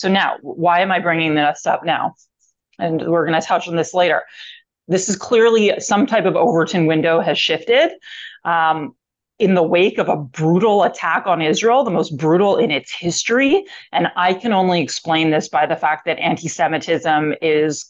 So 0.00 0.08
now, 0.08 0.38
why 0.40 0.80
am 0.80 0.90
I 0.90 0.98
bringing 0.98 1.34
this 1.34 1.66
up 1.66 1.84
now? 1.84 2.14
And 2.78 3.06
we're 3.06 3.26
going 3.26 3.38
to 3.38 3.46
touch 3.46 3.68
on 3.68 3.76
this 3.76 3.92
later. 3.92 4.22
This 4.88 5.10
is 5.10 5.16
clearly 5.16 5.78
some 5.78 6.06
type 6.06 6.24
of 6.24 6.36
Overton 6.36 6.86
window 6.86 7.20
has 7.20 7.38
shifted. 7.38 7.90
Um, 8.46 8.94
in 9.38 9.52
the 9.52 9.62
wake 9.62 9.98
of 9.98 10.08
a 10.08 10.16
brutal 10.16 10.84
attack 10.84 11.26
on 11.26 11.42
Israel, 11.42 11.84
the 11.84 11.90
most 11.90 12.16
brutal 12.16 12.56
in 12.56 12.70
its 12.70 12.90
history. 12.90 13.62
And 13.92 14.08
I 14.16 14.32
can 14.32 14.54
only 14.54 14.80
explain 14.80 15.32
this 15.32 15.50
by 15.50 15.66
the 15.66 15.76
fact 15.76 16.06
that 16.06 16.18
anti 16.18 16.48
Semitism 16.48 17.34
is 17.42 17.84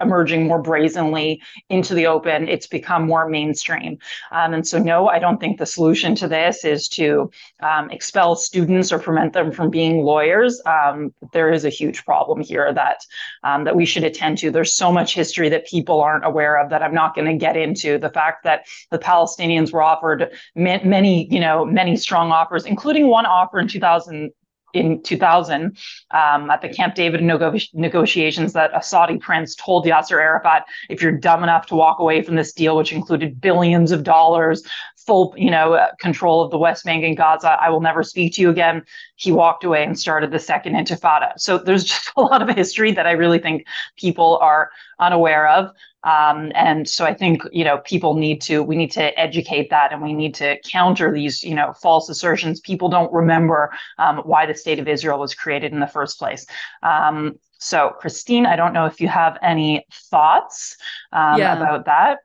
emerging 0.00 0.46
more 0.46 0.60
brazenly 0.60 1.40
into 1.68 1.94
the 1.94 2.06
open. 2.06 2.48
It's 2.48 2.66
become 2.66 3.06
more 3.06 3.28
mainstream. 3.28 3.98
Um, 4.32 4.54
and 4.54 4.66
so, 4.66 4.78
no, 4.78 5.08
I 5.08 5.18
don't 5.18 5.38
think 5.38 5.58
the 5.58 5.66
solution 5.66 6.14
to 6.16 6.28
this 6.28 6.64
is 6.64 6.88
to 6.90 7.30
um, 7.60 7.90
expel 7.90 8.36
students 8.36 8.92
or 8.92 8.98
prevent 8.98 9.32
them 9.32 9.52
from 9.52 9.70
being 9.70 10.02
lawyers. 10.02 10.60
Um, 10.66 11.12
there 11.32 11.52
is 11.52 11.64
a 11.64 11.70
huge 11.70 12.04
problem 12.04 12.40
here 12.40 12.72
that 12.72 13.04
um, 13.44 13.64
that 13.64 13.76
we 13.76 13.84
should 13.84 14.04
attend 14.04 14.38
to. 14.38 14.50
There's 14.50 14.74
so 14.74 14.92
much 14.92 15.14
history 15.14 15.48
that 15.48 15.66
people 15.66 16.00
aren't 16.00 16.24
aware 16.24 16.60
of 16.60 16.70
that 16.70 16.82
I'm 16.82 16.94
not 16.94 17.14
going 17.14 17.26
to 17.26 17.36
get 17.36 17.56
into. 17.56 17.98
The 17.98 18.10
fact 18.10 18.44
that 18.44 18.66
the 18.90 18.98
Palestinians 18.98 19.72
were 19.72 19.82
offered 19.82 20.32
many, 20.54 21.32
you 21.32 21.40
know, 21.40 21.64
many 21.64 21.96
strong 21.96 22.32
offers, 22.32 22.66
including 22.66 23.08
one 23.08 23.26
offer 23.26 23.58
in 23.58 23.68
2000 23.68 24.30
in 24.78 25.02
2000 25.02 25.76
um, 26.10 26.50
at 26.50 26.62
the 26.62 26.68
Camp 26.68 26.94
David 26.94 27.22
nego- 27.22 27.54
negotiations 27.72 28.52
that 28.52 28.70
a 28.74 28.82
Saudi 28.82 29.18
prince 29.18 29.54
told 29.54 29.84
Yasser 29.84 30.20
Arafat, 30.20 30.64
if 30.88 31.02
you're 31.02 31.12
dumb 31.12 31.42
enough 31.42 31.66
to 31.66 31.74
walk 31.74 31.98
away 31.98 32.22
from 32.22 32.36
this 32.36 32.52
deal, 32.52 32.76
which 32.76 32.92
included 32.92 33.40
billions 33.40 33.92
of 33.92 34.04
dollars, 34.04 34.62
full, 35.06 35.32
you 35.36 35.50
know, 35.50 35.74
uh, 35.74 35.88
control 36.00 36.42
of 36.42 36.50
the 36.50 36.58
West 36.58 36.84
Bank 36.84 37.04
and 37.04 37.16
Gaza, 37.16 37.56
I 37.60 37.70
will 37.70 37.80
never 37.80 38.02
speak 38.02 38.34
to 38.34 38.42
you 38.42 38.50
again. 38.50 38.84
He 39.14 39.30
walked 39.30 39.64
away 39.64 39.84
and 39.84 39.98
started 39.98 40.32
the 40.32 40.38
second 40.38 40.74
intifada. 40.74 41.32
So 41.38 41.58
there's 41.58 41.84
just 41.94 42.10
a 42.16 42.20
lot 42.20 42.42
of 42.42 42.54
history 42.54 42.92
that 42.92 43.06
I 43.06 43.12
really 43.12 43.38
think 43.38 43.66
people 43.96 44.38
are 44.42 44.70
unaware 44.98 45.48
of. 45.48 45.70
Um, 46.06 46.52
and 46.54 46.88
so 46.88 47.04
I 47.04 47.12
think, 47.12 47.42
you 47.50 47.64
know, 47.64 47.78
people 47.78 48.14
need 48.14 48.40
to, 48.42 48.62
we 48.62 48.76
need 48.76 48.92
to 48.92 49.18
educate 49.18 49.70
that 49.70 49.92
and 49.92 50.00
we 50.00 50.14
need 50.14 50.34
to 50.36 50.56
counter 50.60 51.12
these, 51.12 51.42
you 51.42 51.54
know, 51.54 51.72
false 51.72 52.08
assertions. 52.08 52.60
People 52.60 52.88
don't 52.88 53.12
remember 53.12 53.72
um, 53.98 54.18
why 54.18 54.46
the 54.46 54.54
state 54.54 54.78
of 54.78 54.86
Israel 54.86 55.18
was 55.18 55.34
created 55.34 55.72
in 55.72 55.80
the 55.80 55.86
first 55.88 56.16
place. 56.18 56.46
Um, 56.84 57.34
so, 57.58 57.90
Christine, 57.98 58.46
I 58.46 58.54
don't 58.54 58.72
know 58.72 58.86
if 58.86 59.00
you 59.00 59.08
have 59.08 59.36
any 59.42 59.84
thoughts 59.92 60.76
um, 61.12 61.40
yeah. 61.40 61.56
about 61.56 61.86
that. 61.86 62.18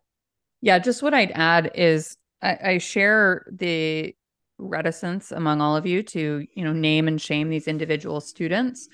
Yeah, 0.61 0.77
just 0.77 1.01
what 1.01 1.15
I'd 1.15 1.31
add 1.31 1.71
is 1.73 2.15
I, 2.43 2.57
I 2.63 2.77
share 2.77 3.47
the 3.51 4.15
reticence 4.59 5.31
among 5.31 5.59
all 5.59 5.75
of 5.75 5.87
you 5.87 6.03
to, 6.03 6.45
you 6.53 6.63
know, 6.63 6.73
name 6.73 7.07
and 7.07 7.19
shame 7.19 7.49
these 7.49 7.67
individual 7.67 8.21
students. 8.21 8.87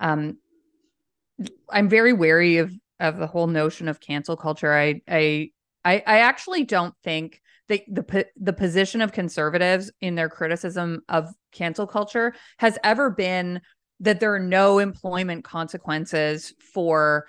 Um, 0.00 0.38
I'm 1.70 1.88
very 1.88 2.12
wary 2.12 2.56
of 2.58 2.72
of 3.02 3.18
the 3.18 3.26
whole 3.26 3.48
notion 3.48 3.88
of 3.88 4.00
cancel 4.00 4.36
culture. 4.36 4.72
I 4.72 5.02
I 5.08 5.50
I, 5.84 6.20
actually 6.20 6.64
don't 6.64 6.94
think 7.02 7.40
that 7.68 7.82
the 7.88 8.26
the 8.40 8.52
position 8.52 9.02
of 9.02 9.12
conservatives 9.12 9.90
in 10.00 10.14
their 10.14 10.28
criticism 10.28 11.02
of 11.08 11.28
cancel 11.50 11.86
culture 11.86 12.34
has 12.58 12.78
ever 12.84 13.10
been 13.10 13.60
that 14.00 14.20
there 14.20 14.32
are 14.34 14.38
no 14.38 14.78
employment 14.78 15.44
consequences 15.44 16.54
for 16.72 17.26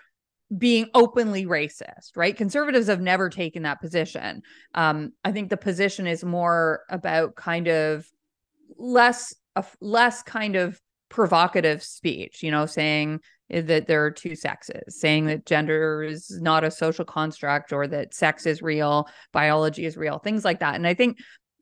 being 0.55 0.87
openly 0.93 1.45
racist, 1.45 2.11
right? 2.15 2.37
Conservatives 2.37 2.87
have 2.87 3.01
never 3.01 3.29
taken 3.29 3.63
that 3.63 3.81
position. 3.81 4.43
Um, 4.75 5.13
I 5.23 5.31
think 5.31 5.49
the 5.49 5.57
position 5.57 6.05
is 6.05 6.23
more 6.23 6.83
about 6.89 7.35
kind 7.35 7.67
of 7.67 8.05
less, 8.77 9.33
uh, 9.55 9.63
less 9.81 10.21
kind 10.21 10.55
of 10.55 10.79
provocative 11.09 11.83
speech, 11.83 12.43
you 12.43 12.51
know, 12.51 12.65
saying 12.65 13.19
Eh, 13.53 13.61
that 13.61 13.87
there 13.87 14.03
are 14.03 14.11
two 14.11 14.35
sexes, 14.35 14.99
saying 14.99 15.25
that 15.27 15.45
gender 15.45 16.03
is 16.03 16.39
not 16.41 16.63
a 16.63 16.71
social 16.71 17.05
construct 17.05 17.71
or 17.71 17.87
that 17.87 18.13
sex 18.13 18.45
is 18.45 18.61
real, 18.61 19.07
biology 19.31 19.85
is 19.85 19.95
real, 19.95 20.17
things 20.17 20.43
like 20.43 20.59
that. 20.59 20.75
And 20.75 20.87
I 20.87 20.93
think 20.93 21.19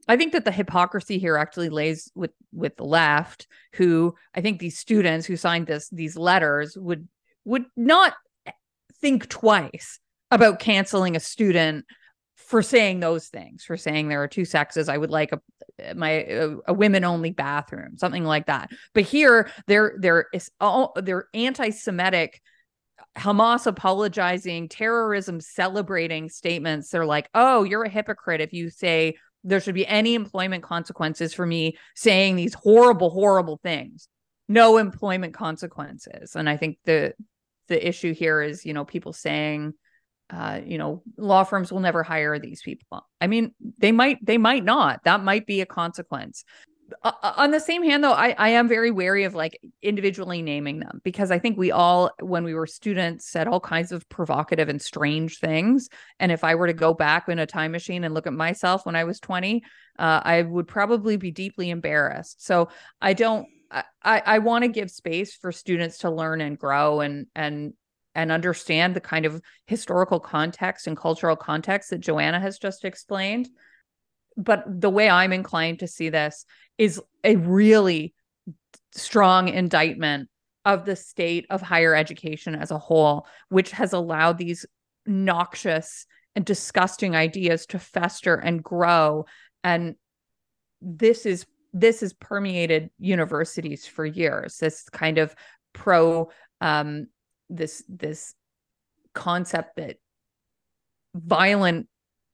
I 0.07 0.17
think 0.17 0.31
that 0.33 0.45
the 0.45 0.51
hypocrisy 0.51 1.19
here 1.19 1.37
actually 1.37 1.69
lays 1.69 2.11
with 2.15 2.31
with 2.53 2.75
the 2.77 2.85
left, 2.85 3.47
who 3.73 4.15
I 4.33 4.41
think 4.41 4.59
these 4.59 4.77
students 4.77 5.27
who 5.27 5.35
signed 5.35 5.67
this 5.67 5.89
these 5.89 6.17
letters 6.17 6.77
would 6.77 7.07
would 7.45 7.65
not 7.75 8.13
eh, 8.45 8.51
think 9.01 9.27
twice 9.29 9.99
about 10.31 10.59
canceling 10.59 11.15
a 11.15 11.19
student 11.19 11.85
for 12.47 12.61
saying 12.61 12.99
those 12.99 13.27
things, 13.27 13.63
for 13.63 13.77
saying 13.77 14.07
there 14.07 14.21
are 14.23 14.27
two 14.27 14.45
sexes. 14.45 14.89
I 14.89 14.97
would 14.97 15.09
like 15.09 15.31
a 15.31 15.41
eh, 15.79 15.93
my 15.93 16.13
eh, 16.13 16.45
a, 16.45 16.71
a 16.71 16.73
women 16.73 17.03
only 17.03 17.31
bathroom, 17.31 17.97
something 17.97 18.23
like 18.23 18.47
that. 18.47 18.69
But 18.93 19.03
here, 19.03 19.49
there 19.67 20.27
is 20.33 20.51
all 20.59 20.93
they're 20.95 21.27
anti-Semitic. 21.33 22.41
Hamas 23.17 23.65
apologizing, 23.65 24.69
terrorism 24.69 25.41
celebrating 25.41 26.29
statements. 26.29 26.89
They're 26.89 27.05
like, 27.05 27.29
oh, 27.33 27.63
you're 27.63 27.83
a 27.83 27.89
hypocrite 27.89 28.39
if 28.39 28.53
you 28.53 28.69
say 28.69 29.15
there 29.43 29.59
should 29.59 29.75
be 29.75 29.87
any 29.87 30.13
employment 30.13 30.63
consequences 30.63 31.33
for 31.33 31.45
me 31.45 31.77
saying 31.95 32.35
these 32.35 32.53
horrible, 32.53 33.09
horrible 33.09 33.59
things. 33.63 34.07
No 34.47 34.77
employment 34.77 35.33
consequences. 35.33 36.35
And 36.35 36.47
I 36.49 36.57
think 36.57 36.77
the 36.85 37.13
the 37.67 37.87
issue 37.87 38.13
here 38.13 38.41
is, 38.41 38.65
you 38.65 38.73
know, 38.73 38.85
people 38.85 39.13
saying 39.13 39.73
uh, 40.31 40.61
you 40.65 40.77
know, 40.77 41.03
law 41.17 41.43
firms 41.43 41.71
will 41.71 41.81
never 41.81 42.03
hire 42.03 42.39
these 42.39 42.61
people. 42.61 43.05
I 43.19 43.27
mean, 43.27 43.53
they 43.77 43.91
might, 43.91 44.25
they 44.25 44.37
might 44.37 44.63
not. 44.63 45.03
That 45.03 45.23
might 45.23 45.45
be 45.45 45.61
a 45.61 45.65
consequence. 45.65 46.43
Uh, 47.03 47.11
uh, 47.21 47.33
on 47.37 47.51
the 47.51 47.59
same 47.59 47.83
hand, 47.83 48.03
though, 48.03 48.13
I, 48.13 48.35
I 48.37 48.49
am 48.49 48.67
very 48.67 48.91
wary 48.91 49.23
of 49.23 49.35
like 49.35 49.59
individually 49.81 50.41
naming 50.41 50.79
them 50.79 51.01
because 51.03 51.31
I 51.31 51.39
think 51.39 51.57
we 51.57 51.71
all, 51.71 52.11
when 52.21 52.43
we 52.43 52.53
were 52.53 52.67
students, 52.67 53.29
said 53.29 53.47
all 53.47 53.59
kinds 53.59 53.91
of 53.91 54.07
provocative 54.09 54.69
and 54.69 54.81
strange 54.81 55.39
things. 55.39 55.89
And 56.19 56.31
if 56.31 56.43
I 56.43 56.55
were 56.55 56.67
to 56.67 56.73
go 56.73 56.93
back 56.93 57.29
in 57.29 57.39
a 57.39 57.45
time 57.45 57.71
machine 57.71 58.03
and 58.03 58.13
look 58.13 58.27
at 58.27 58.33
myself 58.33 58.85
when 58.85 58.95
I 58.95 59.03
was 59.03 59.19
20, 59.19 59.63
uh, 59.99 60.21
I 60.23 60.41
would 60.41 60.67
probably 60.67 61.17
be 61.17 61.31
deeply 61.31 61.69
embarrassed. 61.69 62.45
So 62.45 62.69
I 63.01 63.13
don't, 63.13 63.47
I, 63.71 63.83
I 64.03 64.39
want 64.39 64.63
to 64.63 64.67
give 64.67 64.91
space 64.91 65.35
for 65.35 65.51
students 65.51 65.99
to 65.99 66.11
learn 66.11 66.41
and 66.41 66.57
grow 66.57 66.99
and 66.99 67.27
and 67.35 67.73
and 68.15 68.31
understand 68.31 68.95
the 68.95 69.01
kind 69.01 69.25
of 69.25 69.41
historical 69.67 70.19
context 70.19 70.87
and 70.87 70.97
cultural 70.97 71.35
context 71.35 71.89
that 71.89 71.99
Joanna 71.99 72.39
has 72.39 72.59
just 72.59 72.85
explained. 72.85 73.49
But 74.37 74.63
the 74.67 74.89
way 74.89 75.09
I'm 75.09 75.33
inclined 75.33 75.79
to 75.79 75.87
see 75.87 76.09
this 76.09 76.45
is 76.77 77.01
a 77.23 77.35
really 77.35 78.13
strong 78.93 79.47
indictment 79.47 80.29
of 80.65 80.85
the 80.85 80.95
state 80.95 81.45
of 81.49 81.61
higher 81.61 81.95
education 81.95 82.55
as 82.55 82.71
a 82.71 82.77
whole, 82.77 83.25
which 83.49 83.71
has 83.71 83.93
allowed 83.93 84.37
these 84.37 84.65
noxious 85.05 86.05
and 86.35 86.45
disgusting 86.45 87.15
ideas 87.15 87.65
to 87.67 87.79
fester 87.79 88.35
and 88.35 88.63
grow. 88.63 89.25
And 89.63 89.95
this 90.81 91.25
is 91.25 91.45
this 91.73 92.01
has 92.01 92.13
permeated 92.13 92.89
universities 92.99 93.87
for 93.87 94.05
years. 94.05 94.57
This 94.57 94.89
kind 94.89 95.17
of 95.17 95.33
pro 95.73 96.29
um, 96.59 97.07
this 97.51 97.83
this 97.87 98.33
concept 99.13 99.75
that 99.77 99.97
violent 101.13 101.87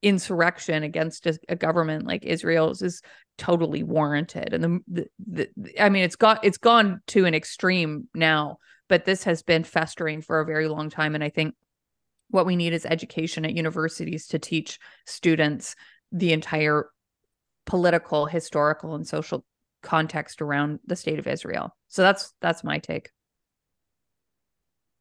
insurrection 0.04 0.84
against 0.84 1.26
a, 1.26 1.38
a, 1.50 1.56
government 1.56 2.06
like 2.06 2.24
Israel's 2.24 2.84
is 2.84 3.02
totally 3.40 3.82
warranted. 3.82 4.54
And 4.54 4.64
the, 4.88 5.06
the, 5.18 5.50
the 5.58 5.84
I 5.84 5.90
mean 5.90 6.04
it's 6.04 6.16
got 6.16 6.44
it's 6.46 6.60
gone 6.60 7.02
to 7.08 7.26
an 7.26 7.34
extreme 7.34 8.08
now 8.14 8.58
but 8.88 9.06
this 9.06 9.24
has 9.24 9.44
been 9.44 9.64
festering 9.64 10.22
for 10.22 10.40
a 10.40 10.46
very 10.46 10.68
long 10.68 10.90
time. 10.90 11.16
And 11.16 11.24
I 11.24 11.30
think 11.30 11.56
what 12.30 12.46
we 12.46 12.56
need 12.56 12.74
is 12.74 12.86
education 12.86 13.46
at 13.46 13.56
universities 13.56 14.28
to 14.28 14.40
teach 14.40 14.80
students 15.06 15.76
the 16.12 16.34
entire 16.34 16.90
political 17.66 18.26
historical 18.26 18.96
and 18.96 19.06
social 19.06 19.44
context 19.84 20.42
around 20.42 20.80
the 20.86 20.96
state 20.96 21.20
of 21.20 21.28
Israel. 21.28 21.76
So 21.88 22.02
that's 22.02 22.34
that's 22.42 22.64
my 22.64 22.80
take 22.80 23.10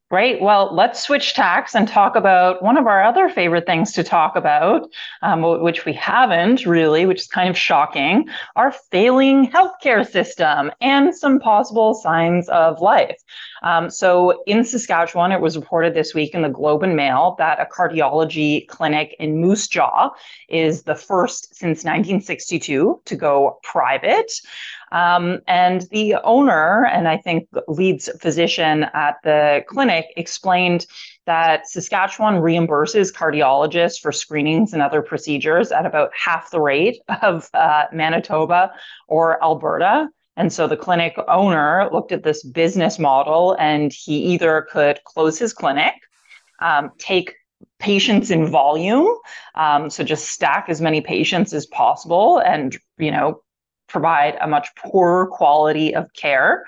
Great. 0.09 0.41
Well, 0.41 0.73
let's 0.73 1.03
switch 1.03 1.35
tacks 1.35 1.75
and 1.75 1.89
talk 1.89 2.15
about 2.15 2.63
one 2.63 2.79
of 2.79 2.87
our 2.87 3.03
other 3.03 3.29
favorite 3.29 3.67
things 3.67 3.91
to 3.95 4.05
talk 4.05 4.37
about, 4.37 4.89
um, 5.23 5.43
which 5.61 5.85
we 5.85 5.93
haven't 5.95 6.65
really, 6.65 7.07
which 7.07 7.23
is 7.23 7.27
kind 7.27 7.49
of 7.49 7.59
shocking 7.59 8.29
our 8.55 8.71
failing 8.93 9.51
healthcare 9.51 10.09
system 10.09 10.71
and 10.81 11.13
some 11.13 11.41
possible 11.41 11.93
signs 11.93 12.49
of 12.51 12.81
life. 12.81 13.21
Um, 13.65 13.91
so, 13.91 14.45
in 14.47 14.63
Saskatchewan, 14.63 15.33
it 15.33 15.41
was 15.41 15.57
reported 15.57 15.95
this 15.95 16.15
week 16.15 16.35
in 16.35 16.43
the 16.43 16.49
Globe 16.51 16.85
and 16.85 16.95
Mail 16.95 17.35
that 17.39 17.59
a 17.59 17.67
cardiology 17.67 18.69
clinic 18.69 19.17
in 19.19 19.41
Moose 19.41 19.67
Jaw 19.67 20.11
is 20.49 20.85
the 20.85 20.95
first 20.95 21.57
since 21.57 21.79
1962 21.79 23.01
to 23.05 23.17
go 23.17 23.59
private. 23.65 24.31
Um, 24.93 25.41
and 25.47 25.83
the 25.91 26.17
owner, 26.23 26.87
and 26.87 27.09
I 27.09 27.17
think 27.17 27.49
leads 27.69 28.09
physician 28.21 28.85
at 28.95 29.17
the 29.25 29.65
clinic, 29.67 30.07
explained 30.17 30.87
that 31.27 31.69
Saskatchewan 31.69 32.37
reimburses 32.37 33.13
cardiologists 33.13 34.01
for 34.01 34.13
screenings 34.13 34.73
and 34.73 34.81
other 34.81 35.03
procedures 35.03 35.73
at 35.73 35.87
about 35.87 36.11
half 36.17 36.51
the 36.51 36.61
rate 36.61 37.01
of 37.23 37.49
uh, 37.53 37.87
Manitoba 37.93 38.73
or 39.09 39.43
Alberta. 39.43 40.09
And 40.37 40.53
so 40.53 40.67
the 40.67 40.77
clinic 40.77 41.17
owner 41.29 41.89
looked 41.93 42.13
at 42.13 42.23
this 42.23 42.45
business 42.45 42.99
model 42.99 43.57
and 43.59 43.93
he 43.93 44.19
either 44.35 44.67
could 44.71 45.03
close 45.05 45.39
his 45.39 45.53
clinic, 45.53 45.95
um, 46.61 46.93
take 46.99 47.35
patients 47.79 48.31
in 48.31 48.47
volume, 48.47 49.09
um, 49.55 49.91
so 49.91 50.05
just 50.05 50.29
stack 50.29 50.67
as 50.69 50.81
many 50.81 51.01
patients 51.01 51.53
as 51.53 51.67
possible 51.67 52.39
and, 52.39 52.77
you 52.99 53.11
know, 53.11 53.43
provide 53.89 54.37
a 54.41 54.47
much 54.47 54.69
poorer 54.77 55.27
quality 55.27 55.95
of 55.95 56.13
care 56.13 56.65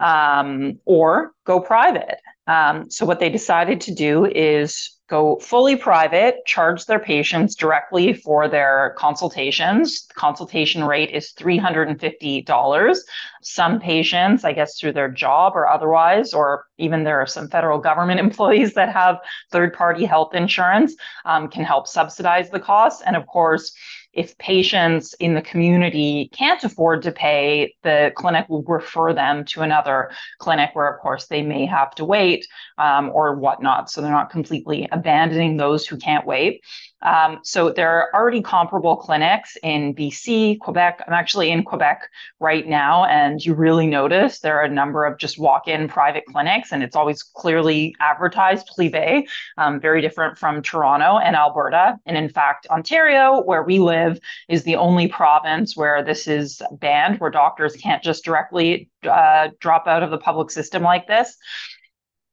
um, 0.00 0.78
or 0.84 1.32
go 1.44 1.60
private. 1.60 2.18
Um, 2.46 2.90
so, 2.90 3.06
what 3.06 3.20
they 3.20 3.30
decided 3.30 3.80
to 3.82 3.94
do 3.94 4.26
is 4.26 4.94
go 5.08 5.36
fully 5.38 5.76
private, 5.76 6.44
charge 6.46 6.86
their 6.86 6.98
patients 6.98 7.54
directly 7.54 8.12
for 8.12 8.48
their 8.48 8.94
consultations. 8.98 10.06
The 10.06 10.14
consultation 10.14 10.84
rate 10.84 11.10
is 11.10 11.32
$350. 11.38 12.98
Some 13.42 13.80
patients, 13.80 14.44
I 14.44 14.52
guess 14.52 14.78
through 14.78 14.92
their 14.92 15.10
job 15.10 15.52
or 15.54 15.68
otherwise, 15.68 16.32
or 16.32 16.66
even 16.78 17.04
there 17.04 17.20
are 17.20 17.26
some 17.26 17.48
federal 17.48 17.78
government 17.78 18.20
employees 18.28 18.74
that 18.74 18.92
have 18.92 19.18
third 19.50 19.74
party 19.74 20.04
health 20.04 20.34
insurance, 20.34 20.96
um, 21.24 21.48
can 21.48 21.64
help 21.64 21.86
subsidize 21.86 22.50
the 22.50 22.60
costs. 22.60 23.02
And 23.02 23.16
of 23.16 23.26
course, 23.26 23.74
if 24.14 24.36
patients 24.38 25.14
in 25.14 25.34
the 25.34 25.42
community 25.42 26.30
can't 26.32 26.62
afford 26.62 27.02
to 27.02 27.12
pay, 27.12 27.74
the 27.82 28.12
clinic 28.14 28.48
will 28.48 28.62
refer 28.62 29.12
them 29.12 29.44
to 29.46 29.62
another 29.62 30.10
clinic 30.38 30.70
where, 30.72 30.88
of 30.88 31.00
course, 31.00 31.26
they 31.26 31.42
may 31.42 31.66
have 31.66 31.94
to 31.96 32.04
wait 32.04 32.46
um, 32.78 33.10
or 33.10 33.34
whatnot. 33.34 33.90
So 33.90 34.00
they're 34.00 34.10
not 34.10 34.30
completely 34.30 34.88
abandoning 34.92 35.56
those 35.56 35.86
who 35.86 35.96
can't 35.96 36.26
wait. 36.26 36.62
Um, 37.04 37.40
so 37.42 37.70
there 37.70 37.90
are 37.90 38.08
already 38.14 38.40
comparable 38.40 38.96
clinics 38.96 39.56
in 39.62 39.94
BC, 39.94 40.58
Quebec. 40.60 41.04
I'm 41.06 41.12
actually 41.12 41.50
in 41.50 41.62
Quebec 41.62 42.08
right 42.40 42.66
now, 42.66 43.04
and 43.04 43.44
you 43.44 43.54
really 43.54 43.86
notice 43.86 44.40
there 44.40 44.58
are 44.58 44.64
a 44.64 44.70
number 44.70 45.04
of 45.04 45.18
just 45.18 45.38
walk-in 45.38 45.86
private 45.86 46.24
clinics, 46.26 46.72
and 46.72 46.82
it's 46.82 46.96
always 46.96 47.22
clearly 47.22 47.94
advertised 48.00 48.70
privé, 48.76 49.26
um, 49.58 49.80
very 49.80 50.00
different 50.00 50.38
from 50.38 50.62
Toronto 50.62 51.18
and 51.18 51.36
Alberta. 51.36 51.98
And 52.06 52.16
in 52.16 52.28
fact, 52.30 52.66
Ontario, 52.68 53.42
where 53.42 53.62
we 53.62 53.78
live, 53.78 54.18
is 54.48 54.64
the 54.64 54.76
only 54.76 55.06
province 55.06 55.76
where 55.76 56.02
this 56.02 56.26
is 56.26 56.62
banned, 56.72 57.20
where 57.20 57.30
doctors 57.30 57.76
can't 57.76 58.02
just 58.02 58.24
directly 58.24 58.88
uh, 59.02 59.48
drop 59.60 59.86
out 59.86 60.02
of 60.02 60.10
the 60.10 60.18
public 60.18 60.50
system 60.50 60.82
like 60.82 61.06
this. 61.06 61.36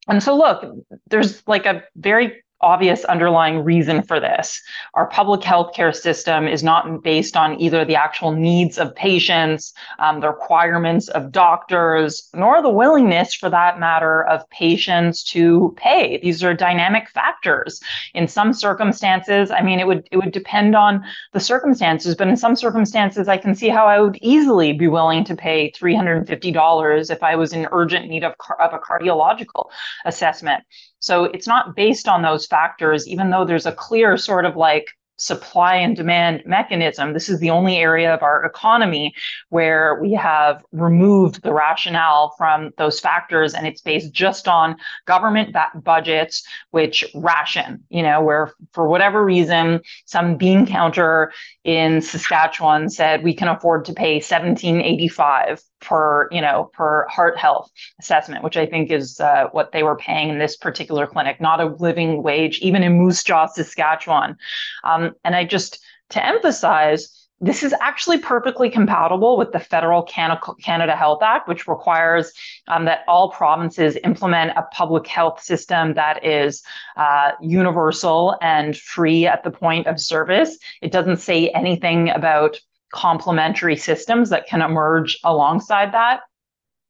And 0.08 0.22
so, 0.22 0.36
look, 0.36 0.64
there's 1.08 1.46
like 1.46 1.66
a 1.66 1.84
very 1.94 2.41
obvious 2.62 3.04
underlying 3.04 3.64
reason 3.64 4.02
for 4.02 4.20
this. 4.20 4.60
Our 4.94 5.06
public 5.08 5.40
healthcare 5.40 5.94
system 5.94 6.46
is 6.46 6.62
not 6.62 7.02
based 7.02 7.36
on 7.36 7.60
either 7.60 7.84
the 7.84 7.96
actual 7.96 8.32
needs 8.32 8.78
of 8.78 8.94
patients, 8.94 9.72
um, 9.98 10.20
the 10.20 10.28
requirements 10.28 11.08
of 11.08 11.32
doctors, 11.32 12.28
nor 12.34 12.62
the 12.62 12.70
willingness, 12.70 13.34
for 13.34 13.50
that 13.50 13.80
matter, 13.80 14.24
of 14.24 14.48
patients 14.50 15.24
to 15.24 15.74
pay. 15.76 16.18
These 16.22 16.44
are 16.44 16.54
dynamic 16.54 17.08
factors. 17.10 17.80
In 18.14 18.28
some 18.28 18.52
circumstances, 18.52 19.50
I 19.50 19.62
mean, 19.62 19.80
it 19.80 19.86
would 19.86 20.08
it 20.10 20.16
would 20.16 20.32
depend 20.32 20.76
on 20.76 21.04
the 21.32 21.40
circumstances, 21.40 22.14
but 22.14 22.28
in 22.28 22.36
some 22.36 22.56
circumstances, 22.56 23.28
I 23.28 23.36
can 23.38 23.54
see 23.54 23.68
how 23.68 23.86
I 23.86 24.00
would 24.00 24.18
easily 24.22 24.72
be 24.72 24.88
willing 24.88 25.24
to 25.24 25.36
pay 25.36 25.70
$350 25.72 27.10
if 27.10 27.22
I 27.22 27.36
was 27.36 27.52
in 27.52 27.66
urgent 27.72 28.08
need 28.08 28.24
of, 28.24 28.34
of 28.60 28.72
a 28.72 28.78
cardiological 28.78 29.70
assessment. 30.04 30.62
So 31.02 31.24
it's 31.24 31.48
not 31.48 31.74
based 31.74 32.08
on 32.08 32.22
those 32.22 32.46
factors, 32.46 33.06
even 33.08 33.30
though 33.30 33.44
there's 33.44 33.66
a 33.66 33.72
clear 33.72 34.16
sort 34.16 34.44
of 34.44 34.56
like 34.56 34.86
supply 35.16 35.76
and 35.76 35.94
demand 35.96 36.42
mechanism. 36.46 37.12
This 37.12 37.28
is 37.28 37.38
the 37.38 37.50
only 37.50 37.76
area 37.76 38.12
of 38.12 38.22
our 38.22 38.44
economy 38.44 39.14
where 39.50 40.00
we 40.00 40.12
have 40.14 40.64
removed 40.72 41.42
the 41.42 41.52
rationale 41.52 42.34
from 42.36 42.70
those 42.76 42.98
factors 42.98 43.54
and 43.54 43.66
it's 43.66 43.80
based 43.80 44.12
just 44.12 44.48
on 44.48 44.76
government 45.06 45.54
budgets, 45.82 46.44
which 46.70 47.04
ration, 47.14 47.84
you 47.88 48.02
know, 48.02 48.20
where 48.22 48.52
for 48.72 48.88
whatever 48.88 49.24
reason, 49.24 49.80
some 50.06 50.36
bean 50.36 50.66
counter 50.66 51.32
in 51.64 52.00
Saskatchewan 52.00 52.88
said 52.88 53.22
we 53.22 53.34
can 53.34 53.48
afford 53.48 53.84
to 53.84 53.92
pay 53.92 54.14
1785 54.14 55.62
per 55.82 56.28
you 56.30 56.40
know 56.40 56.70
per 56.72 57.06
heart 57.08 57.36
health 57.36 57.70
assessment 58.00 58.42
which 58.42 58.56
i 58.56 58.64
think 58.64 58.90
is 58.90 59.20
uh, 59.20 59.48
what 59.52 59.72
they 59.72 59.82
were 59.82 59.96
paying 59.96 60.28
in 60.28 60.38
this 60.38 60.56
particular 60.56 61.06
clinic 61.06 61.40
not 61.40 61.60
a 61.60 61.66
living 61.80 62.22
wage 62.22 62.58
even 62.60 62.82
in 62.82 62.98
moose 62.98 63.22
jaw 63.22 63.46
saskatchewan 63.46 64.36
um, 64.84 65.12
and 65.24 65.34
i 65.34 65.44
just 65.44 65.78
to 66.08 66.24
emphasize 66.24 67.22
this 67.42 67.64
is 67.64 67.74
actually 67.80 68.18
perfectly 68.18 68.70
compatible 68.70 69.36
with 69.36 69.50
the 69.50 69.58
federal 69.58 70.04
Canada 70.04 70.96
Health 70.96 71.22
Act, 71.24 71.48
which 71.48 71.66
requires 71.66 72.32
um, 72.68 72.84
that 72.84 73.00
all 73.08 73.32
provinces 73.32 73.98
implement 74.04 74.56
a 74.56 74.62
public 74.72 75.08
health 75.08 75.42
system 75.42 75.94
that 75.94 76.24
is 76.24 76.62
uh, 76.96 77.32
universal 77.40 78.36
and 78.40 78.76
free 78.76 79.26
at 79.26 79.42
the 79.42 79.50
point 79.50 79.88
of 79.88 80.00
service. 80.00 80.56
It 80.82 80.92
doesn't 80.92 81.16
say 81.16 81.48
anything 81.48 82.10
about 82.10 82.58
complementary 82.92 83.76
systems 83.76 84.30
that 84.30 84.46
can 84.46 84.62
emerge 84.62 85.18
alongside 85.24 85.92
that. 85.92 86.20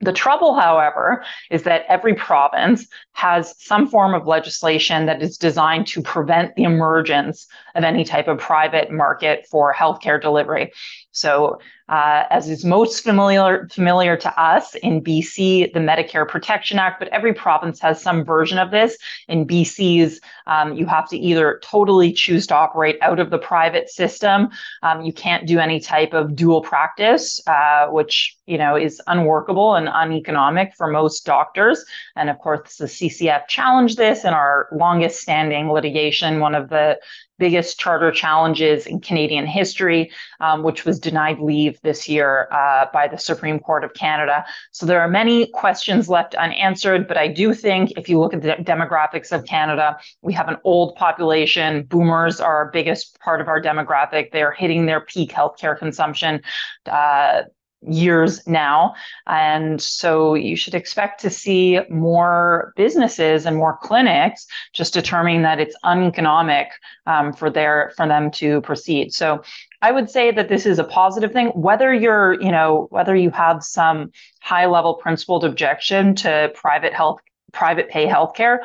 The 0.03 0.13
trouble, 0.13 0.59
however, 0.59 1.25
is 1.49 1.63
that 1.63 1.85
every 1.89 2.15
province 2.15 2.89
has 3.13 3.55
some 3.63 3.87
form 3.87 4.15
of 4.15 4.27
legislation 4.27 5.07
that 5.07 5.23
is 5.23 5.39
designed 5.39 5.87
to 5.89 6.03
prevent 6.03 6.57
the 6.57 6.65
emergence 6.65 7.47
of 7.77 7.85
any 7.85 8.03
type 8.03 8.27
of 8.27 8.39
private 8.39 8.91
market 8.91 9.47
for 9.49 9.73
healthcare 9.73 10.21
delivery. 10.21 10.73
So, 11.13 11.61
uh, 11.89 12.25
as 12.31 12.49
is 12.49 12.65
most 12.65 13.05
familiar 13.05 13.69
familiar 13.71 14.17
to 14.17 14.41
us 14.41 14.75
in 14.77 15.03
BC, 15.03 15.73
the 15.75 15.81
Medicare 15.81 16.27
Protection 16.27 16.79
Act, 16.79 16.99
but 16.99 17.09
every 17.09 17.35
province 17.35 17.81
has 17.81 18.01
some 18.01 18.25
version 18.25 18.57
of 18.57 18.71
this. 18.71 18.97
In 19.29 19.47
BC's, 19.47 20.21
um, 20.47 20.73
you 20.73 20.87
have 20.87 21.07
to 21.11 21.19
either 21.19 21.61
totally 21.63 22.13
choose 22.13 22.47
to 22.47 22.55
operate 22.55 22.97
out 23.03 23.21
of 23.21 23.29
the 23.29 23.39
private 23.39 23.91
system. 23.91 24.49
Um, 24.83 25.03
you 25.03 25.13
can't 25.13 25.47
do 25.47 25.59
any 25.59 25.81
type 25.81 26.15
of 26.15 26.35
dual 26.35 26.63
practice, 26.63 27.41
uh, 27.47 27.89
which 27.89 28.37
you 28.47 28.57
know 28.57 28.75
is 28.75 29.03
unworkable 29.07 29.75
and 29.75 29.89
uneconomic 29.89 30.75
for 30.75 30.87
most 30.87 31.27
doctors. 31.27 31.85
And 32.17 32.31
of 32.31 32.39
course, 32.39 32.77
the 32.77 32.87
CCF 32.87 33.49
challenged 33.49 33.99
this 33.99 34.25
in 34.25 34.33
our 34.33 34.69
longest 34.73 35.21
standing 35.21 35.71
litigation. 35.71 36.41
One 36.41 36.55
of 36.55 36.71
the 36.71 36.99
biggest 37.39 37.79
charter 37.79 38.11
challenges 38.11 38.87
in 38.87 39.01
Canadian 39.01 39.47
history, 39.47 40.11
um, 40.41 40.63
which 40.63 40.85
was 40.85 40.99
denied 41.01 41.41
leave 41.41 41.81
this 41.83 42.09
year 42.09 42.49
uh, 42.53 42.87
by 42.93 43.09
the 43.09 43.19
Supreme 43.19 43.59
Court 43.59 43.85
of 43.85 43.95
Canada. 43.95 44.45
So 44.71 44.87
there 44.87 45.01
are 45.01 45.09
many 45.09 45.47
questions 45.49 46.09
left 46.09 46.35
unanswered, 46.35 47.09
but 47.09 47.17
I 47.17 47.29
do 47.29 47.55
think 47.55 47.93
if 47.93 48.09
you 48.09 48.21
look 48.21 48.35
at 48.35 48.43
the 48.43 48.57
demographics 48.61 49.33
of 49.33 49.45
Canada, 49.45 49.97
we 50.23 50.33
have 50.35 50.49
an 50.49 50.57
old 50.65 50.95
population. 50.97 51.85
Boomers 51.85 52.41
are 52.41 52.57
our 52.57 52.71
biggest 52.71 53.19
part 53.21 53.41
of 53.41 53.49
our 53.49 53.61
demographic. 53.61 54.31
They're 54.31 54.53
hitting 54.53 54.87
their 54.87 55.01
peak 55.01 55.33
healthcare 55.33 55.79
consumption. 55.79 56.43
Uh, 56.87 57.43
years 57.89 58.47
now. 58.47 58.95
And 59.27 59.81
so 59.81 60.35
you 60.35 60.57
should 60.57 60.75
expect 60.75 61.21
to 61.23 61.31
see 61.31 61.81
more 61.89 62.73
businesses 62.77 63.47
and 63.47 63.57
more 63.57 63.79
clinics 63.83 64.47
just 64.73 64.95
determining 64.95 65.43
that 65.43 65.61
it's 65.61 65.77
uneconomic 65.83 66.69
um, 67.07 67.33
for 67.33 67.51
their 67.51 67.93
for 67.97 68.07
them 68.07 68.31
to 68.33 68.61
proceed. 68.63 69.13
So 69.13 69.43
I 69.81 69.91
would 69.91 70.09
say 70.09 70.31
that 70.31 70.49
this 70.49 70.65
is 70.67 70.79
a 70.79 70.85
positive 70.85 71.33
thing. 71.33 71.49
Whether 71.49 71.93
you're, 71.93 72.41
you 72.41 72.53
know, 72.53 72.87
whether 72.91 73.17
you 73.17 73.31
have 73.31 73.65
some 73.65 74.13
high 74.41 74.67
level 74.67 74.95
principled 74.95 75.45
objection 75.45 76.15
to 76.17 76.53
private 76.55 76.93
health, 76.93 77.21
private 77.53 77.89
pay 77.89 78.07
healthcare, 78.07 78.59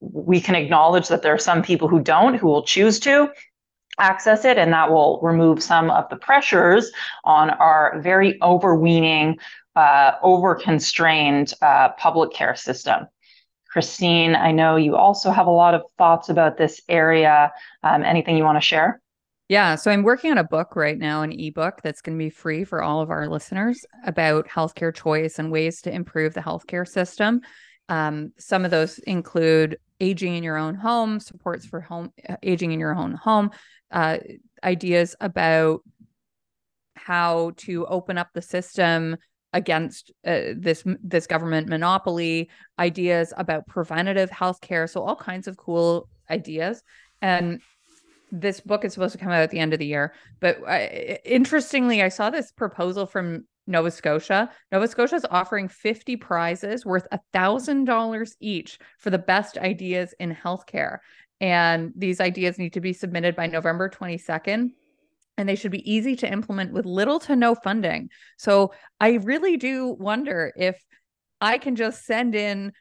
we 0.00 0.40
can 0.40 0.54
acknowledge 0.54 1.08
that 1.08 1.22
there 1.22 1.34
are 1.34 1.38
some 1.38 1.62
people 1.62 1.88
who 1.88 2.00
don't, 2.00 2.34
who 2.34 2.46
will 2.46 2.62
choose 2.62 3.00
to, 3.00 3.28
access 3.98 4.44
it, 4.44 4.58
and 4.58 4.72
that 4.72 4.90
will 4.90 5.20
remove 5.22 5.62
some 5.62 5.90
of 5.90 6.08
the 6.10 6.16
pressures 6.16 6.90
on 7.24 7.50
our 7.50 8.00
very 8.00 8.40
overweening, 8.42 9.38
uh, 9.74 10.12
over-constrained 10.22 11.54
uh, 11.62 11.90
public 11.90 12.32
care 12.32 12.54
system. 12.54 13.06
Christine, 13.70 14.34
I 14.34 14.52
know 14.52 14.76
you 14.76 14.96
also 14.96 15.30
have 15.30 15.46
a 15.46 15.50
lot 15.50 15.74
of 15.74 15.82
thoughts 15.98 16.28
about 16.28 16.56
this 16.56 16.80
area. 16.88 17.52
Um, 17.82 18.04
anything 18.04 18.36
you 18.36 18.44
want 18.44 18.56
to 18.56 18.62
share? 18.62 19.00
Yeah, 19.48 19.76
so 19.76 19.90
I'm 19.90 20.02
working 20.02 20.32
on 20.32 20.38
a 20.38 20.44
book 20.44 20.74
right 20.74 20.98
now, 20.98 21.22
an 21.22 21.30
ebook 21.30 21.80
that's 21.82 22.00
going 22.00 22.18
to 22.18 22.24
be 22.24 22.30
free 22.30 22.64
for 22.64 22.82
all 22.82 23.00
of 23.00 23.10
our 23.10 23.28
listeners 23.28 23.84
about 24.04 24.48
healthcare 24.48 24.94
choice 24.94 25.38
and 25.38 25.52
ways 25.52 25.82
to 25.82 25.92
improve 25.92 26.34
the 26.34 26.40
healthcare 26.40 26.88
system. 26.88 27.42
Um, 27.88 28.32
some 28.38 28.64
of 28.64 28.70
those 28.70 28.98
include 29.00 29.78
aging 30.00 30.34
in 30.34 30.42
your 30.42 30.56
own 30.56 30.74
home, 30.74 31.20
supports 31.20 31.64
for 31.64 31.80
home 31.80 32.12
uh, 32.28 32.36
aging 32.42 32.72
in 32.72 32.80
your 32.80 32.94
own 32.94 33.12
home, 33.12 33.50
uh, 33.90 34.18
ideas 34.62 35.14
about 35.20 35.82
how 36.94 37.52
to 37.56 37.86
open 37.86 38.18
up 38.18 38.28
the 38.32 38.42
system 38.42 39.16
against 39.52 40.10
uh, 40.26 40.52
this 40.56 40.84
this 41.02 41.26
government 41.26 41.68
monopoly 41.68 42.50
ideas 42.78 43.32
about 43.36 43.66
preventative 43.66 44.28
health 44.28 44.60
care 44.60 44.86
so 44.86 45.02
all 45.02 45.16
kinds 45.16 45.46
of 45.46 45.56
cool 45.56 46.08
ideas. 46.30 46.82
And 47.22 47.60
this 48.32 48.60
book 48.60 48.84
is 48.84 48.92
supposed 48.92 49.12
to 49.12 49.18
come 49.18 49.30
out 49.30 49.42
at 49.42 49.50
the 49.50 49.58
end 49.58 49.72
of 49.72 49.78
the 49.78 49.86
year 49.86 50.12
but 50.40 50.58
I, 50.66 51.18
interestingly 51.24 52.02
i 52.02 52.08
saw 52.08 52.28
this 52.28 52.50
proposal 52.50 53.06
from 53.06 53.46
nova 53.66 53.90
scotia 53.90 54.50
nova 54.70 54.86
scotia 54.86 55.16
is 55.16 55.26
offering 55.30 55.68
50 55.68 56.16
prizes 56.16 56.84
worth 56.86 57.06
a 57.12 57.20
thousand 57.32 57.84
dollars 57.84 58.36
each 58.40 58.78
for 58.98 59.10
the 59.10 59.18
best 59.18 59.58
ideas 59.58 60.14
in 60.18 60.34
healthcare 60.34 60.98
and 61.40 61.92
these 61.94 62.20
ideas 62.20 62.58
need 62.58 62.72
to 62.74 62.80
be 62.80 62.92
submitted 62.92 63.36
by 63.36 63.46
November 63.46 63.88
22nd. 63.88 64.70
And 65.38 65.48
they 65.48 65.54
should 65.54 65.70
be 65.70 65.90
easy 65.90 66.16
to 66.16 66.32
implement 66.32 66.72
with 66.72 66.86
little 66.86 67.20
to 67.20 67.36
no 67.36 67.54
funding. 67.54 68.08
So 68.38 68.72
I 69.00 69.14
really 69.22 69.58
do 69.58 69.88
wonder 69.98 70.52
if 70.56 70.82
I 71.42 71.58
can 71.58 71.76
just 71.76 72.06
send 72.06 72.34
in, 72.34 72.72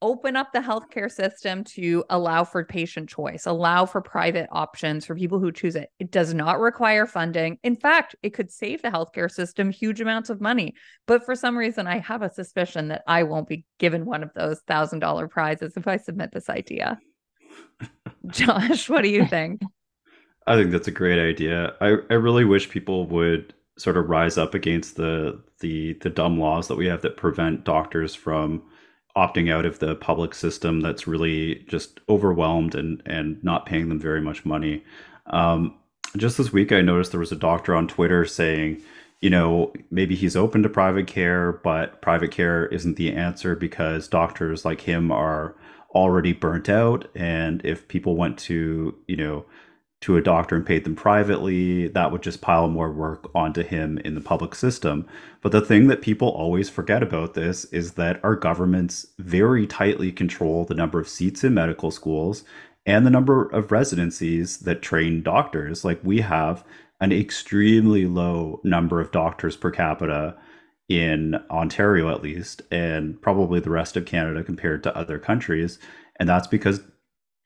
open 0.00 0.36
up 0.36 0.52
the 0.52 0.60
healthcare 0.60 1.10
system 1.10 1.64
to 1.64 2.04
allow 2.10 2.44
for 2.44 2.64
patient 2.64 3.08
choice, 3.08 3.46
allow 3.46 3.84
for 3.84 4.00
private 4.00 4.48
options 4.52 5.04
for 5.04 5.14
people 5.14 5.38
who 5.38 5.50
choose 5.50 5.76
it. 5.76 5.90
It 5.98 6.10
does 6.10 6.34
not 6.34 6.60
require 6.60 7.06
funding. 7.06 7.58
In 7.62 7.76
fact, 7.76 8.14
it 8.22 8.30
could 8.30 8.50
save 8.50 8.82
the 8.82 8.90
healthcare 8.90 9.30
system 9.30 9.70
huge 9.70 10.00
amounts 10.00 10.30
of 10.30 10.40
money. 10.40 10.74
But 11.06 11.24
for 11.24 11.34
some 11.34 11.56
reason, 11.56 11.86
I 11.86 11.98
have 11.98 12.22
a 12.22 12.32
suspicion 12.32 12.88
that 12.88 13.02
I 13.06 13.24
won't 13.24 13.48
be 13.48 13.64
given 13.78 14.04
one 14.04 14.22
of 14.22 14.32
those 14.34 14.60
thousand 14.60 15.00
dollar 15.00 15.28
prizes 15.28 15.76
if 15.76 15.88
I 15.88 15.96
submit 15.96 16.32
this 16.32 16.48
idea. 16.48 16.98
Josh, 18.28 18.88
what 18.88 19.02
do 19.02 19.08
you 19.08 19.26
think? 19.26 19.62
I 20.46 20.56
think 20.56 20.70
that's 20.70 20.88
a 20.88 20.92
great 20.92 21.18
idea. 21.18 21.74
I, 21.80 21.96
I 22.10 22.14
really 22.14 22.44
wish 22.44 22.70
people 22.70 23.06
would 23.08 23.54
sort 23.78 23.96
of 23.96 24.08
rise 24.08 24.38
up 24.38 24.54
against 24.54 24.96
the 24.96 25.40
the 25.60 25.94
the 26.00 26.10
dumb 26.10 26.38
laws 26.38 26.68
that 26.68 26.76
we 26.76 26.86
have 26.86 27.02
that 27.02 27.16
prevent 27.16 27.64
doctors 27.64 28.14
from 28.14 28.62
opting 29.18 29.52
out 29.52 29.66
of 29.66 29.80
the 29.80 29.96
public 29.96 30.32
system 30.32 30.80
that's 30.80 31.08
really 31.08 31.64
just 31.66 31.98
overwhelmed 32.08 32.74
and 32.76 33.02
and 33.04 33.42
not 33.42 33.66
paying 33.66 33.88
them 33.88 33.98
very 33.98 34.20
much 34.20 34.44
money. 34.44 34.84
Um, 35.26 35.74
just 36.16 36.38
this 36.38 36.52
week, 36.52 36.70
I 36.70 36.80
noticed 36.80 37.10
there 37.10 37.20
was 37.20 37.32
a 37.32 37.36
doctor 37.36 37.74
on 37.74 37.88
Twitter 37.88 38.24
saying, 38.24 38.80
you 39.20 39.28
know, 39.28 39.72
maybe 39.90 40.14
he's 40.14 40.36
open 40.36 40.62
to 40.62 40.68
private 40.68 41.08
care, 41.08 41.52
but 41.52 42.00
private 42.00 42.30
care 42.30 42.66
isn't 42.66 42.96
the 42.96 43.12
answer 43.12 43.56
because 43.56 44.08
doctors 44.08 44.64
like 44.64 44.82
him 44.82 45.10
are 45.10 45.56
already 45.94 46.32
burnt 46.32 46.68
out. 46.68 47.08
And 47.14 47.60
if 47.64 47.88
people 47.88 48.16
went 48.16 48.38
to, 48.40 48.94
you 49.08 49.16
know, 49.16 49.44
to 50.00 50.16
a 50.16 50.22
doctor 50.22 50.54
and 50.54 50.64
paid 50.64 50.84
them 50.84 50.94
privately, 50.94 51.88
that 51.88 52.12
would 52.12 52.22
just 52.22 52.40
pile 52.40 52.68
more 52.68 52.92
work 52.92 53.30
onto 53.34 53.62
him 53.62 53.98
in 53.98 54.14
the 54.14 54.20
public 54.20 54.54
system. 54.54 55.06
But 55.40 55.52
the 55.52 55.60
thing 55.60 55.88
that 55.88 56.02
people 56.02 56.28
always 56.28 56.70
forget 56.70 57.02
about 57.02 57.34
this 57.34 57.64
is 57.66 57.94
that 57.94 58.22
our 58.24 58.36
governments 58.36 59.06
very 59.18 59.66
tightly 59.66 60.12
control 60.12 60.64
the 60.64 60.74
number 60.74 61.00
of 61.00 61.08
seats 61.08 61.42
in 61.42 61.52
medical 61.52 61.90
schools 61.90 62.44
and 62.86 63.04
the 63.04 63.10
number 63.10 63.48
of 63.50 63.72
residencies 63.72 64.58
that 64.58 64.82
train 64.82 65.22
doctors. 65.22 65.84
Like 65.84 66.00
we 66.04 66.20
have 66.20 66.64
an 67.00 67.12
extremely 67.12 68.06
low 68.06 68.60
number 68.62 69.00
of 69.00 69.10
doctors 69.10 69.56
per 69.56 69.70
capita 69.70 70.36
in 70.88 71.34
Ontario, 71.50 72.08
at 72.08 72.22
least, 72.22 72.62
and 72.70 73.20
probably 73.20 73.60
the 73.60 73.70
rest 73.70 73.96
of 73.96 74.06
Canada 74.06 74.42
compared 74.42 74.82
to 74.84 74.96
other 74.96 75.18
countries. 75.18 75.78
And 76.16 76.28
that's 76.28 76.46
because 76.46 76.80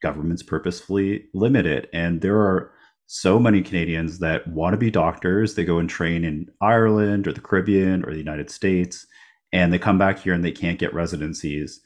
governments 0.02 0.42
purposefully 0.42 1.26
limit 1.34 1.66
it. 1.66 1.88
And 1.92 2.20
there 2.20 2.38
are 2.38 2.72
so 3.06 3.38
many 3.38 3.62
Canadians 3.62 4.18
that 4.20 4.46
want 4.48 4.74
to 4.74 4.78
be 4.78 4.90
doctors. 4.90 5.54
They 5.54 5.64
go 5.64 5.78
and 5.78 5.88
train 5.88 6.24
in 6.24 6.46
Ireland 6.60 7.26
or 7.26 7.32
the 7.32 7.40
Caribbean 7.40 8.04
or 8.04 8.12
the 8.12 8.18
United 8.18 8.50
States, 8.50 9.06
and 9.52 9.72
they 9.72 9.78
come 9.78 9.98
back 9.98 10.18
here 10.18 10.32
and 10.32 10.44
they 10.44 10.52
can't 10.52 10.78
get 10.78 10.94
residencies. 10.94 11.80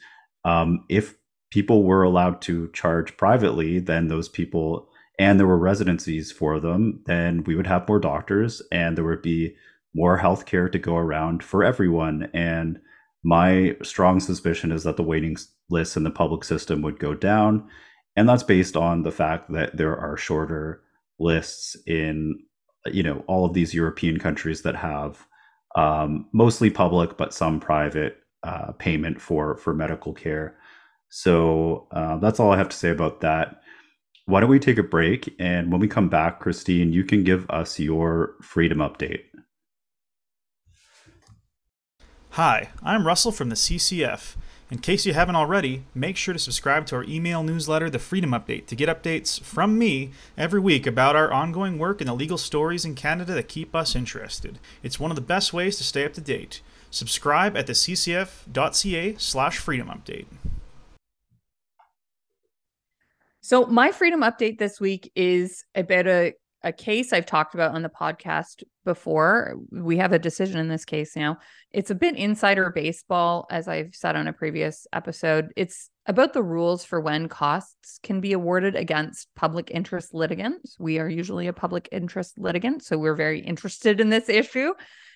Um, 0.45 0.85
if 0.89 1.17
people 1.51 1.83
were 1.85 2.03
allowed 2.03 2.41
to 2.43 2.71
charge 2.73 3.17
privately, 3.17 3.81
then 3.81 4.09
those 4.09 4.29
people 4.29 4.89
and 5.19 5.41
there 5.41 5.47
were 5.47 5.59
residencies 5.59 6.31
for 6.31 6.61
them, 6.61 7.03
then 7.07 7.43
we 7.45 7.57
would 7.57 7.67
have 7.67 7.89
more 7.89 7.99
doctors 7.99 8.63
and 8.71 8.97
there 8.97 9.05
would 9.05 9.23
be 9.23 9.57
more 9.95 10.19
healthcare 10.19 10.71
to 10.71 10.79
go 10.79 10.97
around 10.97 11.43
for 11.43 11.65
everyone. 11.65 12.29
And 12.35 12.79
my 13.25 13.77
strong 13.83 14.21
suspicion 14.21 14.71
is 14.71 14.85
that 14.85 14.97
the 14.97 15.03
waiting 15.03 15.37
lists 15.71 15.97
in 15.97 16.05
the 16.05 16.11
public 16.11 16.45
system 16.45 16.83
would 16.83 16.99
go 16.99 17.15
down 17.15 17.69
and 18.17 18.29
that's 18.29 18.43
based 18.43 18.77
on 18.77 19.03
the 19.03 19.13
fact 19.13 19.53
that 19.53 19.77
there 19.77 19.97
are 19.97 20.17
shorter 20.17 20.83
lists 21.19 21.77
in 21.87 22.39
you 22.87 23.03
know 23.03 23.23
all 23.27 23.45
of 23.45 23.53
these 23.53 23.75
European 23.75 24.19
countries 24.19 24.63
that 24.63 24.77
have 24.77 25.27
um, 25.77 26.27
mostly 26.33 26.71
public 26.71 27.17
but 27.17 27.35
some 27.35 27.61
private 27.61 28.19
uh, 28.43 28.73
payment 28.73 29.21
for 29.21 29.57
for 29.57 29.75
medical 29.75 30.13
care. 30.13 30.57
So 31.09 31.87
uh, 31.93 32.17
that's 32.19 32.41
all 32.41 32.51
I 32.51 32.57
have 32.57 32.69
to 32.71 32.77
say 32.77 32.91
about 32.91 33.21
that. 33.21 33.61
Why 34.25 34.41
don't 34.41 34.51
we 34.51 34.59
take 34.59 34.79
a 34.79 34.83
break 34.83 35.33
and 35.39 35.71
when 35.71 35.81
we 35.81 35.87
come 35.87 36.09
back, 36.09 36.41
Christine, 36.41 36.93
you 36.93 37.05
can 37.05 37.23
give 37.23 37.49
us 37.49 37.79
your 37.79 38.35
freedom 38.43 38.79
update. 38.79 39.21
Hi, 42.31 42.71
I'm 42.83 43.07
Russell 43.07 43.33
from 43.33 43.49
the 43.49 43.55
CCF. 43.55 44.37
In 44.69 44.79
case 44.79 45.07
you 45.07 45.13
haven't 45.13 45.37
already, 45.37 45.85
make 45.95 46.17
sure 46.17 46.35
to 46.35 46.41
subscribe 46.41 46.87
to 46.87 46.97
our 46.97 47.05
email 47.05 47.45
newsletter, 47.45 47.89
The 47.89 48.01
Freedom 48.01 48.33
Update, 48.33 48.67
to 48.67 48.75
get 48.75 48.89
updates 48.89 49.41
from 49.41 49.79
me 49.79 50.11
every 50.37 50.59
week 50.59 50.89
about 50.89 51.15
our 51.15 51.33
ongoing 51.33 51.79
work 51.79 52.01
and 52.01 52.09
the 52.09 52.15
legal 52.15 52.37
stories 52.37 52.85
in 52.85 52.97
Canada 52.97 53.33
that 53.35 53.47
keep 53.47 53.77
us 53.77 53.95
interested. 53.95 54.59
It's 54.83 54.99
one 54.99 55.13
of 55.13 55.15
the 55.15 55.21
best 55.21 55.53
ways 55.53 55.77
to 55.77 55.85
stay 55.85 56.05
up 56.05 56.15
to 56.15 56.21
date. 56.21 56.63
Subscribe 56.91 57.57
at 57.57 57.69
the 57.69 57.75
ccf.ca 57.75 59.15
slash 59.19 59.59
freedom 59.59 59.87
update. 59.87 60.27
So, 63.41 63.67
my 63.67 63.93
freedom 63.93 64.23
update 64.23 64.59
this 64.59 64.81
week 64.81 65.13
is 65.15 65.65
about 65.77 66.09
a 66.09 66.35
a 66.63 66.73
case 66.73 67.13
I've 67.13 67.27
talked 67.27 67.55
about 67.55 67.75
on 67.75 67.83
the 67.83 67.89
podcast 67.89 68.65
before. 68.85 69.57
We 69.71 69.99
have 69.99 70.13
a 70.13 70.19
decision 70.19 70.59
in 70.59 70.69
this 70.69 70.85
case 70.85 71.15
now. 71.15 71.39
It's 71.73 71.91
a 71.91 71.95
bit 71.95 72.17
insider 72.17 72.71
baseball, 72.71 73.47
as 73.51 73.69
I've 73.69 73.95
said 73.95 74.17
on 74.17 74.27
a 74.27 74.33
previous 74.33 74.87
episode. 74.93 75.53
It's 75.57 75.91
about 76.07 76.33
the 76.33 76.43
rules 76.43 76.85
for 76.85 77.01
when 77.01 77.29
costs 77.29 77.99
can 78.03 78.21
be 78.21 78.33
awarded 78.33 78.75
against 78.75 79.29
public 79.35 79.71
interest 79.71 80.15
litigants. 80.15 80.77
We 80.79 80.99
are 80.99 81.09
usually 81.09 81.47
a 81.47 81.53
public 81.53 81.89
interest 81.93 82.39
litigant, 82.39 82.85
so 82.85 82.97
we're 82.97 83.15
very 83.15 83.41
interested 83.41 84.01
in 84.01 84.09
this 84.09 84.29
issue. 84.29 84.73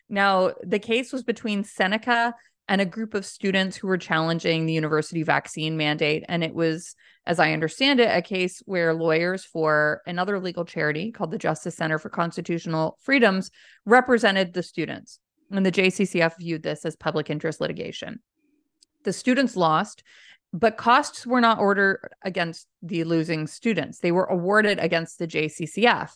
Now, 0.08 0.54
the 0.62 0.80
case 0.80 1.12
was 1.12 1.22
between 1.22 1.62
Seneca 1.62 2.34
and 2.70 2.80
a 2.80 2.86
group 2.86 3.14
of 3.14 3.26
students 3.26 3.76
who 3.76 3.88
were 3.88 3.98
challenging 3.98 4.64
the 4.64 4.72
university 4.72 5.24
vaccine 5.24 5.76
mandate. 5.76 6.24
And 6.28 6.44
it 6.44 6.54
was, 6.54 6.94
as 7.26 7.40
I 7.40 7.52
understand 7.52 7.98
it, 7.98 8.16
a 8.16 8.22
case 8.22 8.62
where 8.64 8.94
lawyers 8.94 9.44
for 9.44 10.02
another 10.06 10.38
legal 10.38 10.64
charity 10.64 11.10
called 11.10 11.32
the 11.32 11.36
Justice 11.36 11.74
Center 11.74 11.98
for 11.98 12.10
Constitutional 12.10 12.96
Freedoms 13.02 13.50
represented 13.84 14.54
the 14.54 14.62
students. 14.62 15.18
And 15.50 15.66
the 15.66 15.72
JCCF 15.72 16.34
viewed 16.38 16.62
this 16.62 16.84
as 16.84 16.94
public 16.94 17.28
interest 17.28 17.60
litigation. 17.60 18.20
The 19.02 19.12
students 19.12 19.56
lost, 19.56 20.04
but 20.52 20.76
costs 20.76 21.26
were 21.26 21.40
not 21.40 21.58
ordered 21.58 22.08
against 22.22 22.68
the 22.82 23.02
losing 23.02 23.48
students. 23.48 23.98
They 23.98 24.12
were 24.12 24.26
awarded 24.26 24.78
against 24.78 25.18
the 25.18 25.26
JCCF. 25.26 26.12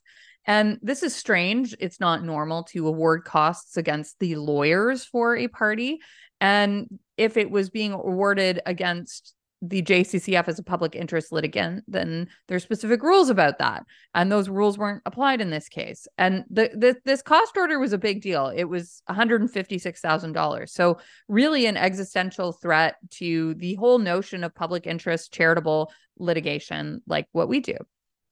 And 0.46 0.78
this 0.82 1.02
is 1.02 1.16
strange. 1.16 1.74
It's 1.80 2.00
not 2.00 2.22
normal 2.22 2.64
to 2.64 2.86
award 2.86 3.24
costs 3.24 3.76
against 3.76 4.18
the 4.18 4.36
lawyers 4.36 5.04
for 5.04 5.36
a 5.36 5.48
party. 5.48 6.00
And 6.40 6.98
if 7.16 7.36
it 7.36 7.50
was 7.50 7.70
being 7.70 7.92
awarded 7.92 8.60
against 8.66 9.34
the 9.62 9.82
JCCF 9.82 10.46
as 10.46 10.58
a 10.58 10.62
public 10.62 10.94
interest 10.94 11.32
litigant, 11.32 11.84
then 11.88 12.28
there's 12.48 12.62
specific 12.62 13.02
rules 13.02 13.30
about 13.30 13.58
that, 13.58 13.84
and 14.14 14.30
those 14.30 14.48
rules 14.48 14.76
weren't 14.76 15.02
applied 15.06 15.40
in 15.40 15.48
this 15.48 15.68
case. 15.68 16.06
And 16.18 16.44
the, 16.50 16.70
the 16.74 16.96
this 17.04 17.22
cost 17.22 17.56
order 17.56 17.78
was 17.78 17.94
a 17.94 17.98
big 17.98 18.20
deal. 18.20 18.52
It 18.54 18.64
was 18.64 19.02
one 19.06 19.16
hundred 19.16 19.40
and 19.40 19.50
fifty 19.50 19.78
six 19.78 20.00
thousand 20.00 20.32
dollars, 20.32 20.72
so 20.72 20.98
really 21.28 21.66
an 21.66 21.78
existential 21.78 22.52
threat 22.52 22.96
to 23.12 23.54
the 23.54 23.74
whole 23.76 23.98
notion 23.98 24.44
of 24.44 24.54
public 24.54 24.86
interest 24.86 25.32
charitable 25.32 25.90
litigation, 26.18 27.00
like 27.06 27.26
what 27.32 27.48
we 27.48 27.60
do. 27.60 27.76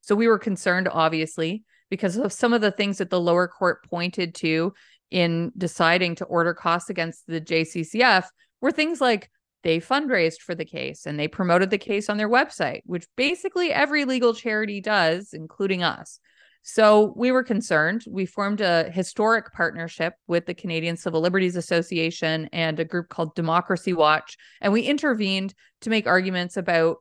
So 0.02 0.14
we 0.14 0.28
were 0.28 0.38
concerned, 0.38 0.88
obviously, 0.90 1.64
because 1.88 2.16
of 2.16 2.32
some 2.32 2.52
of 2.52 2.60
the 2.60 2.72
things 2.72 2.98
that 2.98 3.10
the 3.10 3.20
lower 3.20 3.48
court 3.48 3.84
pointed 3.88 4.34
to 4.34 4.74
in 5.12 5.53
deciding 5.59 6.14
to 6.16 6.25
order 6.25 6.55
costs 6.55 6.88
against 6.88 7.27
the 7.27 7.40
JCCF 7.40 8.25
were 8.62 8.72
things 8.72 9.01
like 9.01 9.31
they 9.62 9.79
fundraised 9.79 10.40
for 10.40 10.55
the 10.55 10.64
case 10.64 11.07
and 11.07 11.20
they 11.20 11.29
promoted 11.29 11.70
the 11.70 11.79
case 11.79 12.09
on 12.09 12.16
their 12.16 12.31
website, 12.31 12.81
which 12.87 13.07
basically 13.14 13.70
every 13.72 14.07
legal 14.07 14.35
charity 14.35 14.81
does, 14.81 15.35
including 15.35 15.83
us. 15.83 16.18
So 16.62 17.12
we 17.14 17.31
were 17.31 17.42
concerned. 17.42 18.05
We 18.09 18.25
formed 18.25 18.62
a 18.62 18.90
historic 18.90 19.53
partnership 19.53 20.14
with 20.27 20.46
the 20.46 20.55
Canadian 20.55 20.96
Civil 20.96 21.20
Liberties 21.20 21.57
Association 21.57 22.48
and 22.51 22.81
a 22.81 22.85
group 22.85 23.11
called 23.11 23.35
Democracy 23.35 23.92
Watch. 23.92 24.37
And 24.62 24.72
we 24.72 24.83
intervened 24.83 25.53
to 25.83 25.90
make 25.90 26.07
arguments 26.07 26.57
about 26.57 26.98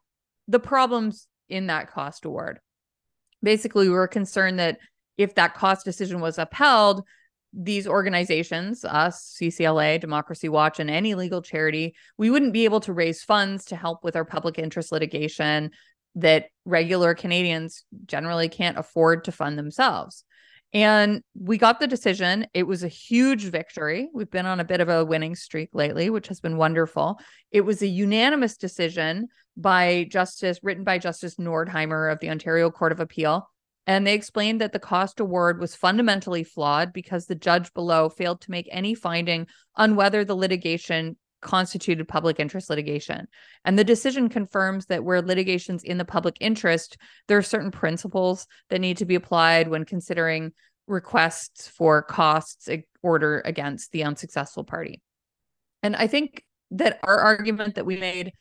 the 0.47 0.59
problems 0.59 1.27
in 1.47 1.67
that 1.67 1.89
cost 1.89 2.25
award. 2.25 2.59
Basically, 3.41 3.87
we 3.87 3.93
were 3.93 4.07
concerned 4.07 4.59
that 4.59 4.79
if 5.17 5.35
that 5.35 5.53
cost 5.53 5.85
decision 5.85 6.19
was 6.19 6.37
upheld, 6.37 7.03
these 7.53 7.87
organizations, 7.87 8.85
us, 8.85 9.37
CCLA, 9.39 9.99
Democracy 9.99 10.49
Watch, 10.49 10.79
and 10.79 10.89
any 10.89 11.15
legal 11.15 11.41
charity, 11.41 11.95
we 12.17 12.29
wouldn't 12.29 12.53
be 12.53 12.65
able 12.65 12.79
to 12.81 12.93
raise 12.93 13.23
funds 13.23 13.65
to 13.65 13.75
help 13.75 14.03
with 14.03 14.15
our 14.15 14.25
public 14.25 14.57
interest 14.57 14.91
litigation 14.91 15.71
that 16.15 16.45
regular 16.65 17.13
Canadians 17.13 17.83
generally 18.05 18.49
can't 18.49 18.77
afford 18.77 19.25
to 19.25 19.31
fund 19.31 19.57
themselves. 19.57 20.23
And 20.73 21.21
we 21.37 21.57
got 21.57 21.81
the 21.81 21.87
decision. 21.87 22.47
It 22.53 22.63
was 22.63 22.83
a 22.83 22.87
huge 22.87 23.43
victory. 23.43 24.09
We've 24.13 24.31
been 24.31 24.45
on 24.45 24.61
a 24.61 24.65
bit 24.65 24.79
of 24.79 24.87
a 24.87 25.03
winning 25.03 25.35
streak 25.35 25.69
lately, 25.73 26.09
which 26.09 26.29
has 26.29 26.39
been 26.39 26.55
wonderful. 26.55 27.19
It 27.51 27.61
was 27.61 27.81
a 27.81 27.87
unanimous 27.87 28.55
decision 28.55 29.27
by 29.57 30.07
Justice, 30.09 30.59
written 30.63 30.85
by 30.85 30.97
Justice 30.97 31.35
Nordheimer 31.35 32.11
of 32.11 32.19
the 32.19 32.29
Ontario 32.29 32.71
Court 32.71 32.93
of 32.93 33.01
Appeal. 33.01 33.49
And 33.87 34.05
they 34.05 34.13
explained 34.13 34.61
that 34.61 34.73
the 34.73 34.79
cost 34.79 35.19
award 35.19 35.59
was 35.59 35.75
fundamentally 35.75 36.43
flawed 36.43 36.93
because 36.93 37.25
the 37.25 37.35
judge 37.35 37.73
below 37.73 38.09
failed 38.09 38.41
to 38.41 38.51
make 38.51 38.69
any 38.71 38.93
finding 38.93 39.47
on 39.75 39.95
whether 39.95 40.23
the 40.23 40.35
litigation 40.35 41.17
constituted 41.41 42.07
public 42.07 42.39
interest 42.39 42.69
litigation. 42.69 43.27
And 43.65 43.77
the 43.77 43.83
decision 43.83 44.29
confirms 44.29 44.85
that 44.85 45.03
where 45.03 45.21
litigation's 45.21 45.83
in 45.83 45.97
the 45.97 46.05
public 46.05 46.37
interest, 46.39 46.97
there 47.27 47.37
are 47.37 47.43
certain 47.43 47.71
principles 47.71 48.45
that 48.69 48.79
need 48.79 48.97
to 48.97 49.05
be 49.05 49.15
applied 49.15 49.67
when 49.67 49.83
considering 49.83 50.51
requests 50.87 51.67
for 51.67 52.03
costs 52.03 52.69
order 53.01 53.41
against 53.43 53.91
the 53.91 54.03
unsuccessful 54.03 54.63
party. 54.63 55.01
And 55.81 55.95
I 55.95 56.05
think 56.05 56.43
that 56.71 56.99
our 57.03 57.17
argument 57.17 57.75
that 57.75 57.85
we 57.85 57.97
made 57.97 58.33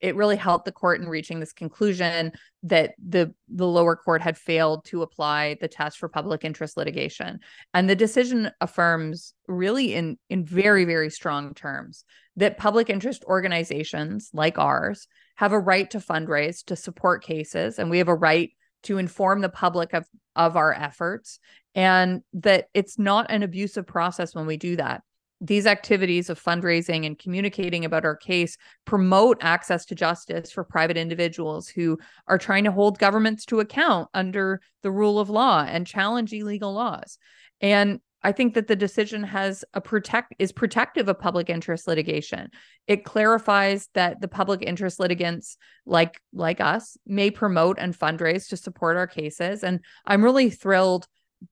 it 0.00 0.16
really 0.16 0.36
helped 0.36 0.64
the 0.64 0.72
court 0.72 1.00
in 1.00 1.08
reaching 1.08 1.40
this 1.40 1.52
conclusion 1.52 2.32
that 2.62 2.94
the 3.04 3.34
the 3.48 3.66
lower 3.66 3.96
court 3.96 4.22
had 4.22 4.36
failed 4.36 4.84
to 4.86 5.02
apply 5.02 5.56
the 5.60 5.68
test 5.68 5.98
for 5.98 6.08
public 6.08 6.44
interest 6.44 6.76
litigation. 6.76 7.40
And 7.74 7.88
the 7.88 7.96
decision 7.96 8.50
affirms 8.60 9.34
really 9.48 9.94
in 9.94 10.18
in 10.28 10.44
very 10.44 10.84
very 10.84 11.10
strong 11.10 11.54
terms 11.54 12.04
that 12.36 12.58
public 12.58 12.88
interest 12.88 13.24
organizations 13.26 14.30
like 14.32 14.58
ours 14.58 15.06
have 15.36 15.52
a 15.52 15.58
right 15.58 15.90
to 15.90 15.98
fundraise 15.98 16.64
to 16.64 16.76
support 16.76 17.24
cases 17.24 17.78
and 17.78 17.90
we 17.90 17.98
have 17.98 18.08
a 18.08 18.14
right 18.14 18.50
to 18.84 18.98
inform 18.98 19.40
the 19.40 19.48
public 19.48 19.92
of 19.92 20.06
of 20.34 20.56
our 20.56 20.72
efforts 20.72 21.38
and 21.74 22.22
that 22.32 22.68
it's 22.74 22.98
not 22.98 23.30
an 23.30 23.42
abusive 23.42 23.86
process 23.86 24.34
when 24.34 24.46
we 24.46 24.56
do 24.56 24.76
that 24.76 25.02
these 25.42 25.66
activities 25.66 26.30
of 26.30 26.40
fundraising 26.40 27.04
and 27.04 27.18
communicating 27.18 27.84
about 27.84 28.04
our 28.04 28.14
case 28.14 28.56
promote 28.84 29.38
access 29.40 29.84
to 29.84 29.94
justice 29.94 30.52
for 30.52 30.62
private 30.62 30.96
individuals 30.96 31.66
who 31.66 31.98
are 32.28 32.38
trying 32.38 32.62
to 32.62 32.70
hold 32.70 33.00
governments 33.00 33.44
to 33.44 33.58
account 33.58 34.08
under 34.14 34.60
the 34.82 34.90
rule 34.90 35.18
of 35.18 35.28
law 35.28 35.66
and 35.68 35.84
challenge 35.84 36.32
illegal 36.32 36.72
laws. 36.72 37.18
And 37.60 37.98
I 38.22 38.30
think 38.30 38.54
that 38.54 38.68
the 38.68 38.76
decision 38.76 39.24
has 39.24 39.64
a 39.74 39.80
protect 39.80 40.32
is 40.38 40.52
protective 40.52 41.08
of 41.08 41.18
public 41.18 41.50
interest 41.50 41.88
litigation. 41.88 42.48
It 42.86 43.04
clarifies 43.04 43.88
that 43.94 44.20
the 44.20 44.28
public 44.28 44.62
interest 44.62 45.00
litigants 45.00 45.56
like 45.86 46.20
like 46.32 46.60
us 46.60 46.96
may 47.04 47.32
promote 47.32 47.78
and 47.80 47.98
fundraise 47.98 48.48
to 48.50 48.56
support 48.56 48.96
our 48.96 49.08
cases 49.08 49.64
and 49.64 49.80
I'm 50.06 50.22
really 50.22 50.50
thrilled 50.50 51.08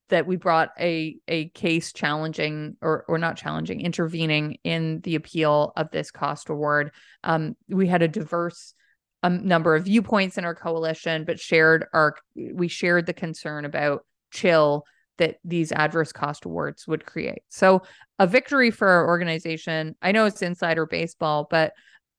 that 0.09 0.26
we 0.26 0.36
brought 0.36 0.70
a 0.78 1.16
a 1.28 1.49
case 1.51 1.93
challenging 1.93 2.76
or 2.80 3.05
or 3.09 3.18
not 3.18 3.36
challenging 3.36 3.80
intervening 3.80 4.59
in 4.64 5.01
the 5.01 5.14
appeal 5.14 5.72
of 5.76 5.91
this 5.91 6.11
cost 6.11 6.49
award. 6.49 6.93
Um, 7.24 7.57
we 7.68 7.86
had 7.86 8.03
a 8.03 8.09
diverse 8.09 8.74
um, 9.22 9.47
number 9.47 9.74
of 9.74 9.84
viewpoints 9.84 10.38
in 10.38 10.45
our 10.45 10.55
coalition 10.55 11.24
but 11.24 11.38
shared 11.38 11.86
our 11.93 12.16
we 12.34 12.68
shared 12.68 13.07
the 13.07 13.12
concern 13.12 13.64
about 13.64 14.05
chill 14.30 14.84
that 15.18 15.36
these 15.45 15.72
adverse 15.72 16.12
cost 16.12 16.47
awards 16.47 16.88
would 16.88 17.05
create. 17.05 17.43
So 17.49 17.82
a 18.18 18.26
victory 18.26 18.70
for 18.70 18.88
our 18.88 19.07
organization. 19.07 19.95
I 20.01 20.12
know 20.12 20.24
it's 20.24 20.43
insider 20.43 20.86
baseball 20.86 21.47
but 21.51 21.72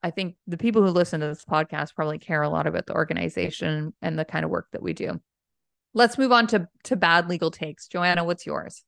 i 0.04 0.10
think 0.10 0.36
the 0.48 0.58
people 0.58 0.82
who 0.82 0.90
listen 0.90 1.20
to 1.20 1.28
this 1.28 1.46
podcast 1.46 1.96
probably 1.96 2.20
care 2.20 2.42
a 2.42 2.50
lot 2.50 2.68
about 2.68 2.86
the 2.86 2.96
organization 2.96 3.94
and 4.02 4.18
the 4.18 4.26
kind 4.26 4.46
of 4.46 4.52
work 4.52 4.68
that 4.72 4.82
we 4.82 4.94
do 4.94 5.20
Let's 5.94 6.18
move 6.18 6.32
on 6.32 6.48
to 6.48 6.68
to 6.84 6.96
bad 6.96 7.30
legal 7.30 7.52
takes. 7.52 7.88
Joanna, 7.88 8.24
what's 8.24 8.46
yours? 8.46 8.84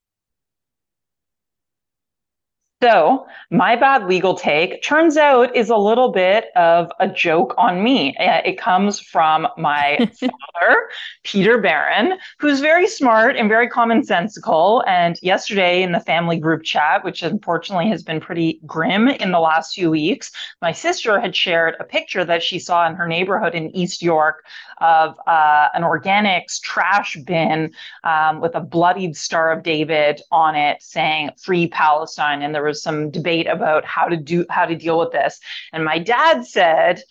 So, 2.84 3.27
my 3.49 3.77
bad 3.77 4.07
legal 4.07 4.34
take 4.34 4.84
turns 4.84 5.15
out 5.15 5.55
is 5.55 5.69
a 5.69 5.77
little 5.77 6.11
bit 6.11 6.47
of 6.57 6.91
a 6.99 7.07
joke 7.07 7.55
on 7.57 7.81
me. 7.81 8.13
Uh, 8.17 8.41
it 8.43 8.59
comes 8.59 8.99
from 8.99 9.47
my 9.57 9.97
father, 10.19 10.89
Peter 11.23 11.61
Baron, 11.61 12.19
who's 12.39 12.59
very 12.59 12.88
smart 12.88 13.38
and 13.38 13.47
very 13.47 13.69
commonsensical. 13.69 14.84
And 14.86 15.17
yesterday 15.21 15.81
in 15.81 15.93
the 15.93 16.01
family 16.01 16.38
group 16.38 16.63
chat, 16.63 17.05
which 17.05 17.23
unfortunately 17.23 17.88
has 17.88 18.03
been 18.03 18.19
pretty 18.19 18.59
grim 18.65 19.07
in 19.07 19.31
the 19.31 19.39
last 19.39 19.75
few 19.75 19.89
weeks, 19.89 20.34
my 20.61 20.73
sister 20.73 21.21
had 21.21 21.38
shared 21.38 21.75
a 21.79 21.86
picture 21.86 22.25
that 22.25 22.43
she 22.43 22.59
saw 22.59 22.86
in 22.86 22.95
her 22.95 23.07
neighborhood 23.07 23.55
in 23.55 23.73
East 23.73 24.01
York 24.01 24.43
of 24.81 25.17
uh, 25.25 25.69
an 25.73 25.84
organics 25.84 26.59
trash 26.59 27.15
bin 27.25 27.71
um, 28.03 28.41
with 28.41 28.55
a 28.55 28.59
bloodied 28.59 29.15
Star 29.15 29.53
of 29.53 29.63
David 29.63 30.21
on 30.31 30.55
it 30.55 30.81
saying 30.81 31.29
"Free 31.38 31.67
Palestine," 31.67 32.41
and 32.41 32.53
there 32.53 32.63
was 32.63 32.72
some 32.74 33.11
debate 33.11 33.47
about 33.47 33.86
how 33.86 34.05
to 34.05 34.17
do 34.17 34.45
how 34.49 34.65
to 34.65 34.76
deal 34.76 34.99
with 34.99 35.11
this. 35.11 35.39
And 35.71 35.86
my 35.86 35.99
dad 35.99 36.45
said, 36.45 37.01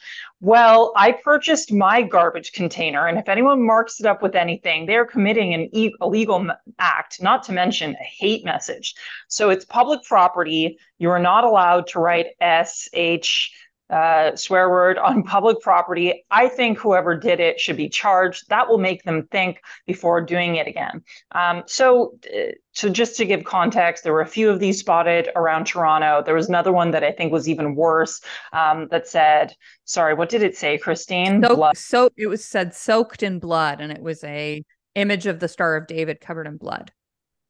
well, 0.40 0.92
I 0.96 1.12
purchased 1.12 1.72
my 1.72 2.02
garbage 2.02 2.52
container, 2.52 3.06
and 3.06 3.16
if 3.16 3.28
anyone 3.28 3.64
marks 3.64 4.00
it 4.00 4.06
up 4.06 4.22
with 4.22 4.34
anything, 4.34 4.86
they're 4.86 5.06
committing 5.06 5.54
an 5.54 5.68
illegal 5.72 6.48
act, 6.80 7.22
not 7.22 7.44
to 7.44 7.52
mention 7.52 7.94
a 7.94 8.04
hate 8.04 8.44
message. 8.44 8.94
So 9.28 9.50
it's 9.50 9.64
public 9.64 10.02
property. 10.02 10.78
You 10.98 11.10
are 11.10 11.20
not 11.20 11.44
allowed 11.44 11.86
to 11.88 12.00
write 12.00 12.26
S 12.40 12.88
H 12.92 13.52
uh, 13.92 14.34
swear 14.34 14.70
word 14.70 14.96
on 14.96 15.22
public 15.22 15.60
property. 15.60 16.24
I 16.30 16.48
think 16.48 16.78
whoever 16.78 17.14
did 17.16 17.40
it 17.40 17.60
should 17.60 17.76
be 17.76 17.90
charged. 17.90 18.48
That 18.48 18.68
will 18.68 18.78
make 18.78 19.02
them 19.02 19.28
think 19.30 19.60
before 19.86 20.22
doing 20.22 20.56
it 20.56 20.66
again. 20.66 21.02
Um, 21.32 21.62
so, 21.66 22.14
uh, 22.34 22.52
so 22.72 22.88
just 22.88 23.16
to 23.18 23.26
give 23.26 23.44
context, 23.44 24.02
there 24.02 24.14
were 24.14 24.22
a 24.22 24.26
few 24.26 24.48
of 24.48 24.60
these 24.60 24.78
spotted 24.78 25.28
around 25.36 25.66
Toronto. 25.66 26.22
There 26.24 26.34
was 26.34 26.48
another 26.48 26.72
one 26.72 26.90
that 26.92 27.04
I 27.04 27.12
think 27.12 27.32
was 27.32 27.48
even 27.48 27.74
worse 27.74 28.22
um, 28.54 28.88
that 28.90 29.06
said, 29.06 29.54
"Sorry, 29.84 30.14
what 30.14 30.30
did 30.30 30.42
it 30.42 30.56
say, 30.56 30.78
Christine?" 30.78 31.42
So, 31.42 31.54
blood. 31.56 31.76
so 31.76 32.08
it 32.16 32.28
was 32.28 32.44
said 32.44 32.74
soaked 32.74 33.22
in 33.22 33.38
blood, 33.38 33.82
and 33.82 33.92
it 33.92 34.02
was 34.02 34.24
a 34.24 34.64
image 34.94 35.26
of 35.26 35.38
the 35.38 35.48
Star 35.48 35.76
of 35.76 35.86
David 35.86 36.20
covered 36.20 36.46
in 36.46 36.56
blood. 36.56 36.92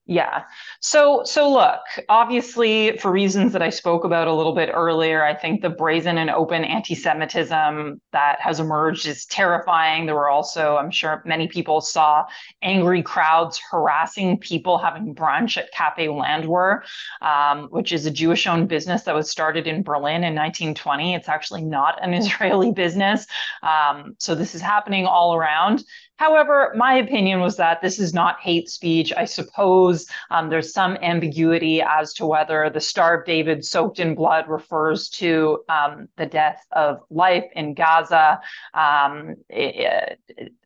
Yeah. 0.07 0.43
So 0.81 1.23
so 1.25 1.53
look, 1.53 1.81
obviously 2.09 2.97
for 2.99 3.13
reasons 3.13 3.53
that 3.53 3.63
I 3.63 3.71
spoke 3.71 4.03
about 4.03 4.27
a 4.27 4.35
little 4.35 4.55
bit 4.55 4.69
earlier, 4.75 5.25
I 5.25 5.33
think 5.33 5.63
the 5.63 5.71
brazen 5.71 6.19
and 6.19 6.29
open 6.29 6.65
anti-Semitism 6.65 8.01
that 8.11 8.41
has 8.41 8.59
emerged 8.59 9.07
is 9.07 9.25
terrifying. 9.27 10.07
There 10.07 10.17
were 10.17 10.29
also, 10.29 10.77
I'm 10.77 10.91
sure 10.91 11.23
many 11.25 11.47
people 11.47 11.81
saw 11.81 12.25
angry 12.63 13.01
crowds 13.05 13.61
harassing 13.71 14.39
people 14.39 14.77
having 14.77 15.15
brunch 15.15 15.57
at 15.57 15.71
Cafe 15.71 16.09
Landwer, 16.09 16.81
um, 17.21 17.69
which 17.69 17.93
is 17.93 18.05
a 18.05 18.11
Jewish-owned 18.11 18.69
business 18.69 19.05
that 19.05 19.15
was 19.15 19.31
started 19.31 19.69
in 19.69 19.85
Berlin 19.85 20.25
in 20.25 20.35
1920. 20.35 21.15
It's 21.15 21.29
actually 21.29 21.63
not 21.63 22.03
an 22.05 22.13
Israeli 22.23 22.73
business. 22.73 23.25
Um, 23.63 24.17
so 24.19 24.35
this 24.35 24.57
is 24.57 24.61
happening 24.61 25.07
all 25.07 25.37
around. 25.37 25.85
However, 26.17 26.73
my 26.77 26.95
opinion 26.95 27.41
was 27.41 27.57
that 27.57 27.83
this 27.83 27.99
is 27.99 28.15
not 28.15 28.41
hate 28.41 28.69
speech. 28.69 29.13
I 29.17 29.25
suppose 29.25 30.07
um, 30.31 30.51
there's 30.51 30.73
some 30.73 30.97
ambiguity 31.03 31.83
as 31.83 32.13
to 32.15 32.27
whether 32.27 32.71
the 32.71 32.81
Star 32.81 33.21
of 33.21 33.27
David 33.27 33.65
soaked 33.65 33.99
in 33.99 34.15
blood 34.15 34.49
refers 34.49 35.09
to 35.11 35.65
um, 35.69 36.09
the 36.17 36.27
death 36.27 36.65
of 36.73 37.01
life 37.11 37.47
in 37.55 37.75
Gaza. 37.75 38.41
Um, 38.75 39.37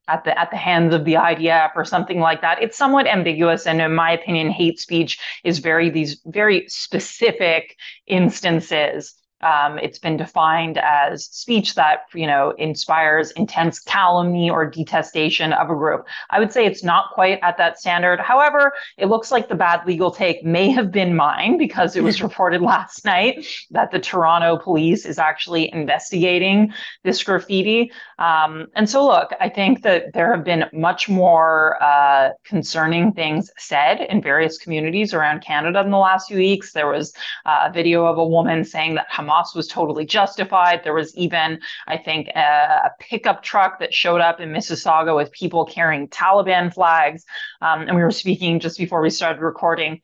at 0.09 0.25
the 0.25 0.39
at 0.39 0.51
the 0.51 0.57
hands 0.57 0.95
of 0.95 1.05
the 1.05 1.15
IDF 1.15 1.71
or 1.75 1.85
something 1.85 2.21
like 2.21 2.41
that. 2.41 2.63
It's 2.63 2.77
somewhat 2.77 3.07
ambiguous, 3.07 3.67
and 3.67 3.81
in 3.81 3.95
my 3.95 4.13
opinion, 4.13 4.51
hate 4.51 4.79
speech 4.79 5.19
is 5.43 5.59
very 5.59 5.91
these 5.91 6.21
very 6.27 6.69
specific 6.69 7.77
instances 8.07 9.15
um, 9.43 9.79
it's 9.79 9.99
been 9.99 10.17
defined 10.17 10.79
as 10.79 11.27
speech 11.27 11.75
that 11.75 12.05
you 12.15 12.27
know 12.27 12.51
inspires 12.59 13.31
intense 13.33 13.79
calumny 13.79 14.49
or 14.51 14.65
detestation 14.65 15.53
of 15.53 15.71
a 15.71 15.75
group. 15.75 16.07
I 16.31 16.39
would 16.39 16.53
say 16.53 16.67
it's 16.67 16.83
not 16.83 17.11
quite 17.13 17.39
at 17.43 17.59
that 17.59 17.79
standard. 17.79 18.21
However, 18.21 18.73
it 18.99 19.07
looks 19.07 19.31
like 19.31 19.49
the 19.49 19.55
bad 19.55 19.87
legal 19.87 20.11
take 20.11 20.45
may 20.45 20.71
have 20.71 20.91
been 20.91 21.15
mine 21.15 21.59
because 21.59 21.97
it 21.97 22.03
was 22.03 22.23
reported 22.29 22.63
last 22.63 23.05
night 23.05 23.47
that 23.71 23.91
the 23.91 23.99
Toronto 23.99 24.57
police 24.57 25.05
is 25.05 25.19
actually 25.19 25.73
investigating 25.73 26.73
this 27.05 27.23
graffiti. 27.23 27.93
Um, 28.19 28.67
and 28.75 28.89
so, 28.89 29.07
look, 29.07 29.33
I 29.41 29.49
think 29.49 29.83
that 29.83 30.13
there 30.15 30.35
have 30.35 30.45
been 30.45 30.65
much 30.73 31.09
more 31.09 31.83
uh, 31.83 32.31
concerning 32.45 33.13
things 33.13 33.51
said 33.59 34.01
in 34.01 34.23
various 34.23 34.59
communities 34.59 35.13
around 35.13 35.43
Canada 35.43 35.81
in 35.81 35.91
the 35.91 35.99
last 35.99 36.29
few 36.29 36.39
weeks. 36.39 36.73
There 36.73 36.89
was 36.89 37.13
uh, 37.45 37.69
a 37.69 37.73
video 37.73 38.07
of 38.07 38.19
a 38.19 38.27
woman 38.27 38.65
saying 38.65 38.95
that 38.95 39.07
Hamas 39.27 39.55
was 39.55 39.67
totally 39.69 40.05
justified. 40.05 40.83
There 40.85 40.95
was 40.95 41.17
even, 41.17 41.61
I 41.87 41.97
think, 41.97 42.29
a, 42.29 42.41
a 42.87 42.91
pickup 43.01 43.43
truck 43.43 43.79
that 43.81 43.93
showed 43.93 44.21
up 44.21 44.41
in 44.41 44.51
Mississauga 44.51 45.15
with 45.17 45.33
people 45.33 45.65
carrying 45.65 46.09
Taliban 46.09 46.73
flags. 46.73 47.25
Um, 47.61 47.83
and 47.83 47.97
we 47.97 48.03
were 48.03 48.11
speaking 48.11 48.61
just 48.61 48.79
before 48.79 49.01
we 49.01 49.11
started 49.11 49.41
recording 49.41 50.01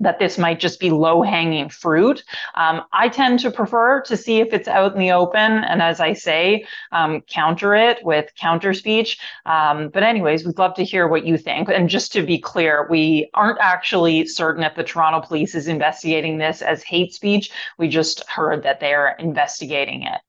that 0.00 0.18
this 0.18 0.38
might 0.38 0.58
just 0.58 0.80
be 0.80 0.90
low 0.90 1.22
hanging 1.22 1.68
fruit. 1.68 2.24
Um, 2.54 2.82
I 2.92 3.08
tend 3.08 3.38
to 3.40 3.50
prefer 3.50 4.00
to 4.02 4.16
see 4.16 4.40
if 4.40 4.52
it's 4.52 4.66
out 4.66 4.94
in 4.94 4.98
the 4.98 5.12
open. 5.12 5.40
And 5.40 5.82
as 5.82 6.00
I 6.00 6.14
say, 6.14 6.66
um, 6.90 7.20
counter 7.22 7.74
it 7.74 8.04
with 8.04 8.30
counter 8.36 8.74
speech. 8.74 9.18
Um, 9.46 9.90
but, 9.90 10.02
anyways, 10.02 10.44
we'd 10.44 10.58
love 10.58 10.74
to 10.74 10.84
hear 10.84 11.06
what 11.06 11.26
you 11.26 11.36
think. 11.36 11.68
And 11.68 11.88
just 11.88 12.12
to 12.14 12.22
be 12.24 12.38
clear, 12.38 12.86
we 12.90 13.30
aren't 13.34 13.60
actually 13.60 14.26
certain 14.26 14.64
if 14.64 14.74
the 14.74 14.84
Toronto 14.84 15.20
police 15.20 15.54
is 15.54 15.68
investigating 15.68 16.38
this 16.38 16.62
as 16.62 16.82
hate 16.82 17.12
speech. 17.12 17.50
We 17.78 17.88
just 17.88 18.26
heard 18.28 18.62
that 18.62 18.80
they're 18.80 19.16
investigating 19.18 20.02
it. 20.02 20.20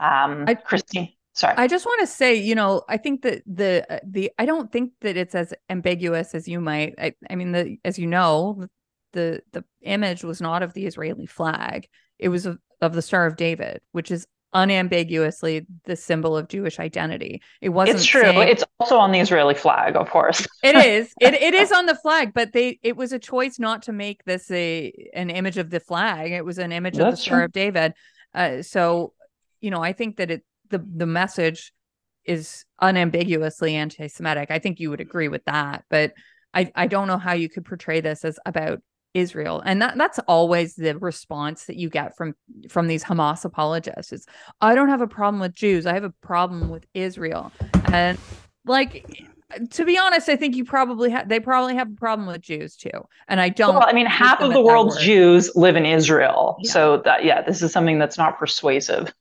Um, 0.00 0.44
I, 0.46 0.54
Christine. 0.54 1.12
Sorry. 1.34 1.54
I 1.56 1.68
just 1.68 1.86
want 1.86 2.00
to 2.00 2.06
say, 2.08 2.34
you 2.34 2.56
know, 2.56 2.82
I 2.88 2.96
think 2.96 3.22
that 3.22 3.42
the 3.46 3.86
uh, 3.88 4.00
the 4.04 4.32
I 4.40 4.44
don't 4.44 4.72
think 4.72 4.90
that 5.02 5.16
it's 5.16 5.36
as 5.36 5.54
ambiguous 5.70 6.34
as 6.34 6.48
you 6.48 6.60
might. 6.60 6.94
I, 6.98 7.14
I 7.30 7.36
mean, 7.36 7.52
the 7.52 7.78
as 7.84 7.96
you 7.96 8.08
know, 8.08 8.66
the 9.18 9.42
the 9.52 9.64
image 9.82 10.22
was 10.22 10.40
not 10.40 10.62
of 10.62 10.72
the 10.74 10.86
Israeli 10.86 11.26
flag. 11.26 11.88
It 12.18 12.28
was 12.28 12.46
of, 12.46 12.58
of 12.80 12.94
the 12.94 13.02
Star 13.02 13.26
of 13.26 13.36
David, 13.36 13.80
which 13.92 14.10
is 14.10 14.26
unambiguously 14.52 15.66
the 15.84 15.96
symbol 15.96 16.36
of 16.36 16.48
Jewish 16.48 16.78
identity. 16.78 17.42
It 17.60 17.68
wasn't 17.68 17.98
It's 17.98 18.06
true. 18.06 18.22
Saying, 18.22 18.48
it's 18.48 18.64
also 18.80 18.96
on 18.96 19.12
the 19.12 19.20
Israeli 19.20 19.54
flag, 19.54 19.94
of 19.96 20.10
course. 20.10 20.46
it 20.62 20.76
is. 20.76 21.12
It 21.20 21.34
it 21.34 21.54
is 21.54 21.72
on 21.72 21.86
the 21.86 21.94
flag, 21.94 22.32
but 22.34 22.52
they 22.52 22.78
it 22.82 22.96
was 22.96 23.12
a 23.12 23.18
choice 23.18 23.58
not 23.58 23.82
to 23.82 23.92
make 23.92 24.24
this 24.24 24.50
a 24.50 24.92
an 25.14 25.30
image 25.30 25.58
of 25.58 25.70
the 25.70 25.80
flag. 25.80 26.32
It 26.32 26.44
was 26.44 26.58
an 26.58 26.72
image 26.72 26.96
That's 26.96 27.06
of 27.06 27.10
the 27.12 27.22
Star 27.22 27.38
true. 27.38 27.44
of 27.46 27.52
David. 27.52 27.94
Uh, 28.34 28.62
so, 28.62 29.12
you 29.60 29.70
know, 29.70 29.82
I 29.82 29.92
think 29.92 30.16
that 30.16 30.30
it 30.30 30.44
the 30.70 30.78
the 30.78 31.06
message 31.06 31.72
is 32.24 32.64
unambiguously 32.80 33.74
anti-Semitic. 33.74 34.50
I 34.50 34.58
think 34.58 34.80
you 34.80 34.90
would 34.90 35.00
agree 35.00 35.28
with 35.28 35.44
that, 35.46 35.84
but 35.88 36.12
I 36.54 36.70
I 36.74 36.86
don't 36.86 37.08
know 37.08 37.18
how 37.18 37.32
you 37.32 37.48
could 37.48 37.64
portray 37.64 38.00
this 38.00 38.24
as 38.24 38.38
about 38.46 38.80
Israel. 39.14 39.62
And 39.64 39.80
that 39.82 39.96
that's 39.96 40.18
always 40.20 40.74
the 40.74 40.98
response 40.98 41.64
that 41.64 41.76
you 41.76 41.88
get 41.88 42.16
from 42.16 42.34
from 42.68 42.86
these 42.86 43.04
Hamas 43.04 43.44
apologists. 43.44 44.12
Is 44.12 44.26
I 44.60 44.74
don't 44.74 44.88
have 44.88 45.00
a 45.00 45.08
problem 45.08 45.40
with 45.40 45.54
Jews. 45.54 45.86
I 45.86 45.94
have 45.94 46.04
a 46.04 46.14
problem 46.22 46.68
with 46.68 46.86
Israel. 46.94 47.52
And 47.92 48.18
like 48.64 49.26
to 49.70 49.84
be 49.84 49.96
honest, 49.96 50.28
I 50.28 50.36
think 50.36 50.56
you 50.56 50.64
probably 50.64 51.10
have 51.10 51.28
they 51.28 51.40
probably 51.40 51.74
have 51.74 51.88
a 51.90 51.94
problem 51.94 52.28
with 52.28 52.42
Jews 52.42 52.76
too. 52.76 52.90
And 53.28 53.40
I 53.40 53.48
don't 53.48 53.74
Well, 53.74 53.86
I 53.86 53.92
mean 53.92 54.06
half 54.06 54.40
of 54.40 54.52
the 54.52 54.60
world's 54.60 54.98
Jews 54.98 55.50
live 55.54 55.76
in 55.76 55.86
Israel. 55.86 56.58
Yeah. 56.60 56.70
So 56.70 56.96
that 57.04 57.24
yeah, 57.24 57.42
this 57.42 57.62
is 57.62 57.72
something 57.72 57.98
that's 57.98 58.18
not 58.18 58.38
persuasive. 58.38 59.12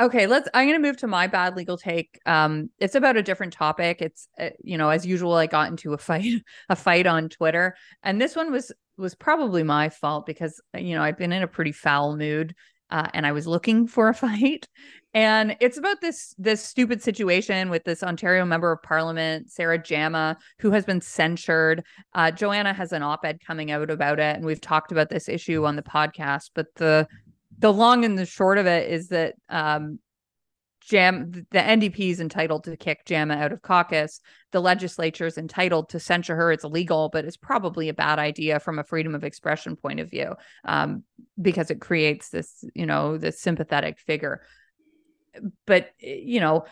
Okay, 0.00 0.26
let's. 0.26 0.48
I'm 0.52 0.66
going 0.66 0.80
to 0.80 0.86
move 0.86 0.96
to 0.98 1.06
my 1.06 1.28
bad 1.28 1.56
legal 1.56 1.76
take. 1.76 2.18
Um, 2.26 2.70
it's 2.78 2.96
about 2.96 3.16
a 3.16 3.22
different 3.22 3.52
topic. 3.52 4.02
It's 4.02 4.28
uh, 4.40 4.50
you 4.62 4.76
know, 4.76 4.88
as 4.88 5.06
usual, 5.06 5.34
I 5.34 5.46
got 5.46 5.70
into 5.70 5.92
a 5.92 5.98
fight, 5.98 6.42
a 6.68 6.74
fight 6.74 7.06
on 7.06 7.28
Twitter, 7.28 7.76
and 8.02 8.20
this 8.20 8.34
one 8.34 8.50
was 8.50 8.72
was 8.96 9.14
probably 9.14 9.62
my 9.62 9.88
fault 9.88 10.26
because 10.26 10.60
you 10.76 10.94
know 10.96 11.02
I've 11.02 11.18
been 11.18 11.32
in 11.32 11.44
a 11.44 11.48
pretty 11.48 11.70
foul 11.70 12.16
mood, 12.16 12.56
uh, 12.90 13.08
and 13.14 13.24
I 13.24 13.30
was 13.30 13.46
looking 13.46 13.86
for 13.86 14.08
a 14.08 14.14
fight, 14.14 14.66
and 15.12 15.56
it's 15.60 15.78
about 15.78 16.00
this 16.00 16.34
this 16.38 16.60
stupid 16.60 17.00
situation 17.00 17.70
with 17.70 17.84
this 17.84 18.02
Ontario 18.02 18.44
member 18.44 18.72
of 18.72 18.82
Parliament, 18.82 19.48
Sarah 19.48 19.78
Jama, 19.78 20.36
who 20.58 20.72
has 20.72 20.84
been 20.84 21.00
censured. 21.00 21.84
Uh, 22.14 22.32
Joanna 22.32 22.72
has 22.72 22.92
an 22.92 23.04
op-ed 23.04 23.38
coming 23.46 23.70
out 23.70 23.90
about 23.90 24.18
it, 24.18 24.34
and 24.34 24.44
we've 24.44 24.60
talked 24.60 24.90
about 24.90 25.08
this 25.08 25.28
issue 25.28 25.64
on 25.64 25.76
the 25.76 25.82
podcast, 25.82 26.50
but 26.52 26.66
the 26.74 27.06
the 27.58 27.72
long 27.72 28.04
and 28.04 28.18
the 28.18 28.26
short 28.26 28.58
of 28.58 28.66
it 28.66 28.90
is 28.90 29.08
that 29.08 29.34
um, 29.48 29.98
Jam 30.80 31.30
the 31.30 31.58
NDP 31.58 32.10
is 32.10 32.20
entitled 32.20 32.64
to 32.64 32.76
kick 32.76 33.06
Jama 33.06 33.34
out 33.34 33.52
of 33.52 33.62
caucus. 33.62 34.20
The 34.52 34.60
legislature 34.60 35.26
is 35.26 35.38
entitled 35.38 35.88
to 35.90 36.00
censure 36.00 36.36
her. 36.36 36.52
It's 36.52 36.64
illegal, 36.64 37.08
but 37.10 37.24
it's 37.24 37.38
probably 37.38 37.88
a 37.88 37.94
bad 37.94 38.18
idea 38.18 38.60
from 38.60 38.78
a 38.78 38.84
freedom 38.84 39.14
of 39.14 39.24
expression 39.24 39.76
point 39.76 40.00
of 40.00 40.10
view 40.10 40.34
um, 40.64 41.04
because 41.40 41.70
it 41.70 41.80
creates 41.80 42.28
this, 42.28 42.64
you 42.74 42.86
know, 42.86 43.16
this 43.16 43.40
sympathetic 43.40 43.98
figure. 43.98 44.42
But 45.66 45.90
you 45.98 46.40
know, 46.40 46.66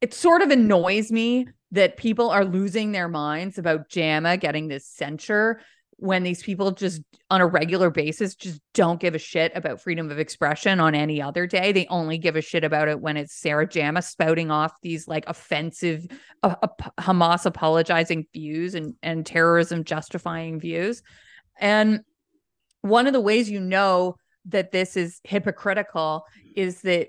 it 0.00 0.14
sort 0.14 0.42
of 0.42 0.50
annoys 0.50 1.10
me 1.10 1.48
that 1.72 1.96
people 1.96 2.30
are 2.30 2.44
losing 2.44 2.92
their 2.92 3.08
minds 3.08 3.58
about 3.58 3.88
Jama 3.88 4.36
getting 4.36 4.68
this 4.68 4.86
censure 4.86 5.60
when 5.98 6.22
these 6.22 6.42
people 6.42 6.70
just 6.72 7.00
on 7.30 7.40
a 7.40 7.46
regular 7.46 7.90
basis 7.90 8.34
just 8.34 8.60
don't 8.74 9.00
give 9.00 9.14
a 9.14 9.18
shit 9.18 9.50
about 9.54 9.80
freedom 9.80 10.10
of 10.10 10.18
expression 10.18 10.78
on 10.78 10.94
any 10.94 11.22
other 11.22 11.46
day. 11.46 11.72
They 11.72 11.86
only 11.88 12.18
give 12.18 12.36
a 12.36 12.42
shit 12.42 12.64
about 12.64 12.88
it 12.88 13.00
when 13.00 13.16
it's 13.16 13.34
Sarah 13.34 13.66
Jama 13.66 14.02
spouting 14.02 14.50
off 14.50 14.72
these 14.82 15.08
like 15.08 15.24
offensive 15.26 16.06
uh, 16.42 16.54
uh, 16.62 16.68
Hamas 17.00 17.46
apologizing 17.46 18.26
views 18.32 18.74
and 18.74 18.94
and 19.02 19.24
terrorism 19.24 19.84
justifying 19.84 20.60
views. 20.60 21.02
And 21.58 22.00
one 22.82 23.06
of 23.06 23.14
the 23.14 23.20
ways 23.20 23.50
you 23.50 23.60
know 23.60 24.16
that 24.46 24.72
this 24.72 24.96
is 24.96 25.20
hypocritical 25.24 26.24
is 26.54 26.82
that 26.82 27.08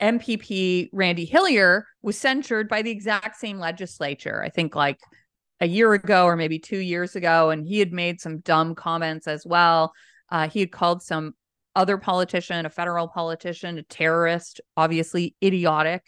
MPP 0.00 0.88
Randy 0.92 1.24
Hillier 1.24 1.86
was 2.02 2.18
censured 2.18 2.68
by 2.68 2.82
the 2.82 2.90
exact 2.90 3.36
same 3.36 3.58
legislature. 3.58 4.42
I 4.42 4.50
think 4.50 4.74
like 4.74 4.98
a 5.64 5.66
year 5.66 5.94
ago 5.94 6.26
or 6.26 6.36
maybe 6.36 6.58
two 6.58 6.78
years 6.78 7.16
ago, 7.16 7.48
and 7.48 7.66
he 7.66 7.78
had 7.78 7.90
made 7.90 8.20
some 8.20 8.40
dumb 8.40 8.74
comments 8.74 9.26
as 9.26 9.46
well. 9.46 9.94
Uh, 10.30 10.46
he 10.46 10.60
had 10.60 10.70
called 10.70 11.02
some 11.02 11.32
other 11.74 11.96
politician, 11.96 12.66
a 12.66 12.70
federal 12.70 13.08
politician, 13.08 13.78
a 13.78 13.82
terrorist, 13.82 14.60
obviously 14.76 15.34
idiotic. 15.42 16.04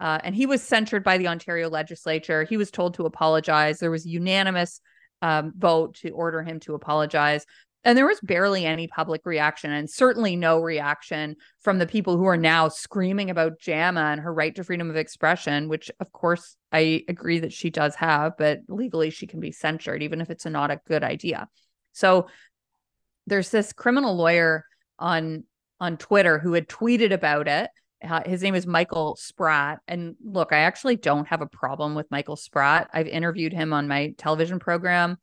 Uh, 0.00 0.18
and 0.24 0.34
he 0.34 0.44
was 0.44 0.60
censured 0.60 1.04
by 1.04 1.18
the 1.18 1.28
Ontario 1.28 1.70
legislature. 1.70 2.42
He 2.42 2.56
was 2.56 2.72
told 2.72 2.94
to 2.94 3.06
apologize. 3.06 3.78
There 3.78 3.92
was 3.92 4.04
unanimous 4.04 4.80
um, 5.22 5.52
vote 5.56 5.94
to 5.98 6.10
order 6.10 6.42
him 6.42 6.58
to 6.60 6.74
apologize. 6.74 7.46
And 7.86 7.96
there 7.96 8.04
was 8.04 8.18
barely 8.20 8.66
any 8.66 8.88
public 8.88 9.24
reaction, 9.24 9.70
and 9.70 9.88
certainly 9.88 10.34
no 10.34 10.60
reaction 10.60 11.36
from 11.60 11.78
the 11.78 11.86
people 11.86 12.16
who 12.16 12.24
are 12.24 12.36
now 12.36 12.66
screaming 12.66 13.30
about 13.30 13.60
Jama 13.60 14.00
and 14.00 14.20
her 14.20 14.34
right 14.34 14.52
to 14.56 14.64
freedom 14.64 14.90
of 14.90 14.96
expression, 14.96 15.68
which, 15.68 15.88
of 16.00 16.10
course, 16.10 16.56
I 16.72 17.04
agree 17.06 17.38
that 17.38 17.52
she 17.52 17.70
does 17.70 17.94
have, 17.94 18.36
but 18.38 18.62
legally 18.66 19.10
she 19.10 19.28
can 19.28 19.38
be 19.38 19.52
censured, 19.52 20.02
even 20.02 20.20
if 20.20 20.30
it's 20.30 20.44
not 20.44 20.72
a 20.72 20.80
good 20.88 21.04
idea. 21.04 21.48
So 21.92 22.26
there's 23.28 23.50
this 23.50 23.72
criminal 23.72 24.16
lawyer 24.16 24.64
on 24.98 25.44
on 25.78 25.96
Twitter 25.96 26.40
who 26.40 26.54
had 26.54 26.68
tweeted 26.68 27.12
about 27.12 27.46
it. 27.46 27.70
Uh, 28.02 28.22
his 28.26 28.42
name 28.42 28.56
is 28.56 28.66
Michael 28.66 29.14
Spratt. 29.14 29.78
And 29.86 30.16
look, 30.24 30.52
I 30.52 30.58
actually 30.58 30.96
don't 30.96 31.28
have 31.28 31.40
a 31.40 31.46
problem 31.46 31.94
with 31.94 32.10
Michael 32.10 32.34
Spratt. 32.34 32.90
I've 32.92 33.06
interviewed 33.06 33.52
him 33.52 33.72
on 33.72 33.86
my 33.86 34.12
television 34.18 34.58
program. 34.58 35.18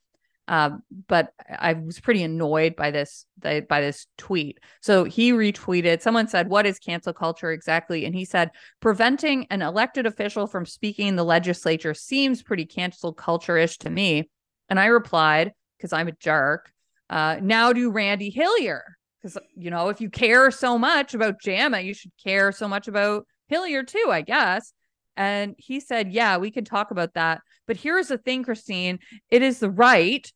Um, 0.48 0.84
but 1.08 1.34
I 1.50 1.74
was 1.74 2.02
pretty 2.02 2.22
annoyed 2.22 2.76
by 2.76 2.91
this 2.91 3.26
by 3.39 3.64
this 3.70 4.08
tweet. 4.18 4.60
So 4.82 5.06
he 5.06 5.32
retweeted. 5.32 6.02
Someone 6.02 6.28
said, 6.28 6.50
"What 6.50 6.66
is 6.66 6.80
cancel 6.80 7.14
culture 7.14 7.52
exactly?" 7.52 8.06
And 8.06 8.14
he 8.14 8.26
said, 8.26 8.52
"Preventing 8.82 9.48
an 9.50 9.62
elected 9.62 10.06
official 10.06 10.48
from 10.48 10.66
speaking 10.66 11.08
in 11.08 11.16
the 11.16 11.24
legislature 11.24 11.94
seems 11.94 12.44
pretty 12.44 12.66
cancel 12.66 13.14
culture-ish 13.14 13.78
to 13.80 13.89
me." 13.89 14.30
And 14.70 14.80
I 14.80 14.88
replied, 14.88 15.54
because 15.84 15.94
I'm 15.94 16.08
a 16.08 16.14
jerk. 16.14 16.72
Uh, 17.10 17.38
now 17.41 17.74
do 17.74 17.91
Randy 17.91 18.30
Hillier, 18.30 18.84
because 19.22 19.38
you 19.56 19.70
know 19.70 19.89
if 19.89 20.00
you 20.00 20.10
care 20.10 20.50
so 20.50 20.78
much 20.78 21.14
about 21.14 21.41
Jama, 21.41 21.82
you 21.82 21.94
should 21.94 22.12
care 22.24 22.52
so 22.54 22.68
much 22.68 22.88
about 22.88 23.28
Hillier 23.48 23.84
too, 23.84 24.08
I 24.10 24.22
guess. 24.22 24.74
And 25.18 25.56
he 25.58 25.80
said, 25.80 26.12
Yeah, 26.12 26.38
we 26.38 26.52
can 26.52 26.64
talk 26.64 26.91
about 26.91 27.14
that. 27.16 27.41
But 27.68 27.78
here's 27.78 28.07
the 28.07 28.18
thing, 28.18 28.43
Christine 28.43 28.99
it 29.30 29.41
is 29.41 29.59
the 29.59 29.70
right, 29.70 30.32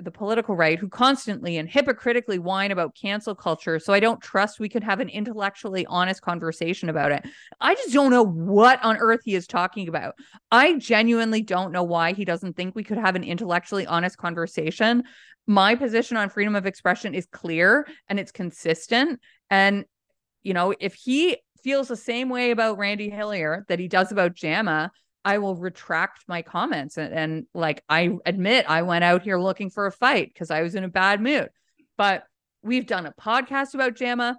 the 0.00 0.10
political 0.10 0.56
right, 0.56 0.78
who 0.78 0.88
constantly 0.88 1.58
and 1.58 1.68
hypocritically 1.68 2.38
whine 2.38 2.70
about 2.70 2.94
cancel 2.94 3.34
culture. 3.34 3.78
So 3.78 3.92
I 3.92 4.00
don't 4.00 4.22
trust 4.22 4.58
we 4.58 4.68
could 4.68 4.84
have 4.84 5.00
an 5.00 5.08
intellectually 5.08 5.84
honest 5.86 6.22
conversation 6.22 6.88
about 6.88 7.12
it. 7.12 7.24
I 7.60 7.74
just 7.74 7.92
don't 7.92 8.10
know 8.10 8.24
what 8.24 8.82
on 8.82 8.96
earth 8.96 9.20
he 9.24 9.34
is 9.34 9.46
talking 9.46 9.88
about. 9.88 10.14
I 10.50 10.78
genuinely 10.78 11.42
don't 11.42 11.72
know 11.72 11.82
why 11.82 12.14
he 12.14 12.24
doesn't 12.24 12.56
think 12.56 12.74
we 12.74 12.84
could 12.84 12.98
have 12.98 13.16
an 13.16 13.24
intellectually 13.24 13.86
honest 13.86 14.16
conversation. 14.16 15.04
My 15.46 15.74
position 15.74 16.16
on 16.16 16.30
freedom 16.30 16.54
of 16.54 16.66
expression 16.66 17.14
is 17.14 17.26
clear 17.26 17.86
and 18.08 18.18
it's 18.18 18.32
consistent. 18.32 19.20
And, 19.50 19.84
you 20.42 20.54
know, 20.54 20.74
if 20.80 20.94
he 20.94 21.36
feels 21.62 21.88
the 21.88 21.96
same 21.96 22.28
way 22.28 22.50
about 22.50 22.78
Randy 22.78 23.10
Hillier 23.10 23.64
that 23.68 23.78
he 23.78 23.88
does 23.88 24.10
about 24.10 24.34
Jama, 24.34 24.90
I 25.24 25.38
will 25.38 25.54
retract 25.54 26.24
my 26.26 26.42
comments. 26.42 26.98
And, 26.98 27.14
and 27.14 27.46
like 27.54 27.82
I 27.88 28.10
admit, 28.26 28.66
I 28.68 28.82
went 28.82 29.04
out 29.04 29.22
here 29.22 29.38
looking 29.38 29.70
for 29.70 29.86
a 29.86 29.92
fight 29.92 30.32
because 30.32 30.50
I 30.50 30.62
was 30.62 30.74
in 30.74 30.84
a 30.84 30.88
bad 30.88 31.20
mood. 31.20 31.48
But 31.96 32.24
we've 32.62 32.86
done 32.86 33.06
a 33.06 33.12
podcast 33.12 33.74
about 33.74 33.94
Jama. 33.94 34.38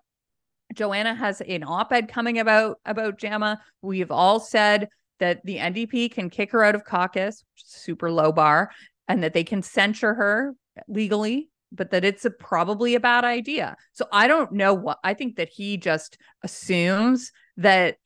Joanna 0.73 1.13
has 1.13 1.41
an 1.41 1.63
op-ed 1.63 2.07
coming 2.07 2.39
about 2.39 2.79
about 2.85 3.19
Jama. 3.19 3.61
We've 3.81 4.11
all 4.11 4.39
said 4.39 4.89
that 5.19 5.45
the 5.45 5.57
NDP 5.57 6.11
can 6.11 6.29
kick 6.29 6.51
her 6.51 6.63
out 6.63 6.75
of 6.75 6.83
caucus, 6.83 7.43
super 7.55 8.11
low 8.11 8.31
bar, 8.31 8.71
and 9.07 9.23
that 9.23 9.33
they 9.33 9.43
can 9.43 9.61
censure 9.61 10.13
her 10.13 10.55
legally 10.87 11.49
but 11.73 11.91
that 11.91 12.05
it's 12.05 12.23
a, 12.23 12.29
probably 12.29 12.95
a 12.95 12.99
bad 12.99 13.25
idea. 13.25 13.75
So 13.93 14.05
I 14.11 14.27
don't 14.27 14.51
know 14.51 14.73
what 14.73 14.99
I 15.03 15.13
think 15.15 15.37
that 15.37 15.49
he 15.49 15.77
just 15.77 16.17
assumes 16.43 17.31
that 17.57 17.97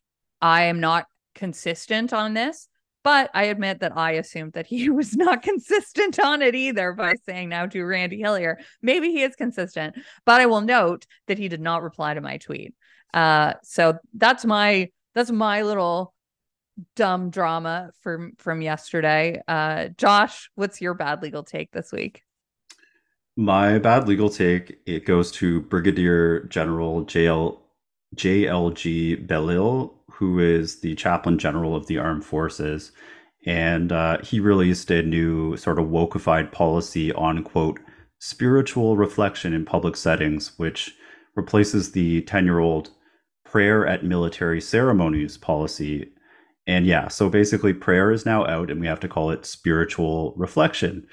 I 0.41 0.63
am 0.63 0.79
not 0.79 1.05
consistent 1.37 2.11
on 2.11 2.33
this. 2.33 2.67
But 3.03 3.31
I 3.33 3.43
admit 3.43 3.79
that 3.79 3.95
I 3.95 4.13
assumed 4.13 4.53
that 4.53 4.67
he 4.67 4.89
was 4.89 5.15
not 5.15 5.41
consistent 5.41 6.19
on 6.19 6.41
it 6.41 6.55
either 6.55 6.91
by 6.91 7.13
saying 7.25 7.47
now 7.49 7.65
to 7.67 7.85
Randy 7.85 8.17
Hillier. 8.17 8.59
Maybe 8.81 9.11
he 9.11 9.21
is 9.21 9.35
consistent, 9.35 9.95
but 10.25 10.41
I 10.41 10.47
will 10.47 10.61
note 10.61 11.05
that 11.27 11.37
he 11.37 11.47
did 11.47 11.61
not 11.61 11.83
reply 11.83 12.13
to 12.13 12.21
my 12.21 12.37
tweet. 12.37 12.73
Uh, 13.13 13.53
so 13.63 13.97
that's 14.13 14.43
my 14.43 14.89
that's 15.15 15.31
my 15.31 15.61
little 15.61 16.13
dumb 16.95 17.29
drama 17.29 17.91
from 18.01 18.33
from 18.37 18.61
yesterday. 18.61 19.41
Uh, 19.47 19.87
Josh, 19.97 20.51
what's 20.55 20.81
your 20.81 20.93
bad 20.93 21.21
legal 21.21 21.43
take 21.43 21.71
this 21.71 21.91
week? 21.91 22.23
My 23.35 23.77
bad 23.77 24.07
legal 24.07 24.29
take 24.29 24.79
it 24.85 25.05
goes 25.05 25.31
to 25.33 25.61
Brigadier 25.61 26.43
General 26.43 27.05
JL 27.05 27.59
JLG 28.15 29.27
Belisle, 29.27 29.93
who 30.17 30.39
is 30.39 30.79
the 30.79 30.95
chaplain 30.95 31.37
general 31.37 31.75
of 31.75 31.87
the 31.87 31.97
armed 31.97 32.25
forces, 32.25 32.91
and 33.45 33.91
uh, 33.91 34.17
he 34.19 34.39
released 34.39 34.89
a 34.89 35.03
new 35.03 35.55
sort 35.57 35.79
of 35.79 35.85
wokeified 35.85 36.51
policy 36.51 37.13
on 37.13 37.43
quote 37.43 37.79
spiritual 38.19 38.97
reflection 38.97 39.53
in 39.53 39.63
public 39.63 39.95
settings, 39.95 40.57
which 40.57 40.95
replaces 41.35 41.91
the 41.91 42.21
ten 42.23 42.45
year 42.45 42.59
old 42.59 42.89
prayer 43.45 43.85
at 43.85 44.03
military 44.03 44.59
ceremonies 44.59 45.37
policy. 45.37 46.11
And 46.65 46.85
yeah, 46.85 47.07
so 47.07 47.29
basically, 47.29 47.73
prayer 47.73 48.11
is 48.11 48.25
now 48.25 48.45
out, 48.45 48.71
and 48.71 48.81
we 48.81 48.87
have 48.87 48.99
to 49.01 49.07
call 49.07 49.29
it 49.31 49.45
spiritual 49.45 50.33
reflection. 50.35 51.07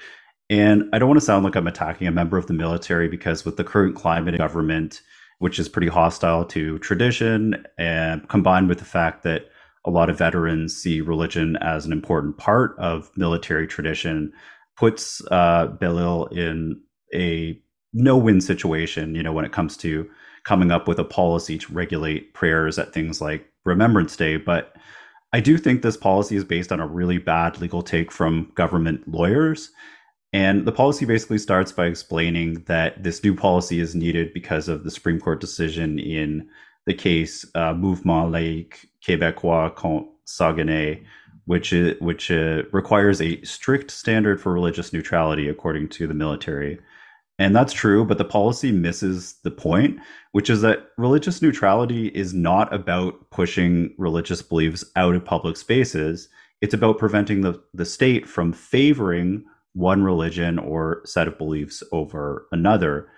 And 0.49 0.89
I 0.93 0.99
don't 0.99 1.09
want 1.09 1.19
to 1.19 1.25
sound 1.25 1.45
like 1.45 1.55
I'm 1.55 1.67
attacking 1.67 2.07
a 2.07 2.11
member 2.11 2.37
of 2.37 2.47
the 2.47 2.53
military 2.53 3.07
because 3.07 3.45
with 3.45 3.57
the 3.57 3.63
current 3.63 3.95
climate 3.95 4.35
in 4.35 4.39
government 4.39 5.01
which 5.39 5.59
is 5.59 5.69
pretty 5.69 5.87
hostile 5.87 6.45
to 6.45 6.79
tradition, 6.79 7.65
and 7.77 8.27
combined 8.29 8.69
with 8.69 8.79
the 8.79 8.85
fact 8.85 9.23
that 9.23 9.49
a 9.85 9.91
lot 9.91 10.09
of 10.09 10.17
veterans 10.17 10.75
see 10.75 11.01
religion 11.01 11.57
as 11.57 11.85
an 11.85 11.91
important 11.91 12.37
part 12.37 12.75
of 12.79 13.11
military 13.15 13.67
tradition, 13.67 14.33
puts 14.75 15.21
uh, 15.31 15.67
Belisle 15.79 16.31
in 16.31 16.81
a 17.13 17.59
no-win 17.93 18.41
situation. 18.41 19.15
You 19.15 19.23
know, 19.23 19.33
when 19.33 19.45
it 19.45 19.51
comes 19.51 19.77
to 19.77 20.09
coming 20.43 20.71
up 20.71 20.87
with 20.87 20.99
a 20.99 21.05
policy 21.05 21.57
to 21.57 21.73
regulate 21.73 22.33
prayers 22.33 22.77
at 22.77 22.93
things 22.93 23.21
like 23.21 23.47
Remembrance 23.63 24.15
Day, 24.15 24.37
but 24.37 24.75
I 25.33 25.39
do 25.41 25.57
think 25.57 25.81
this 25.81 25.97
policy 25.97 26.35
is 26.35 26.43
based 26.45 26.71
on 26.71 26.79
a 26.79 26.87
really 26.87 27.17
bad 27.17 27.59
legal 27.59 27.81
take 27.81 28.11
from 28.11 28.51
government 28.55 29.07
lawyers. 29.07 29.71
And 30.35 30.65
the 30.65 30.73
policy 30.73 31.05
basically 31.05 31.37
starts 31.37 31.71
by 31.71 31.85
explaining 31.85 32.55
that 32.65 33.01
this 33.01 33.23
new 33.23 33.33
policy 33.33 33.79
is 33.79 33.95
needed 33.95 34.33
because 34.33 34.67
of 34.67 34.83
the 34.83 34.91
Supreme 34.91 35.17
Court 35.17 35.39
decision 35.39 35.97
in 35.97 36.49
the 36.85 36.93
case 36.93 37.45
uh, 37.55 37.73
Mouvement 37.73 38.29
Laïque 38.29 38.85
Québécois 39.01 39.73
contre 39.75 40.09
Saguenay, 40.25 41.01
which 41.45 41.71
is, 41.71 41.95
which 42.01 42.31
uh, 42.31 42.63
requires 42.73 43.21
a 43.21 43.41
strict 43.43 43.89
standard 43.89 44.41
for 44.41 44.51
religious 44.51 44.91
neutrality 44.91 45.47
according 45.47 45.87
to 45.87 46.05
the 46.05 46.13
military. 46.13 46.79
And 47.39 47.55
that's 47.55 47.71
true, 47.71 48.03
but 48.03 48.17
the 48.17 48.25
policy 48.25 48.73
misses 48.73 49.35
the 49.43 49.51
point, 49.51 50.01
which 50.33 50.49
is 50.49 50.59
that 50.63 50.89
religious 50.97 51.41
neutrality 51.41 52.07
is 52.07 52.33
not 52.33 52.73
about 52.73 53.29
pushing 53.29 53.95
religious 53.97 54.41
beliefs 54.41 54.83
out 54.97 55.15
of 55.15 55.23
public 55.23 55.55
spaces. 55.55 56.27
It's 56.59 56.73
about 56.73 56.97
preventing 56.97 57.39
the, 57.39 57.63
the 57.73 57.85
state 57.85 58.27
from 58.27 58.51
favoring 58.51 59.45
one 59.75 60.03
religion 60.03 60.57
or 60.57 61.01
set 61.05 61.27
of 61.27 61.37
beliefs 61.37 61.83
over 61.91 62.47
another. 62.51 63.09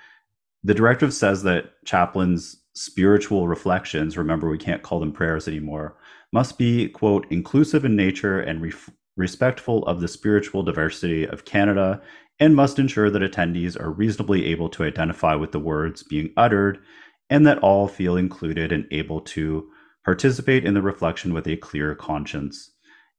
The 0.64 0.74
directive 0.74 1.14
says 1.14 1.44
that 1.44 1.72
chaplains' 1.86 2.58
spiritual 2.74 3.48
reflections, 3.48 4.18
remember, 4.18 4.50
we 4.50 4.58
can't 4.58 4.82
call 4.82 5.00
them 5.00 5.14
prayers 5.14 5.48
anymore, 5.48 5.96
must 6.34 6.58
be, 6.58 6.90
quote, 6.90 7.26
inclusive 7.30 7.86
in 7.86 7.96
nature 7.96 8.40
and 8.40 8.62
re- 8.62 8.74
respectful 9.16 9.86
of 9.86 10.02
the 10.02 10.08
spiritual 10.08 10.64
diversity 10.64 11.26
of 11.28 11.46
Canada 11.46 12.02
and 12.40 12.56
must 12.56 12.80
ensure 12.80 13.10
that 13.10 13.22
attendees 13.22 13.80
are 13.80 13.92
reasonably 13.92 14.46
able 14.46 14.70
to 14.70 14.84
identify 14.84 15.36
with 15.36 15.52
the 15.52 15.60
words 15.60 16.04
being 16.04 16.32
uttered 16.38 16.80
and 17.30 17.46
that 17.46 17.60
all 17.60 17.88
feel 17.88 18.18
included 18.18 18.72
and 18.72 18.86
able 18.92 19.22
to 19.22 19.68
participate 20.06 20.66
in 20.66 20.74
the 20.74 20.82
reflection 20.82 21.34
with 21.34 21.48
a 21.48 21.58
clear 21.58 21.94
conscience. 21.94 22.72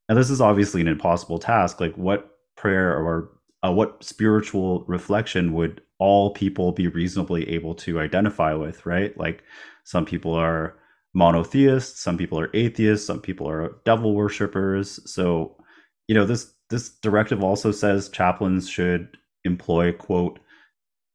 And 0.08 0.18
this 0.18 0.30
is 0.30 0.40
obviously 0.40 0.80
an 0.80 0.88
impossible 0.88 1.38
task. 1.38 1.80
Like, 1.80 1.94
what 1.96 2.37
prayer 2.58 2.92
or 2.96 3.30
uh, 3.64 3.72
what 3.72 4.02
spiritual 4.04 4.84
reflection 4.86 5.52
would 5.52 5.80
all 5.98 6.32
people 6.32 6.72
be 6.72 6.88
reasonably 6.88 7.48
able 7.48 7.74
to 7.74 8.00
identify 8.00 8.52
with, 8.54 8.84
right? 8.86 9.16
Like, 9.18 9.42
some 9.84 10.04
people 10.04 10.34
are 10.34 10.76
monotheists, 11.14 12.00
some 12.00 12.18
people 12.18 12.38
are 12.38 12.50
atheists, 12.54 13.06
some 13.06 13.20
people 13.20 13.48
are 13.48 13.76
devil 13.84 14.14
worshippers. 14.14 15.00
So, 15.10 15.56
you 16.06 16.14
know, 16.14 16.26
this 16.26 16.52
this 16.70 16.90
directive 16.90 17.42
also 17.42 17.72
says 17.72 18.10
chaplains 18.10 18.68
should 18.68 19.16
employ, 19.44 19.92
quote, 19.92 20.38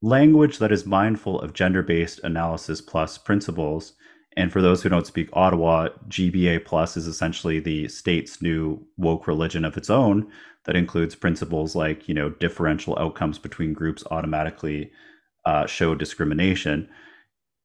language 0.01 0.57
that 0.57 0.71
is 0.71 0.85
mindful 0.85 1.39
of 1.41 1.53
gender 1.53 1.83
based 1.83 2.19
analysis 2.23 2.81
plus 2.81 3.17
principles. 3.17 3.93
And 4.35 4.51
for 4.51 4.61
those 4.61 4.81
who 4.81 4.89
don't 4.89 5.07
speak 5.07 5.29
Ottawa, 5.33 5.89
GBA 6.09 6.65
plus 6.65 6.97
is 6.97 7.07
essentially 7.07 7.59
the 7.59 7.87
state's 7.87 8.41
new 8.41 8.85
woke 8.97 9.27
religion 9.27 9.63
of 9.65 9.77
its 9.77 9.89
own 9.89 10.31
that 10.65 10.75
includes 10.75 11.15
principles 11.15 11.75
like, 11.75 12.07
you 12.07 12.15
know, 12.15 12.29
differential 12.29 12.97
outcomes 12.97 13.37
between 13.37 13.73
groups 13.73 14.03
automatically 14.11 14.91
uh, 15.45 15.65
show 15.65 15.93
discrimination. 15.93 16.89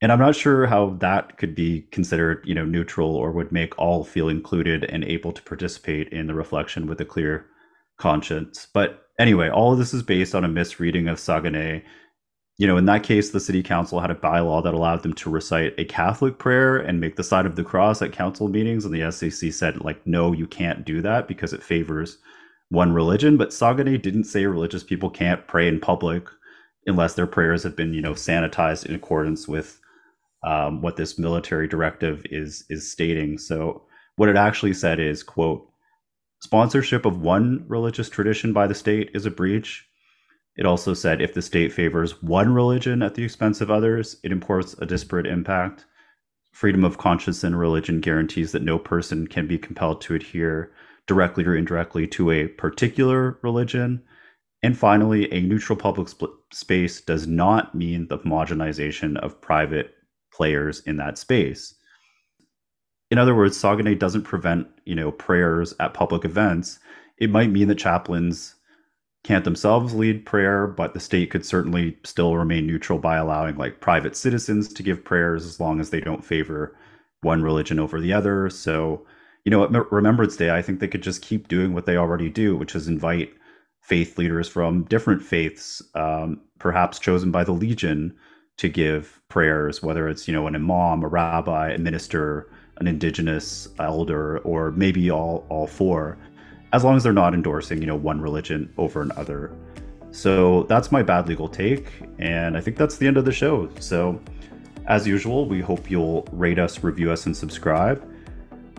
And 0.00 0.12
I'm 0.12 0.18
not 0.18 0.36
sure 0.36 0.66
how 0.66 0.96
that 1.00 1.38
could 1.38 1.54
be 1.54 1.82
considered, 1.90 2.44
you 2.46 2.54
know, 2.54 2.64
neutral 2.64 3.14
or 3.14 3.32
would 3.32 3.50
make 3.50 3.76
all 3.78 4.04
feel 4.04 4.28
included 4.28 4.84
and 4.84 5.04
able 5.04 5.32
to 5.32 5.42
participate 5.42 6.08
in 6.10 6.26
the 6.26 6.34
reflection 6.34 6.86
with 6.86 7.00
a 7.00 7.04
clear 7.04 7.46
conscience. 7.98 8.68
But 8.72 9.04
anyway, 9.18 9.48
all 9.48 9.72
of 9.72 9.78
this 9.78 9.92
is 9.92 10.02
based 10.02 10.34
on 10.34 10.44
a 10.44 10.48
misreading 10.48 11.08
of 11.08 11.18
Saguenay. 11.18 11.84
You 12.58 12.66
know, 12.66 12.76
in 12.76 12.86
that 12.86 13.04
case, 13.04 13.30
the 13.30 13.38
city 13.38 13.62
council 13.62 14.00
had 14.00 14.10
a 14.10 14.16
bylaw 14.16 14.64
that 14.64 14.74
allowed 14.74 15.04
them 15.04 15.14
to 15.14 15.30
recite 15.30 15.74
a 15.78 15.84
Catholic 15.84 16.38
prayer 16.38 16.76
and 16.76 17.00
make 17.00 17.14
the 17.14 17.22
sign 17.22 17.46
of 17.46 17.54
the 17.54 17.62
cross 17.62 18.02
at 18.02 18.12
council 18.12 18.48
meetings. 18.48 18.84
And 18.84 18.92
the 18.92 19.00
SCC 19.00 19.52
said, 19.52 19.84
like, 19.84 20.04
no, 20.06 20.32
you 20.32 20.46
can't 20.46 20.84
do 20.84 21.00
that 21.02 21.28
because 21.28 21.52
it 21.52 21.62
favors 21.62 22.18
one 22.70 22.92
religion. 22.92 23.36
But 23.36 23.52
Saguenay 23.52 23.98
didn't 23.98 24.24
say 24.24 24.44
religious 24.46 24.82
people 24.82 25.08
can't 25.08 25.46
pray 25.46 25.68
in 25.68 25.78
public 25.78 26.28
unless 26.86 27.14
their 27.14 27.28
prayers 27.28 27.62
have 27.62 27.76
been, 27.76 27.94
you 27.94 28.02
know, 28.02 28.14
sanitized 28.14 28.86
in 28.86 28.94
accordance 28.94 29.46
with 29.46 29.78
um, 30.42 30.82
what 30.82 30.96
this 30.96 31.18
military 31.18 31.68
directive 31.68 32.24
is 32.30 32.64
is 32.68 32.90
stating. 32.90 33.38
So 33.38 33.82
what 34.16 34.28
it 34.28 34.36
actually 34.36 34.74
said 34.74 34.98
is, 34.98 35.22
quote, 35.22 35.68
Sponsorship 36.40 37.04
of 37.04 37.20
one 37.20 37.64
religious 37.68 38.08
tradition 38.08 38.52
by 38.52 38.66
the 38.66 38.74
state 38.74 39.10
is 39.14 39.26
a 39.26 39.30
breach. 39.30 39.87
It 40.58 40.66
also 40.66 40.92
said 40.92 41.22
if 41.22 41.32
the 41.32 41.40
state 41.40 41.72
favors 41.72 42.22
one 42.22 42.52
religion 42.52 43.02
at 43.02 43.14
the 43.14 43.24
expense 43.24 43.60
of 43.60 43.70
others, 43.70 44.16
it 44.22 44.32
imports 44.32 44.74
a 44.74 44.86
disparate 44.86 45.26
impact. 45.26 45.86
Freedom 46.52 46.84
of 46.84 46.98
conscience 46.98 47.44
and 47.44 47.58
religion 47.58 48.00
guarantees 48.00 48.52
that 48.52 48.62
no 48.62 48.78
person 48.78 49.26
can 49.26 49.46
be 49.46 49.56
compelled 49.56 50.00
to 50.02 50.14
adhere 50.14 50.72
directly 51.06 51.44
or 51.44 51.54
indirectly 51.54 52.06
to 52.08 52.30
a 52.30 52.48
particular 52.48 53.38
religion. 53.42 54.02
And 54.62 54.76
finally, 54.76 55.32
a 55.32 55.40
neutral 55.40 55.78
public 55.78 56.08
sp- 56.10 56.36
space 56.52 57.00
does 57.00 57.26
not 57.26 57.74
mean 57.74 58.08
the 58.08 58.18
homogenization 58.18 59.16
of 59.18 59.40
private 59.40 59.94
players 60.32 60.80
in 60.80 60.96
that 60.96 61.16
space 61.16 61.74
in 63.10 63.18
other 63.18 63.34
words, 63.34 63.56
Saguenay 63.56 63.94
doesn't 63.94 64.22
prevent, 64.22 64.66
you 64.84 64.94
know, 64.94 65.10
prayers 65.10 65.74
at 65.80 65.94
public 65.94 66.24
events. 66.24 66.78
It 67.16 67.30
might 67.30 67.50
mean 67.50 67.68
that 67.68 67.78
chaplains 67.78 68.54
can't 69.28 69.44
themselves 69.44 69.92
lead 69.92 70.24
prayer, 70.24 70.66
but 70.66 70.94
the 70.94 71.00
state 71.00 71.30
could 71.30 71.44
certainly 71.44 71.98
still 72.02 72.34
remain 72.38 72.66
neutral 72.66 72.98
by 72.98 73.18
allowing 73.18 73.56
like 73.56 73.78
private 73.78 74.16
citizens 74.16 74.72
to 74.72 74.82
give 74.82 75.04
prayers 75.04 75.44
as 75.44 75.60
long 75.60 75.80
as 75.80 75.90
they 75.90 76.00
don't 76.00 76.24
favor 76.24 76.74
one 77.20 77.42
religion 77.42 77.78
over 77.78 78.00
the 78.00 78.10
other. 78.10 78.48
So, 78.48 79.04
you 79.44 79.50
know, 79.50 79.64
at 79.64 79.92
Remembrance 79.92 80.34
Day, 80.34 80.48
I 80.48 80.62
think 80.62 80.80
they 80.80 80.88
could 80.88 81.02
just 81.02 81.20
keep 81.20 81.46
doing 81.46 81.74
what 81.74 81.84
they 81.84 81.98
already 81.98 82.30
do, 82.30 82.56
which 82.56 82.74
is 82.74 82.88
invite 82.88 83.30
faith 83.82 84.16
leaders 84.16 84.48
from 84.48 84.84
different 84.84 85.22
faiths, 85.22 85.82
um, 85.94 86.40
perhaps 86.58 86.98
chosen 86.98 87.30
by 87.30 87.44
the 87.44 87.52
Legion, 87.52 88.16
to 88.56 88.70
give 88.70 89.20
prayers, 89.28 89.82
whether 89.82 90.08
it's, 90.08 90.26
you 90.26 90.32
know, 90.32 90.46
an 90.46 90.54
imam, 90.54 91.04
a 91.04 91.06
rabbi, 91.06 91.72
a 91.72 91.78
minister, 91.78 92.50
an 92.78 92.86
indigenous 92.86 93.68
elder 93.78 94.38
or 94.38 94.70
maybe 94.70 95.10
all 95.10 95.44
all 95.50 95.66
four 95.66 96.16
as 96.72 96.84
long 96.84 96.96
as 96.96 97.02
they're 97.02 97.12
not 97.12 97.34
endorsing 97.34 97.80
you 97.80 97.86
know 97.86 97.96
one 97.96 98.20
religion 98.20 98.72
over 98.78 99.02
another. 99.02 99.52
So 100.10 100.64
that's 100.64 100.90
my 100.90 101.02
bad 101.02 101.28
legal 101.28 101.48
take 101.48 101.86
and 102.18 102.56
i 102.56 102.60
think 102.60 102.76
that's 102.76 102.96
the 102.96 103.06
end 103.06 103.16
of 103.16 103.24
the 103.24 103.32
show. 103.32 103.68
So 103.78 104.20
as 104.86 105.06
usual 105.06 105.46
we 105.46 105.60
hope 105.60 105.90
you'll 105.90 106.26
rate 106.32 106.58
us 106.58 106.82
review 106.82 107.10
us 107.10 107.26
and 107.26 107.36
subscribe. 107.36 108.02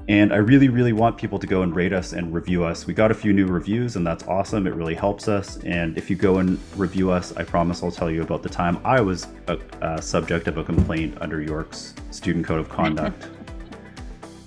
And 0.07 0.33
i 0.33 0.37
really 0.37 0.69
really 0.69 0.93
want 0.93 1.17
people 1.17 1.37
to 1.39 1.47
go 1.47 1.61
and 1.61 1.75
rate 1.75 1.93
us 1.93 2.13
and 2.13 2.33
review 2.33 2.63
us. 2.63 2.87
We 2.87 2.93
got 2.93 3.11
a 3.11 3.13
few 3.13 3.33
new 3.33 3.47
reviews 3.47 3.95
and 3.95 4.05
that's 4.05 4.23
awesome. 4.27 4.65
It 4.65 4.73
really 4.73 4.95
helps 4.95 5.27
us. 5.27 5.57
And 5.57 5.97
if 5.97 6.09
you 6.09 6.15
go 6.15 6.39
and 6.39 6.59
review 6.75 7.11
us 7.11 7.35
i 7.37 7.43
promise 7.43 7.83
i'll 7.83 7.91
tell 7.91 8.11
you 8.11 8.21
about 8.21 8.43
the 8.43 8.49
time 8.49 8.79
i 8.83 9.01
was 9.01 9.27
a, 9.47 9.57
a 9.81 10.01
subject 10.01 10.47
of 10.47 10.57
a 10.57 10.63
complaint 10.63 11.17
under 11.21 11.41
york's 11.41 11.93
student 12.11 12.45
code 12.45 12.59
of 12.59 12.69
conduct. 12.69 13.29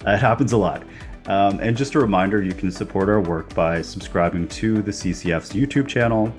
It 0.05 0.19
happens 0.19 0.53
a 0.53 0.57
lot. 0.57 0.83
Um, 1.27 1.61
and 1.61 1.77
just 1.77 1.95
a 1.95 2.01
reminder 2.01 2.43
you 2.43 2.53
can 2.53 2.71
support 2.71 3.09
our 3.09 3.21
work 3.21 3.55
by 3.55 3.83
subscribing 3.83 4.49
to 4.49 4.83
the 4.83 4.91
CCF's 4.91 5.53
YouTube 5.53 5.87
channel, 5.87 6.35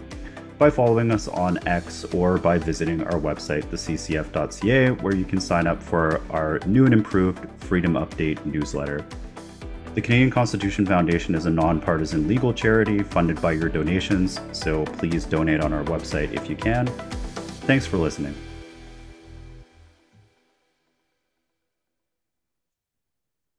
by 0.57 0.69
following 0.69 1.11
us 1.11 1.27
on 1.27 1.65
X, 1.67 2.03
or 2.13 2.38
by 2.38 2.57
visiting 2.57 3.03
our 3.03 3.19
website, 3.19 3.63
theccf.ca, 3.65 4.91
where 5.01 5.15
you 5.15 5.25
can 5.25 5.39
sign 5.39 5.67
up 5.67 5.81
for 5.81 6.21
our 6.31 6.59
new 6.65 6.86
and 6.86 6.93
improved 6.93 7.45
Freedom 7.63 7.93
Update 7.93 8.45
newsletter. 8.45 9.05
The 9.95 10.01
Canadian 10.01 10.31
Constitution 10.31 10.86
Foundation 10.86 11.36
is 11.36 11.45
a 11.45 11.51
nonpartisan 11.51 12.27
legal 12.27 12.51
charity 12.51 13.03
funded 13.03 13.41
by 13.41 13.51
your 13.51 13.69
donations, 13.69 14.39
so 14.51 14.86
please 14.86 15.23
donate 15.23 15.61
on 15.61 15.71
our 15.71 15.84
website 15.84 16.34
if 16.34 16.49
you 16.49 16.55
can. 16.55 16.88
Thanks 17.67 17.86
for 17.86 17.97
listening. 17.97 18.36